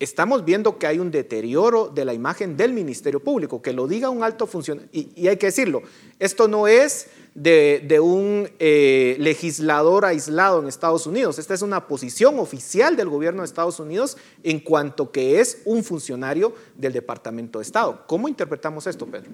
estamos 0.04 0.46
viendo 0.46 0.78
que 0.78 0.88
hay 0.88 1.00
un 1.00 1.12
deterioro 1.12 1.88
de 1.88 2.06
la 2.06 2.14
imagen 2.14 2.58
del 2.58 2.74
Ministerio 2.74 3.22
Público, 3.22 3.62
que 3.62 3.74
lo 3.74 3.88
diga 3.88 4.10
un 4.10 4.24
alto 4.24 4.48
funcionario, 4.48 4.90
y, 4.92 5.28
hay 5.28 5.38
que 5.38 5.48
decirlo, 5.48 5.82
esto 6.20 6.48
no 6.48 6.68
es 6.68 7.08
de, 7.34 8.00
un 8.02 8.50
eh, 8.60 9.16
legislador 9.20 10.06
aislado 10.06 10.62
en 10.62 10.68
Estados 10.68 11.08
Unidos, 11.08 11.40
esta 11.40 11.54
es 11.54 11.62
una 11.62 11.88
posición 11.88 12.40
oficial 12.40 12.96
del 12.96 13.10
gobierno 13.10 13.42
de 13.42 13.48
Estados 13.48 13.80
Unidos 13.80 14.18
en 14.44 14.60
cuanto 14.60 15.12
que 15.12 15.40
es 15.40 15.62
un 15.66 15.84
funcionario 15.84 16.54
del 16.76 16.94
Departamento 16.94 17.60
de 17.60 17.64
Estado. 17.64 18.04
¿Cómo 18.08 18.28
interpretamos 18.28 18.86
esto, 18.88 19.06
Pedro? 19.06 19.32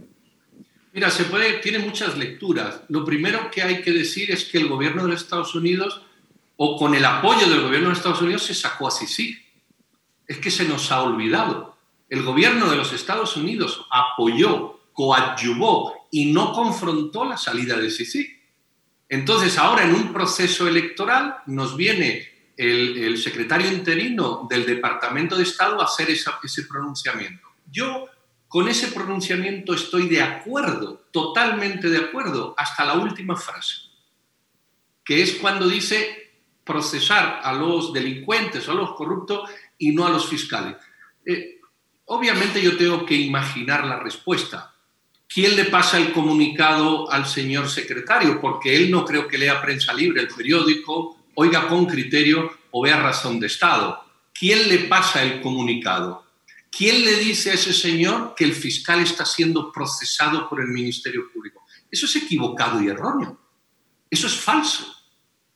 Mira, 0.94 1.12
se 1.12 1.26
puede, 1.26 1.60
tiene 1.60 1.80
muchas 1.80 2.18
lecturas. 2.18 2.82
Lo 2.88 3.06
primero 3.06 3.52
que 3.52 3.62
hay 3.62 3.82
que 3.82 3.92
decir 3.92 4.32
es 4.32 4.46
que 4.46 4.58
el 4.58 4.68
gobierno 4.68 5.06
de 5.08 5.16
Estados 5.16 5.54
Unidos 5.54 6.02
o 6.58 6.78
con 6.78 6.94
el 6.96 7.06
apoyo 7.06 7.48
del 7.48 7.62
gobierno 7.62 7.90
de 7.90 7.94
Estados 7.94 8.22
Unidos 8.22 8.44
se 8.44 8.54
sacó 8.54 8.88
a 8.88 8.92
Sisi. 8.92 9.38
Es 10.30 10.38
que 10.38 10.52
se 10.52 10.64
nos 10.64 10.94
ha 10.94 11.02
olvidado. 11.02 11.76
El 12.08 12.24
gobierno 12.24 12.70
de 12.70 12.78
los 12.78 12.94
Estados 12.94 13.36
Unidos 13.36 13.86
apoyó, 13.92 14.80
coadyuvó 14.94 16.08
y 16.12 16.32
no 16.32 16.54
confrontó 16.54 17.26
la 17.26 17.36
salida 17.36 17.76
de 17.76 17.90
Sisi. 17.90 18.40
Entonces, 19.10 19.58
ahora 19.58 19.84
en 19.84 19.96
un 19.96 20.14
proceso 20.14 20.68
electoral 20.68 21.40
nos 21.48 21.76
viene 21.76 22.54
el, 22.56 23.18
secretario 23.18 23.72
interino 23.72 24.48
del 24.50 24.66
Departamento 24.66 25.36
de 25.36 25.44
Estado 25.44 25.82
a 25.82 25.86
hacer 25.86 26.10
ese 26.10 26.64
pronunciamiento. 26.64 27.48
Yo 27.72 28.08
con 28.50 28.68
ese 28.68 28.88
pronunciamiento 28.88 29.74
estoy 29.74 30.10
de 30.10 30.22
acuerdo, 30.22 31.06
totalmente 31.12 31.90
de 31.90 32.00
acuerdo, 32.00 32.56
hasta 32.58 32.84
la 32.84 32.96
última 32.96 33.36
frase, 33.36 33.76
que 35.04 35.22
es 35.22 35.36
cuando 35.36 35.68
dice 35.68 36.32
procesar 36.64 37.42
a 37.44 37.54
los 37.54 37.94
delincuentes 37.94 38.68
o 38.68 38.72
a 38.72 38.76
los 38.76 38.94
corruptos 38.94 39.50
y 39.80 39.92
no 39.92 40.06
a 40.06 40.12
los 40.12 40.30
fiscales. 40.30 40.76
Eh, 41.26 41.60
obviamente 42.06 42.62
yo 42.62 42.78
tengo 42.78 43.06
que 43.06 43.16
imaginar 43.16 43.86
la 43.86 44.00
respuesta. 44.00 44.76
¿Quién 45.28 45.56
le 45.56 45.66
pasa 45.66 45.98
el 45.98 46.12
comunicado 46.12 47.10
al 47.12 47.26
señor 47.26 47.70
secretario? 47.70 48.40
Porque 48.42 48.76
él 48.76 48.92
no 48.92 49.06
creo 49.06 49.28
que 49.28 49.38
lea 49.38 49.62
prensa 49.62 49.94
libre, 49.94 50.22
el 50.22 50.28
periódico, 50.28 51.18
oiga 51.36 51.68
con 51.68 51.86
criterio 51.86 52.52
o 52.72 52.84
vea 52.84 53.00
razón 53.02 53.40
de 53.40 53.48
Estado. 53.48 54.04
¿Quién 54.34 54.68
le 54.68 54.80
pasa 54.80 55.24
el 55.24 55.42
comunicado? 55.42 56.26
¿Quién 56.72 57.04
le 57.04 57.18
dice 57.18 57.52
a 57.52 57.54
ese 57.54 57.74
señor 57.74 58.34
que 58.36 58.44
el 58.44 58.54
fiscal 58.54 59.00
está 59.02 59.26
siendo 59.26 59.72
procesado 59.72 60.50
por 60.50 60.62
el 60.62 60.68
Ministerio 60.68 61.32
Público? 61.32 61.64
Eso 61.90 62.06
es 62.06 62.16
equivocado 62.16 62.82
y 62.82 62.88
erróneo. 62.88 63.40
Eso 64.10 64.28
es 64.28 64.36
falso. 64.36 64.96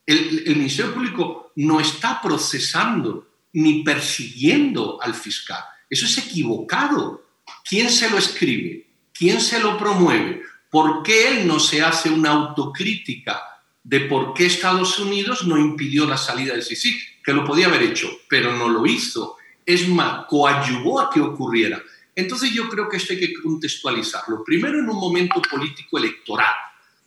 El, 0.06 0.44
el 0.46 0.56
Ministerio 0.56 0.94
Público 0.94 1.52
no 1.56 1.80
está 1.80 2.22
procesando 2.22 3.33
ni 3.54 3.84
persiguiendo 3.84 4.99
al 5.01 5.14
fiscal. 5.14 5.64
Eso 5.89 6.06
es 6.06 6.18
equivocado. 6.18 7.24
¿Quién 7.68 7.89
se 7.89 8.10
lo 8.10 8.18
escribe? 8.18 8.88
¿Quién 9.14 9.39
se 9.39 9.60
lo 9.60 9.78
promueve? 9.78 10.41
¿Por 10.70 11.04
qué 11.04 11.30
él 11.30 11.47
no 11.47 11.60
se 11.60 11.84
hace 11.84 12.10
una 12.10 12.32
autocrítica 12.32 13.41
de 13.84 14.01
por 14.01 14.34
qué 14.34 14.47
Estados 14.47 14.97
Unidos 14.97 15.45
no 15.45 15.58
impidió 15.58 16.06
la 16.06 16.18
salida 16.18 16.54
del 16.54 16.64
Sisi? 16.64 16.97
Que 17.24 17.34
lo 17.34 17.45
podía 17.45 17.68
haber 17.68 17.84
hecho, 17.84 18.10
pero 18.28 18.54
no 18.54 18.70
lo 18.70 18.86
hizo. 18.86 19.38
Es 19.66 19.88
más, 19.88 20.26
coadyuvó 20.28 20.99
a 20.99 21.12
que 21.12 21.22
ocurriera. 21.22 21.82
Entonces 22.16 22.51
yo 22.51 22.68
creo 22.70 22.89
que 22.89 22.97
esto 22.97 23.14
hay 23.14 23.20
que 23.20 23.34
contextualizarlo. 23.34 24.43
Primero 24.43 24.80
en 24.80 24.89
un 24.89 24.97
momento 24.97 25.41
político 25.41 25.97
electoral. 25.97 26.54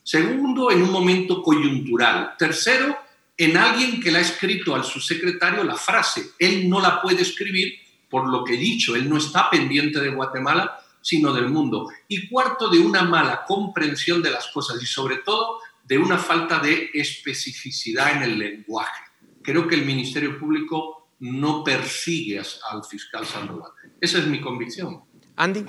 Segundo, 0.03 0.71
en 0.71 0.83
un 0.83 0.93
momento 0.93 1.43
coyuntural. 1.43 2.35
Tercero, 2.39 2.97
en 3.37 3.57
alguien 3.57 4.01
que 4.01 4.11
le 4.11 4.19
ha 4.19 4.23
escrito 4.23 4.75
al 4.75 4.85
subsecretario 4.85 5.63
la 5.65 5.77
frase. 5.77 6.31
Él 6.39 6.69
no 6.69 6.81
la 6.81 7.03
puede 7.03 7.23
escribir 7.23 7.75
por 8.09 8.29
lo 8.29 8.45
que 8.45 8.55
he 8.55 8.59
dicho. 8.59 8.97
Él 8.97 9.09
no 9.09 9.19
está 9.19 9.51
pendiente 9.51 10.01
de 10.01 10.11
Guatemala, 10.11 10.79
sino 11.03 11.33
del 11.33 11.49
mundo. 11.49 11.89
Y 12.09 12.29
cuarto, 12.29 12.69
de 12.69 12.79
una 12.79 13.03
mala 13.03 13.45
comprensión 13.47 14.23
de 14.23 14.31
las 14.31 14.49
cosas 14.49 14.83
y 14.83 14.87
sobre 14.87 15.19
todo 15.19 15.61
de 15.85 15.99
una 15.99 16.19
falta 16.19 16.59
de 16.59 16.91
especificidad 16.95 18.17
en 18.17 18.23
el 18.23 18.39
lenguaje. 18.39 19.03
Creo 19.43 19.69
que 19.69 19.77
el 19.77 19.85
Ministerio 19.85 20.39
Público 20.39 21.11
no 21.21 21.63
persigue 21.63 22.41
al 22.41 22.85
fiscal 22.85 23.25
Sandoval. 23.25 23.71
Esa 24.01 24.19
es 24.19 24.27
mi 24.27 24.41
convicción. 24.41 25.03
Andy. 25.37 25.65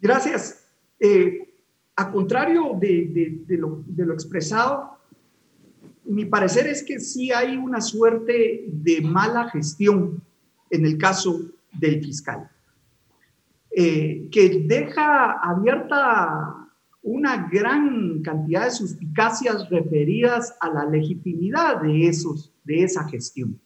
Gracias. 0.00 0.68
Eh, 1.00 1.54
a 1.96 2.10
contrario 2.10 2.72
de, 2.78 3.42
lo, 3.48 3.82
de, 3.86 4.04
lo, 4.04 4.12
expresado, 4.12 4.93
mi 6.06 6.24
parecer 6.24 6.66
es 6.66 6.82
que 6.82 7.00
sí 7.00 7.32
hay 7.32 7.56
una 7.56 7.80
suerte 7.80 8.64
de 8.66 9.00
mala 9.00 9.48
gestión 9.50 10.22
en 10.70 10.84
el 10.84 10.98
caso 10.98 11.40
del 11.72 12.04
fiscal. 12.04 12.50
Eh, 13.70 14.28
que 14.30 14.64
deja 14.66 15.32
abierta 15.32 16.68
una 17.02 17.48
gran 17.50 18.22
cantidad 18.22 18.64
de 18.64 18.70
suspicacias 18.70 19.68
referidas 19.68 20.56
a 20.60 20.70
la 20.70 20.84
legitimidad 20.86 21.82
de, 21.82 22.06
esos, 22.08 22.52
de 22.62 22.84
esa 22.84 23.04
gestión 23.08 23.60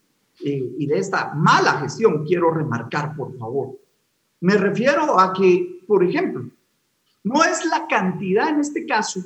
eh, 0.45 0.73
y 0.79 0.87
de 0.87 0.99
esta 0.99 1.35
mala 1.35 1.75
gestión, 1.81 2.25
quiero 2.25 2.51
remarcar, 2.51 3.15
por 3.15 3.37
favor. 3.37 3.79
Me 4.41 4.55
refiero 4.55 5.21
a 5.21 5.33
que, 5.33 5.83
por 5.87 6.03
ejemplo, 6.03 6.49
no 7.25 7.45
es 7.45 7.65
la 7.67 7.87
cantidad 7.87 8.49
en 8.49 8.61
este 8.61 8.87
caso 8.87 9.21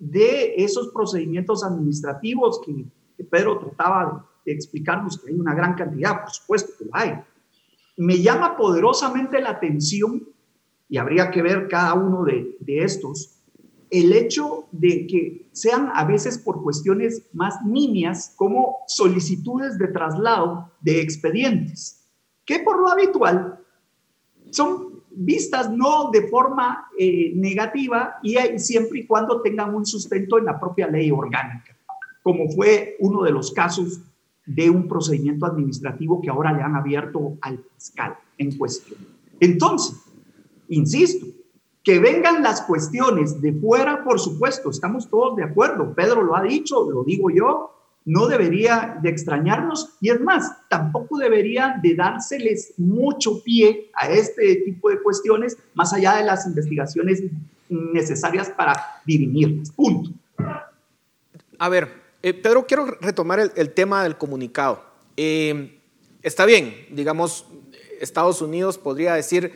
de 0.00 0.54
esos 0.56 0.88
procedimientos 0.88 1.62
administrativos 1.62 2.60
que, 2.66 2.84
Pedro 3.30 3.58
trataba 3.58 4.26
de, 4.44 4.50
de 4.50 4.56
explicarnos 4.56 5.18
que 5.18 5.30
hay 5.30 5.38
una 5.38 5.54
gran 5.54 5.74
cantidad, 5.74 6.22
por 6.22 6.30
supuesto 6.30 6.72
que 6.78 6.86
lo 6.86 6.90
hay, 6.94 7.20
me 7.98 8.20
llama 8.22 8.56
poderosamente 8.56 9.40
la 9.40 9.50
atención, 9.50 10.26
y 10.90 10.98
habría 10.98 11.30
que 11.30 11.40
ver 11.40 11.68
cada 11.68 11.94
uno 11.94 12.24
de, 12.24 12.56
estos, 12.66 13.38
el 13.90 14.12
hecho 14.12 14.66
de 14.72 15.06
que 15.06 15.48
sean 15.52 15.90
a 15.94 16.04
veces 16.04 16.36
por 16.36 16.62
cuestiones 16.62 17.28
más 17.32 17.64
niñas 17.64 18.34
como 18.36 18.78
solicitudes 18.88 19.78
de 19.78 19.86
traslado 19.86 20.72
de 20.80 21.00
expedientes, 21.00 22.04
que 22.44 22.58
por 22.58 22.80
lo 22.80 22.88
habitual 22.88 23.60
son 24.50 24.89
vistas 25.10 25.70
no 25.70 26.10
de 26.10 26.28
forma 26.28 26.88
eh, 26.98 27.32
negativa 27.34 28.18
y 28.22 28.36
siempre 28.58 29.00
y 29.00 29.06
cuando 29.06 29.40
tengan 29.40 29.74
un 29.74 29.84
sustento 29.84 30.38
en 30.38 30.44
la 30.44 30.58
propia 30.58 30.86
ley 30.86 31.10
orgánica, 31.10 31.76
como 32.22 32.48
fue 32.50 32.96
uno 33.00 33.22
de 33.22 33.32
los 33.32 33.50
casos 33.52 34.00
de 34.46 34.70
un 34.70 34.88
procedimiento 34.88 35.46
administrativo 35.46 36.20
que 36.20 36.30
ahora 36.30 36.52
le 36.52 36.62
han 36.62 36.74
abierto 36.74 37.36
al 37.40 37.58
fiscal 37.76 38.16
en 38.38 38.56
cuestión. 38.56 38.98
Entonces, 39.38 39.96
insisto, 40.68 41.26
que 41.82 41.98
vengan 41.98 42.42
las 42.42 42.62
cuestiones 42.62 43.40
de 43.40 43.52
fuera, 43.52 44.04
por 44.04 44.20
supuesto, 44.20 44.70
estamos 44.70 45.08
todos 45.08 45.36
de 45.36 45.44
acuerdo, 45.44 45.94
Pedro 45.94 46.22
lo 46.22 46.36
ha 46.36 46.42
dicho, 46.42 46.90
lo 46.90 47.04
digo 47.04 47.30
yo, 47.30 47.79
no 48.10 48.26
debería 48.26 48.98
de 49.00 49.08
extrañarnos 49.08 49.90
y 50.00 50.10
es 50.10 50.20
más, 50.20 50.50
tampoco 50.68 51.16
debería 51.16 51.78
de 51.80 51.94
dárseles 51.94 52.74
mucho 52.76 53.40
pie 53.44 53.88
a 53.94 54.10
este 54.10 54.56
tipo 54.64 54.90
de 54.90 55.00
cuestiones 55.00 55.56
más 55.74 55.92
allá 55.92 56.16
de 56.16 56.24
las 56.24 56.44
investigaciones 56.44 57.22
necesarias 57.68 58.50
para 58.50 59.00
dirimirlas. 59.06 59.70
Punto. 59.70 60.10
A 61.56 61.68
ver, 61.68 61.88
eh, 62.20 62.34
Pedro, 62.34 62.66
quiero 62.66 62.86
retomar 63.00 63.38
el, 63.54 63.70
tema 63.74 64.02
del 64.02 64.18
comunicado. 64.18 64.82
Eh, 65.16 65.78
está 66.20 66.46
bien, 66.46 66.88
digamos, 66.90 67.46
Estados 68.00 68.42
Unidos 68.42 68.76
podría 68.76 69.14
decir 69.14 69.52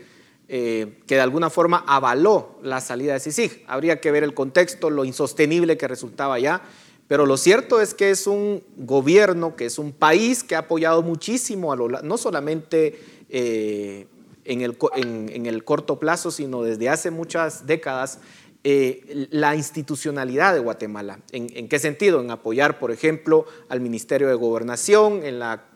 eh, 0.46 1.00
que 1.09 1.16
de 1.16 1.22
alguna 1.22 1.50
forma 1.50 1.82
avaló 1.88 2.61
la 2.62 2.80
salida 2.80 3.14
de 3.14 3.20
CICIG. 3.20 3.64
Habría 3.66 4.00
que 4.00 4.12
ver 4.12 4.22
el 4.22 4.32
contexto, 4.32 4.90
lo 4.90 5.05
insostenible 5.05 5.76
que 5.76 5.88
resultaba 5.88 6.38
ya. 6.38 6.62
Pero 7.07 7.26
lo 7.26 7.36
cierto 7.36 7.80
es 7.80 7.94
que 7.94 8.11
es 8.11 8.26
un 8.26 8.62
gobierno, 8.76 9.57
que 9.57 9.66
es 9.66 9.78
un 9.78 9.92
país 9.92 10.42
que 10.42 10.57
ha 10.57 10.61
apoyado 10.61 11.02
muchísimo, 11.02 11.72
a 11.72 11.76
lo, 11.76 11.88
no 11.88 12.16
solamente 12.16 12.98
en 13.28 14.61
el, 14.61 14.76
en 14.94 15.46
el 15.46 15.64
corto 15.64 15.98
plazo, 15.98 16.30
sino 16.30 16.62
desde 16.62 16.88
hace 16.88 17.11
muchas 17.11 17.66
décadas, 17.66 18.20
eh, 18.66 19.28
la 19.30 19.55
institucionalidad 19.55 20.55
de 20.55 20.61
Guatemala. 20.61 21.18
¿En, 21.32 21.68
qué 21.68 21.78
sentido? 21.78 22.22
En 22.22 22.30
apoyar, 22.30 22.78
por 22.78 22.92
ejemplo, 22.92 23.44
al 23.68 23.82
Ministerio 23.82 24.26
de 24.26 24.34
Gobernación, 24.34 25.22
en 25.22 25.38
la 25.38 25.66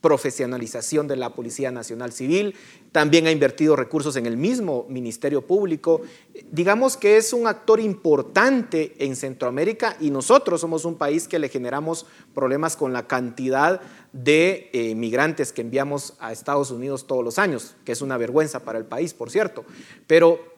profesionalización 0.00 1.08
de 1.08 1.16
la 1.16 1.34
Policía 1.34 1.70
Nacional 1.70 2.12
Civil, 2.12 2.54
también 2.92 3.26
ha 3.26 3.32
invertido 3.32 3.76
recursos 3.76 4.16
en 4.16 4.26
el 4.26 4.36
mismo 4.36 4.86
Ministerio 4.88 5.46
Público. 5.46 6.02
Digamos 6.50 6.96
que 6.96 7.16
es 7.16 7.32
un 7.32 7.46
actor 7.46 7.80
importante 7.80 8.94
en 8.98 9.16
Centroamérica 9.16 9.96
y 10.00 10.10
nosotros 10.10 10.60
somos 10.60 10.84
un 10.84 10.96
país 10.96 11.26
que 11.26 11.38
le 11.38 11.48
generamos 11.48 12.06
problemas 12.34 12.76
con 12.76 12.92
la 12.92 13.06
cantidad 13.06 13.80
de 14.12 14.70
eh, 14.72 14.94
migrantes 14.94 15.52
que 15.52 15.62
enviamos 15.62 16.14
a 16.20 16.32
Estados 16.32 16.70
Unidos 16.70 17.06
todos 17.06 17.24
los 17.24 17.38
años, 17.38 17.76
que 17.84 17.92
es 17.92 18.00
una 18.00 18.16
vergüenza 18.16 18.60
para 18.60 18.78
el 18.78 18.84
país, 18.84 19.14
por 19.14 19.30
cierto. 19.30 19.64
Pero 20.06 20.57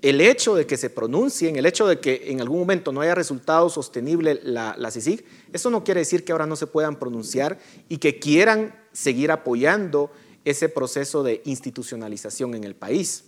el 0.00 0.20
hecho 0.20 0.54
de 0.54 0.66
que 0.66 0.76
se 0.76 0.90
pronuncien, 0.90 1.56
el 1.56 1.66
hecho 1.66 1.86
de 1.86 2.00
que 2.00 2.30
en 2.30 2.40
algún 2.40 2.60
momento 2.60 2.92
no 2.92 3.00
haya 3.00 3.14
resultado 3.14 3.68
sostenible 3.68 4.40
la, 4.42 4.74
la 4.78 4.90
CICIG, 4.90 5.24
eso 5.52 5.70
no 5.70 5.84
quiere 5.84 6.00
decir 6.00 6.24
que 6.24 6.32
ahora 6.32 6.46
no 6.46 6.56
se 6.56 6.66
puedan 6.66 6.98
pronunciar 6.98 7.58
y 7.88 7.98
que 7.98 8.18
quieran 8.18 8.74
seguir 8.92 9.30
apoyando 9.30 10.12
ese 10.44 10.68
proceso 10.68 11.22
de 11.22 11.42
institucionalización 11.44 12.54
en 12.54 12.64
el 12.64 12.74
país. 12.74 13.24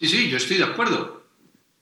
Sí, 0.00 0.06
sí, 0.06 0.30
yo 0.30 0.36
estoy 0.36 0.58
de 0.58 0.64
acuerdo. 0.64 1.24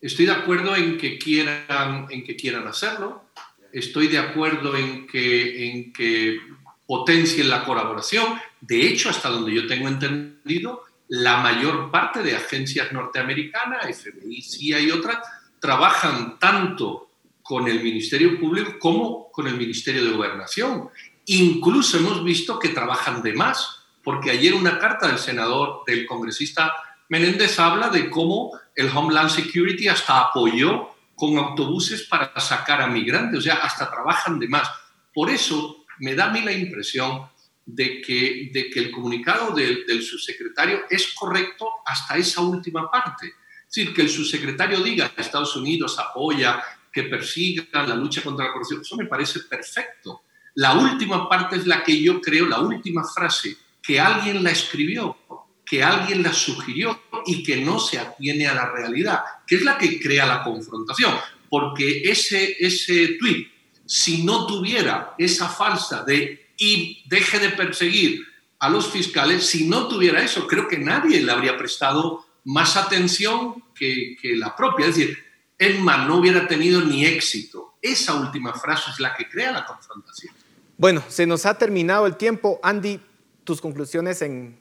Estoy 0.01 0.27
de 0.27 0.33
acuerdo 0.33 0.75
en 0.75 0.99
que 0.99 1.19
quieran, 1.19 2.07
en 2.11 2.25
que 2.25 2.37
quieran 2.37 2.67
hacerlo. 2.67 3.25
Estoy 3.73 4.09
de 4.09 4.19
acuerdo 4.19 4.77
en 4.77 5.07
que, 5.07 5.71
en 5.71 5.93
que 5.93 6.39
potencien 6.87 7.51
la 7.51 7.65
colaboración. 7.65 8.39
De 8.61 8.87
hecho, 8.87 9.11
hasta 9.11 9.29
donde 9.29 9.53
yo 9.53 9.67
tengo 9.67 9.89
entendido, 9.89 10.83
la 11.09 11.39
mayor 11.39 11.91
parte 11.91 12.23
de 12.23 12.37
agencias 12.37 12.93
norteamericanas, 12.93 13.87
FBI, 13.97 14.43
CIA 14.43 14.81
y 14.81 14.91
otras, 14.91 15.19
trabajan 15.61 16.39
tanto 16.39 17.11
con 17.43 17.69
el 17.69 17.83
Ministerio 17.83 18.39
Público 18.41 18.79
como 18.79 19.31
con 19.31 19.47
el 19.47 19.57
Ministerio 19.57 20.05
de 20.05 20.11
Gobernación. 20.11 20.89
Incluso 21.27 21.99
hemos 21.99 22.25
visto 22.25 22.59
que 22.59 22.71
trabajan 22.71 23.23
de 23.23 23.35
más, 23.35 23.85
porque 24.03 24.31
ayer 24.31 24.55
una 24.55 24.79
carta 24.79 25.09
del 25.09 25.19
senador, 25.19 25.83
del 25.87 26.07
congresista 26.07 26.73
Menéndez 27.09 27.59
habla 27.59 27.89
de 27.89 28.11
cómo 28.11 28.59
el 28.75 28.89
Homeland 28.89 29.31
Security 29.31 29.89
hasta 29.89 30.21
apoyó 30.21 30.91
con 31.15 31.39
autobuses 31.39 32.03
para 32.03 32.39
sacar 32.41 32.83
a 32.83 32.89
migrantes, 32.89 33.39
o 33.39 33.43
sea, 33.43 33.55
hasta 33.57 33.91
trabajan 33.91 34.39
de 34.39 34.49
más. 34.49 34.69
Por 35.15 35.31
eso 35.31 35.85
me 35.99 36.15
da 36.15 36.27
a 36.27 36.31
mí 36.31 36.43
la 36.43 36.53
impresión 36.53 37.29
de 37.67 38.01
que, 38.01 38.49
de 38.53 38.71
que 38.71 38.79
el 38.79 38.93
comunicado 38.93 39.53
del, 39.53 40.03
subsecretario 40.03 40.83
es 40.89 41.13
correcto 41.15 41.69
hasta 41.85 42.17
esa 42.17 42.41
última 42.41 42.89
parte. 42.89 43.27
Es 43.27 43.75
decir, 43.75 43.93
que 43.93 44.03
el 44.03 44.09
subsecretario 44.09 44.81
diga 44.81 45.13
que 45.13 45.21
Estados 45.21 45.57
Unidos 45.57 45.99
apoya 45.99 46.63
que 46.93 47.03
persigan 47.03 47.89
la 47.89 47.97
lucha 47.97 48.23
contra 48.23 48.47
la 48.47 48.53
corrupción, 48.53 48.81
eso 48.81 48.97
me 48.97 49.07
parece 49.07 49.41
perfecto. 49.41 50.23
La 50.55 50.75
última 50.75 51.29
parte 51.29 51.57
es 51.57 51.67
la 51.67 51.83
que 51.83 52.01
yo 52.01 52.21
creo, 52.21 52.47
la 52.47 52.61
última 52.61 53.05
frase, 53.05 53.57
que 53.83 54.01
alguien 54.01 54.43
la 54.43 54.53
escribió, 54.53 55.19
que 55.67 55.83
alguien 55.83 56.23
la 56.23 56.33
sugirió 56.33 57.03
y 57.27 57.43
que 57.43 57.57
no 57.57 57.81
se 57.81 57.99
atiene 57.99 58.47
a 58.47 58.55
la 58.55 58.71
realidad, 58.71 59.21
que 59.47 59.57
es 59.57 59.63
la 59.63 59.77
que 59.77 60.01
crea 60.01 60.25
la 60.25 60.43
confrontación. 60.45 61.13
Porque 61.51 62.03
ese, 62.05 62.57
ese 62.59 63.19
tweet, 63.19 63.49
si 63.85 64.23
no 64.25 64.47
tuviera 64.47 65.15
esa 65.19 65.49
falsa 65.49 66.05
de 66.05 66.46
y 66.57 67.05
deje 67.09 67.39
de 67.39 67.51
perseguir 67.51 68.27
a 68.59 68.69
los 68.69 68.91
fiscales, 68.91 69.47
si 69.47 69.69
no 69.69 69.89
tuviera 69.89 70.23
eso, 70.23 70.47
creo 70.47 70.67
que 70.67 70.79
nadie 70.79 71.23
le 71.23 71.31
habría 71.31 71.57
prestado 71.57 72.25
más 72.45 72.77
atención 72.77 73.63
que, 73.75 74.17
que 74.21 74.37
la 74.37 74.57
propia. 74.57 74.87
Es 74.87 74.97
decir, 74.97 75.19
Emma 75.59 76.07
no 76.07 76.17
hubiera 76.17 76.47
tenido 76.49 76.81
ni 76.81 77.05
éxito. 77.05 77.75
Esa 77.83 78.15
última 78.15 78.55
frase 78.55 78.91
es 78.91 79.01
la 79.01 79.15
que 79.15 79.29
crea 79.29 79.53
la 79.53 79.67
confrontación. 79.67 80.35
Bueno, 80.79 81.03
se 81.09 81.27
nos 81.27 81.47
ha 81.47 81.57
terminado 81.57 82.07
el 82.07 82.17
tiempo. 82.17 82.61
Andy, 82.63 83.01
tus 83.45 83.61
conclusiones 83.61 84.21
en 84.23 84.59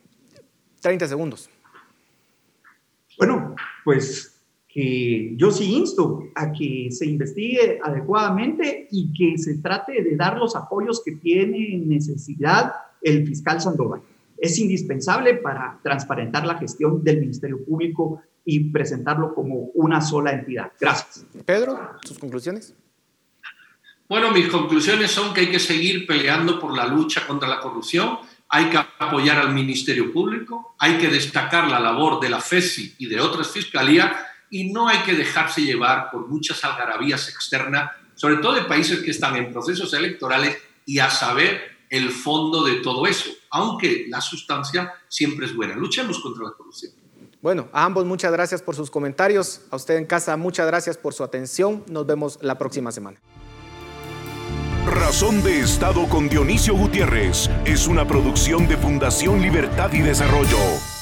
30 0.81 1.07
segundos. 1.07 1.49
Bueno, 3.17 3.55
pues 3.83 4.34
que 4.75 5.31
yo 5.37 5.51
sí 5.51 5.73
insto 5.73 6.31
a 6.35 6.51
que 6.51 6.89
se 6.91 7.05
investigue 7.05 7.79
adecuadamente 7.81 8.89
y 8.91 9.13
que 9.13 9.37
se 9.37 9.59
trate 9.59 10.03
de 10.03 10.17
dar 10.17 10.37
los 10.37 10.53
apoyos 10.53 11.01
que 11.05 11.13
tiene 11.13 11.77
necesidad 11.77 12.73
el 13.01 13.25
fiscal 13.25 13.61
Sandoval. 13.61 14.01
Es 14.37 14.59
indispensable 14.59 15.35
para 15.35 15.79
transparentar 15.81 16.45
la 16.45 16.57
gestión 16.57 17.01
del 17.05 17.21
Ministerio 17.21 17.63
Público 17.63 18.21
y 18.43 18.69
presentarlo 18.71 19.33
como 19.33 19.69
una 19.75 20.01
sola 20.01 20.33
entidad. 20.33 20.73
Gracias. 20.77 21.25
Pedro, 21.45 21.79
sus 22.03 22.19
conclusiones. 22.19 22.75
Bueno, 24.09 24.31
mis 24.31 24.49
conclusiones 24.49 25.09
son 25.09 25.33
que 25.33 25.39
hay 25.39 25.51
que 25.51 25.59
seguir 25.59 26.05
peleando 26.05 26.59
por 26.59 26.75
la 26.75 26.85
lucha 26.85 27.25
contra 27.25 27.47
la 27.47 27.61
corrupción 27.61 28.17
hay 28.47 28.69
que 28.69 28.77
apoyar 28.77 29.39
al 29.39 29.53
Ministerio 29.53 30.13
Público, 30.13 30.75
hay 30.77 30.97
que 30.97 31.07
destacar 31.07 31.67
la 31.67 31.79
labor 31.79 32.19
de 32.19 32.29
la 32.29 32.39
FESI 32.39 32.95
y 32.99 33.07
de 33.07 33.19
otras 33.19 33.49
fiscalías 33.49 34.11
y 34.55 34.71
no 34.71 34.87
hay 34.87 34.99
que 34.99 35.13
dejarse 35.13 35.61
llevar 35.61 36.09
por 36.09 36.29
muchas 36.29 36.63
algarabías 36.63 37.27
externas, 37.27 37.91
sobre 38.13 38.37
todo 38.37 38.53
de 38.53 38.61
países 38.61 39.01
que 39.01 39.11
están 39.11 39.35
en 39.35 39.51
procesos 39.51 39.93
electorales 39.93 40.55
y 40.85 40.99
a 40.99 41.09
saber 41.09 41.59
el 41.89 42.09
fondo 42.09 42.63
de 42.63 42.75
todo 42.75 43.05
eso, 43.05 43.31
aunque 43.49 44.05
la 44.07 44.21
sustancia 44.21 44.93
siempre 45.09 45.47
es 45.47 45.53
buena. 45.53 45.75
Luchemos 45.75 46.19
contra 46.19 46.45
la 46.45 46.51
corrupción. 46.51 46.93
Bueno, 47.41 47.67
a 47.73 47.83
ambos 47.83 48.05
muchas 48.05 48.31
gracias 48.31 48.61
por 48.61 48.77
sus 48.77 48.89
comentarios. 48.89 49.59
A 49.71 49.75
usted 49.75 49.97
en 49.97 50.05
casa 50.05 50.37
muchas 50.37 50.67
gracias 50.67 50.97
por 50.97 51.13
su 51.13 51.25
atención. 51.25 51.83
Nos 51.89 52.05
vemos 52.05 52.39
la 52.41 52.57
próxima 52.57 52.93
semana. 52.93 53.19
Razón 54.85 55.43
de 55.43 55.59
Estado 55.59 56.07
con 56.07 56.29
Dionisio 56.29 56.75
Gutiérrez 56.75 57.49
es 57.65 57.87
una 57.87 58.07
producción 58.07 58.69
de 58.69 58.77
Fundación 58.77 59.41
Libertad 59.41 59.91
y 59.91 59.99
Desarrollo. 59.99 60.94